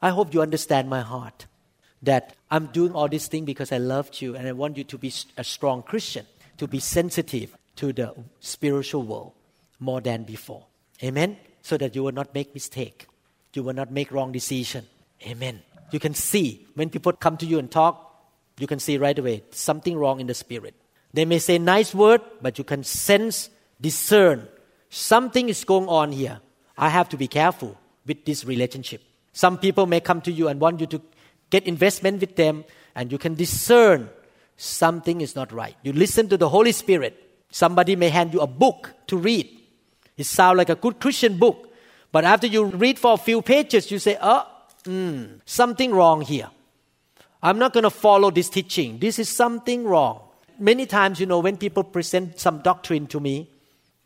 I 0.01 0.09
hope 0.09 0.33
you 0.33 0.41
understand 0.41 0.89
my 0.89 1.01
heart 1.01 1.45
that 2.01 2.35
I'm 2.49 2.67
doing 2.67 2.93
all 2.93 3.07
these 3.07 3.27
things 3.27 3.45
because 3.45 3.71
I 3.71 3.77
loved 3.77 4.21
you 4.21 4.35
and 4.35 4.47
I 4.47 4.53
want 4.53 4.77
you 4.77 4.83
to 4.85 4.97
be 4.97 5.13
a 5.37 5.43
strong 5.43 5.83
Christian, 5.83 6.25
to 6.57 6.67
be 6.67 6.79
sensitive 6.79 7.55
to 7.75 7.93
the 7.93 8.15
spiritual 8.39 9.03
world 9.03 9.33
more 9.79 10.01
than 10.01 10.23
before. 10.23 10.65
Amen. 11.03 11.37
So 11.61 11.77
that 11.77 11.95
you 11.95 12.03
will 12.03 12.11
not 12.11 12.33
make 12.33 12.53
mistake, 12.53 13.05
you 13.53 13.63
will 13.63 13.73
not 13.73 13.91
make 13.91 14.11
wrong 14.11 14.31
decision. 14.31 14.85
Amen. 15.27 15.61
You 15.91 15.99
can 15.99 16.13
see 16.13 16.65
when 16.75 16.89
people 16.89 17.13
come 17.13 17.37
to 17.37 17.45
you 17.45 17.59
and 17.59 17.69
talk, 17.69 18.07
you 18.57 18.67
can 18.67 18.79
see 18.79 18.97
right 18.97 19.17
away 19.17 19.43
something 19.51 19.97
wrong 19.97 20.19
in 20.19 20.27
the 20.27 20.33
spirit. 20.33 20.75
They 21.13 21.25
may 21.25 21.39
say 21.39 21.57
nice 21.57 21.93
word, 21.93 22.21
but 22.41 22.57
you 22.57 22.63
can 22.63 22.83
sense, 22.83 23.49
discern 23.79 24.47
something 24.89 25.49
is 25.49 25.63
going 25.63 25.87
on 25.87 26.11
here. 26.11 26.39
I 26.77 26.89
have 26.89 27.09
to 27.09 27.17
be 27.17 27.27
careful 27.27 27.77
with 28.05 28.25
this 28.25 28.45
relationship. 28.45 29.01
Some 29.33 29.57
people 29.57 29.85
may 29.85 29.99
come 29.99 30.21
to 30.21 30.31
you 30.31 30.47
and 30.47 30.59
want 30.59 30.79
you 30.79 30.87
to 30.87 31.01
get 31.49 31.65
investment 31.65 32.21
with 32.21 32.35
them, 32.35 32.65
and 32.95 33.11
you 33.11 33.17
can 33.17 33.35
discern 33.35 34.09
something 34.57 35.21
is 35.21 35.35
not 35.35 35.51
right. 35.51 35.75
You 35.81 35.93
listen 35.93 36.27
to 36.29 36.37
the 36.37 36.49
Holy 36.49 36.71
Spirit. 36.71 37.17
Somebody 37.49 37.95
may 37.95 38.09
hand 38.09 38.33
you 38.33 38.41
a 38.41 38.47
book 38.47 38.93
to 39.07 39.17
read. 39.17 39.49
It 40.17 40.25
sounds 40.25 40.57
like 40.57 40.69
a 40.69 40.75
good 40.75 40.99
Christian 40.99 41.37
book, 41.37 41.73
but 42.11 42.25
after 42.25 42.47
you 42.47 42.65
read 42.65 42.99
for 42.99 43.13
a 43.13 43.17
few 43.17 43.41
pages, 43.41 43.89
you 43.91 43.99
say, 43.99 44.17
"Oh, 44.21 44.45
mm, 44.83 45.39
something 45.45 45.93
wrong 45.93 46.21
here. 46.21 46.49
I'm 47.43 47.57
not 47.57 47.73
going 47.73 47.83
to 47.83 47.89
follow 47.89 48.29
this 48.31 48.49
teaching. 48.49 48.99
This 48.99 49.17
is 49.17 49.27
something 49.27 49.83
wrong. 49.83 50.21
Many 50.59 50.85
times, 50.85 51.19
you 51.19 51.25
know, 51.25 51.39
when 51.39 51.57
people 51.57 51.83
present 51.83 52.39
some 52.39 52.59
doctrine 52.59 53.07
to 53.07 53.19
me, 53.19 53.49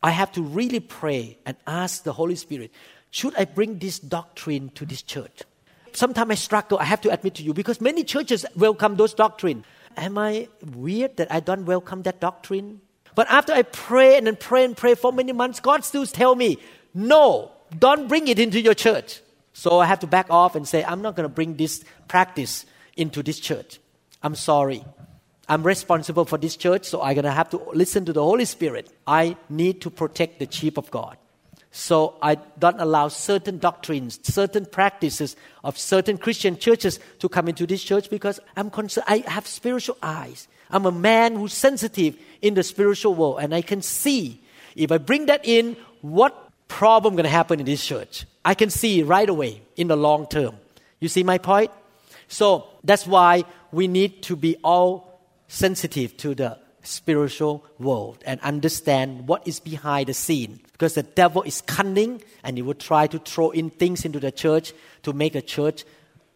I 0.02 0.10
have 0.10 0.32
to 0.32 0.42
really 0.42 0.80
pray 0.80 1.38
and 1.44 1.56
ask 1.66 2.04
the 2.04 2.12
Holy 2.12 2.36
Spirit, 2.36 2.70
should 3.10 3.34
I 3.36 3.44
bring 3.44 3.78
this 3.78 3.98
doctrine 3.98 4.70
to 4.74 4.86
this 4.86 5.02
church? 5.02 5.42
Sometimes 5.92 6.30
I 6.30 6.34
struggle, 6.34 6.78
I 6.78 6.84
have 6.84 7.00
to 7.02 7.10
admit 7.10 7.34
to 7.36 7.42
you, 7.42 7.52
because 7.52 7.80
many 7.80 8.04
churches 8.04 8.46
welcome 8.54 8.96
those 8.96 9.14
doctrine. 9.14 9.64
Am 9.96 10.18
I 10.18 10.48
weird 10.74 11.16
that 11.16 11.32
I 11.32 11.40
don't 11.40 11.64
welcome 11.64 12.02
that 12.02 12.20
doctrine? 12.20 12.80
But 13.14 13.26
after 13.30 13.52
I 13.52 13.62
pray 13.62 14.18
and 14.18 14.26
then 14.26 14.36
pray 14.36 14.64
and 14.64 14.76
pray 14.76 14.94
for 14.94 15.12
many 15.12 15.32
months, 15.32 15.60
God 15.60 15.84
still 15.84 16.06
tell 16.06 16.34
me, 16.34 16.58
no, 16.92 17.50
don't 17.78 18.08
bring 18.08 18.28
it 18.28 18.38
into 18.38 18.60
your 18.60 18.74
church. 18.74 19.20
So 19.56 19.80
I 19.80 19.86
have 19.86 20.00
to 20.00 20.06
back 20.06 20.26
off 20.28 20.54
and 20.54 20.68
say, 20.68 20.84
I'm 20.84 21.00
not 21.00 21.16
going 21.16 21.26
to 21.26 21.34
bring 21.34 21.56
this 21.56 21.82
practice 22.08 22.66
into 22.94 23.22
this 23.22 23.40
church. 23.40 23.80
I'm 24.22 24.34
sorry. 24.34 24.84
I'm 25.48 25.62
responsible 25.62 26.26
for 26.26 26.36
this 26.36 26.56
church, 26.56 26.84
so 26.84 27.00
I'm 27.00 27.14
going 27.14 27.24
to 27.24 27.30
have 27.30 27.48
to 27.50 27.62
listen 27.72 28.04
to 28.04 28.12
the 28.12 28.22
Holy 28.22 28.44
Spirit. 28.44 28.92
I 29.06 29.34
need 29.48 29.80
to 29.80 29.88
protect 29.88 30.40
the 30.40 30.48
sheep 30.50 30.76
of 30.76 30.90
God. 30.90 31.16
So 31.70 32.16
I 32.20 32.34
don't 32.58 32.78
allow 32.78 33.08
certain 33.08 33.56
doctrines, 33.56 34.20
certain 34.22 34.66
practices 34.66 35.36
of 35.64 35.78
certain 35.78 36.18
Christian 36.18 36.58
churches 36.58 37.00
to 37.20 37.28
come 37.30 37.48
into 37.48 37.66
this 37.66 37.82
church 37.82 38.10
because 38.10 38.38
I'm 38.58 38.68
concerned. 38.68 39.06
I 39.08 39.24
have 39.26 39.46
spiritual 39.46 39.96
eyes. 40.02 40.48
I'm 40.68 40.84
a 40.84 40.92
man 40.92 41.34
who's 41.34 41.54
sensitive 41.54 42.18
in 42.42 42.52
the 42.52 42.62
spiritual 42.62 43.14
world, 43.14 43.38
and 43.40 43.54
I 43.54 43.62
can 43.62 43.80
see 43.80 44.42
if 44.74 44.92
I 44.92 44.98
bring 44.98 45.26
that 45.26 45.46
in, 45.46 45.78
what 46.02 46.50
problem 46.68 47.14
going 47.14 47.24
to 47.24 47.30
happen 47.30 47.58
in 47.58 47.64
this 47.64 47.84
church. 47.84 48.26
I 48.46 48.54
can 48.54 48.70
see 48.70 49.02
right 49.02 49.28
away 49.28 49.60
in 49.74 49.88
the 49.88 49.96
long 49.96 50.28
term. 50.28 50.54
You 51.00 51.08
see 51.08 51.24
my 51.24 51.38
point? 51.38 51.72
So 52.28 52.68
that's 52.84 53.04
why 53.04 53.44
we 53.72 53.88
need 53.88 54.22
to 54.22 54.36
be 54.36 54.56
all 54.62 55.20
sensitive 55.48 56.16
to 56.18 56.32
the 56.36 56.56
spiritual 56.84 57.64
world 57.80 58.22
and 58.24 58.40
understand 58.42 59.26
what 59.26 59.46
is 59.48 59.58
behind 59.58 60.06
the 60.06 60.14
scene 60.14 60.60
because 60.70 60.94
the 60.94 61.02
devil 61.02 61.42
is 61.42 61.60
cunning 61.62 62.22
and 62.44 62.56
he 62.56 62.62
will 62.62 62.74
try 62.74 63.08
to 63.08 63.18
throw 63.18 63.50
in 63.50 63.68
things 63.68 64.04
into 64.04 64.20
the 64.20 64.30
church 64.30 64.72
to 65.02 65.12
make 65.12 65.32
the 65.32 65.42
church 65.42 65.84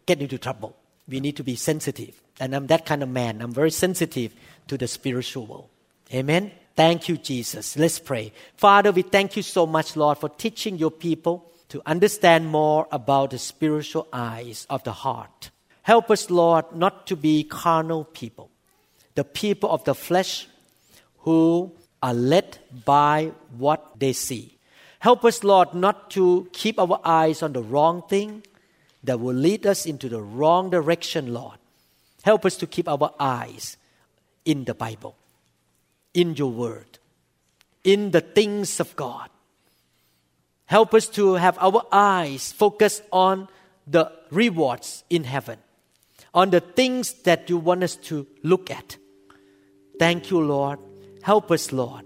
get 0.06 0.20
into 0.20 0.36
trouble. 0.36 0.74
We 1.06 1.20
need 1.20 1.36
to 1.36 1.44
be 1.44 1.54
sensitive. 1.54 2.20
And 2.40 2.56
I'm 2.56 2.66
that 2.66 2.86
kind 2.86 3.04
of 3.04 3.08
man. 3.08 3.40
I'm 3.40 3.52
very 3.52 3.70
sensitive 3.70 4.34
to 4.66 4.76
the 4.76 4.88
spiritual 4.88 5.46
world. 5.46 5.68
Amen. 6.12 6.50
Thank 6.74 7.08
you, 7.08 7.16
Jesus. 7.18 7.76
Let's 7.76 8.00
pray. 8.00 8.32
Father, 8.56 8.90
we 8.90 9.02
thank 9.02 9.36
you 9.36 9.44
so 9.44 9.64
much, 9.64 9.94
Lord, 9.94 10.18
for 10.18 10.28
teaching 10.28 10.76
your 10.76 10.90
people 10.90 11.49
to 11.70 11.82
understand 11.86 12.46
more 12.46 12.86
about 12.92 13.30
the 13.30 13.38
spiritual 13.38 14.06
eyes 14.12 14.66
of 14.68 14.84
the 14.84 14.92
heart. 14.92 15.50
Help 15.82 16.10
us, 16.10 16.30
Lord, 16.30 16.66
not 16.74 17.06
to 17.06 17.16
be 17.16 17.44
carnal 17.44 18.04
people, 18.04 18.50
the 19.14 19.24
people 19.24 19.70
of 19.70 19.84
the 19.84 19.94
flesh 19.94 20.46
who 21.20 21.72
are 22.02 22.14
led 22.14 22.58
by 22.84 23.32
what 23.56 23.98
they 23.98 24.12
see. 24.12 24.58
Help 24.98 25.24
us, 25.24 25.42
Lord, 25.42 25.72
not 25.72 26.10
to 26.10 26.48
keep 26.52 26.78
our 26.78 27.00
eyes 27.04 27.42
on 27.42 27.52
the 27.52 27.62
wrong 27.62 28.02
thing 28.08 28.42
that 29.02 29.18
will 29.18 29.34
lead 29.34 29.66
us 29.66 29.86
into 29.86 30.08
the 30.08 30.20
wrong 30.20 30.70
direction, 30.70 31.32
Lord. 31.32 31.58
Help 32.22 32.44
us 32.44 32.56
to 32.56 32.66
keep 32.66 32.88
our 32.88 33.14
eyes 33.18 33.76
in 34.44 34.64
the 34.64 34.74
Bible, 34.74 35.16
in 36.12 36.34
your 36.34 36.50
word, 36.50 36.98
in 37.82 38.10
the 38.10 38.20
things 38.20 38.78
of 38.80 38.94
God. 38.96 39.30
Help 40.70 40.94
us 40.94 41.08
to 41.08 41.34
have 41.34 41.58
our 41.58 41.82
eyes 41.90 42.52
focused 42.52 43.02
on 43.10 43.48
the 43.88 44.08
rewards 44.30 45.02
in 45.10 45.24
heaven, 45.24 45.58
on 46.32 46.50
the 46.50 46.60
things 46.60 47.12
that 47.24 47.50
you 47.50 47.56
want 47.56 47.82
us 47.82 47.96
to 47.96 48.24
look 48.44 48.70
at. 48.70 48.96
Thank 49.98 50.30
you, 50.30 50.40
Lord. 50.40 50.78
Help 51.22 51.50
us, 51.50 51.72
Lord. 51.72 52.04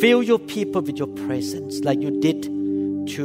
Fill 0.00 0.22
your 0.22 0.38
people 0.38 0.80
with 0.80 0.96
your 0.96 1.08
presence 1.08 1.80
like 1.80 2.00
you 2.00 2.22
did 2.22 2.44
to 3.16 3.20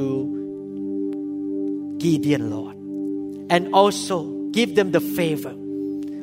Gideon, 1.99 2.51
Lord. 2.51 2.75
And 3.49 3.73
also 3.73 4.49
give 4.51 4.75
them 4.75 4.91
the 4.91 4.99
favor. 4.99 5.55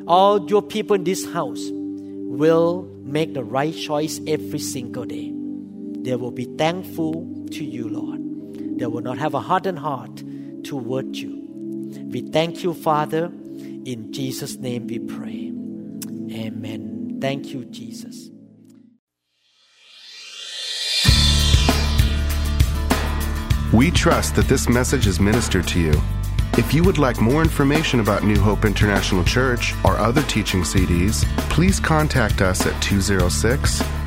All 0.07 0.47
your 0.47 0.61
people 0.61 0.95
in 0.95 1.05
this 1.05 1.25
house 1.25 1.71
will 1.71 2.87
make 3.01 3.33
the 3.33 3.43
right 3.43 3.75
choice 3.75 4.21
every 4.27 4.59
single 4.59 5.05
day. 5.05 5.40
They 6.03 6.15
will 6.15 6.31
be 6.31 6.45
thankful 6.57 7.45
to 7.51 7.63
you, 7.63 7.87
Lord. 7.87 8.19
They 8.79 8.87
will 8.87 9.01
not 9.01 9.17
have 9.19 9.33
a 9.33 9.39
hardened 9.39 9.79
heart 9.79 10.23
toward 10.63 11.15
you. 11.15 11.47
We 12.09 12.21
thank 12.21 12.63
you, 12.63 12.73
Father. 12.73 13.25
In 13.85 14.11
Jesus' 14.11 14.57
name 14.57 14.87
we 14.87 14.99
pray. 14.99 15.51
Amen. 16.31 17.19
Thank 17.21 17.53
you, 17.53 17.65
Jesus. 17.65 18.29
We 23.73 23.89
trust 23.91 24.35
that 24.35 24.47
this 24.47 24.67
message 24.67 25.07
is 25.07 25.19
ministered 25.19 25.67
to 25.69 25.79
you. 25.79 25.93
If 26.57 26.73
you 26.73 26.83
would 26.83 26.97
like 26.97 27.21
more 27.21 27.41
information 27.41 28.01
about 28.01 28.23
New 28.23 28.39
Hope 28.39 28.65
International 28.65 29.23
Church 29.23 29.73
or 29.85 29.97
other 29.97 30.23
teaching 30.23 30.63
CDs, 30.63 31.23
please 31.49 31.79
contact 31.79 32.41
us 32.41 32.65
at 32.65 32.81
206 32.81 33.81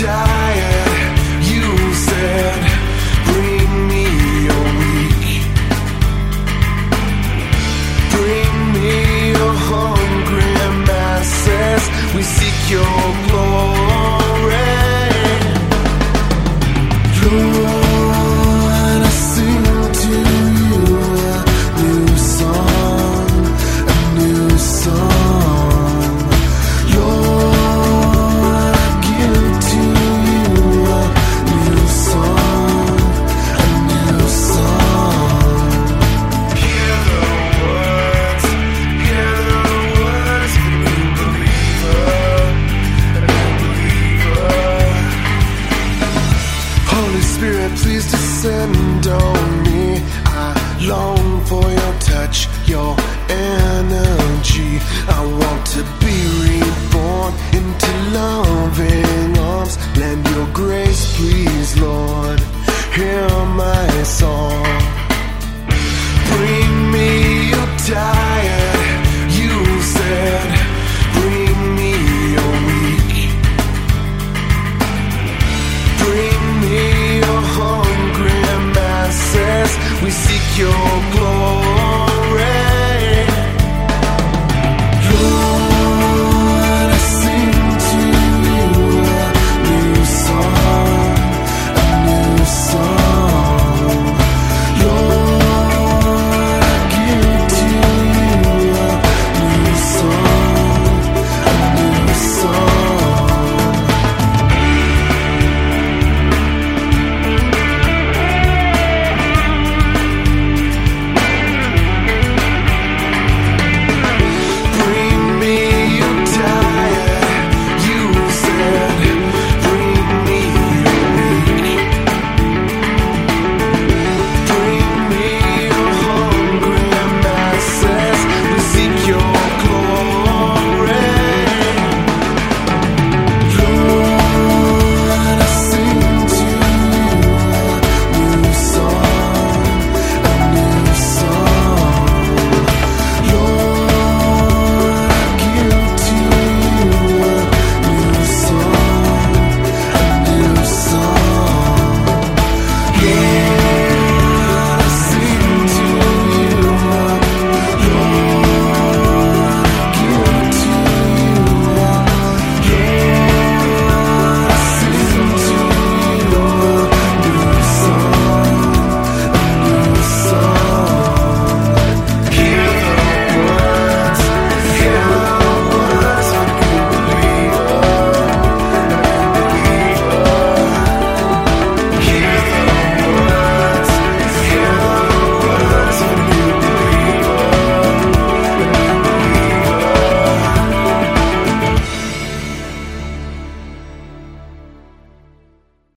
your 0.00 0.77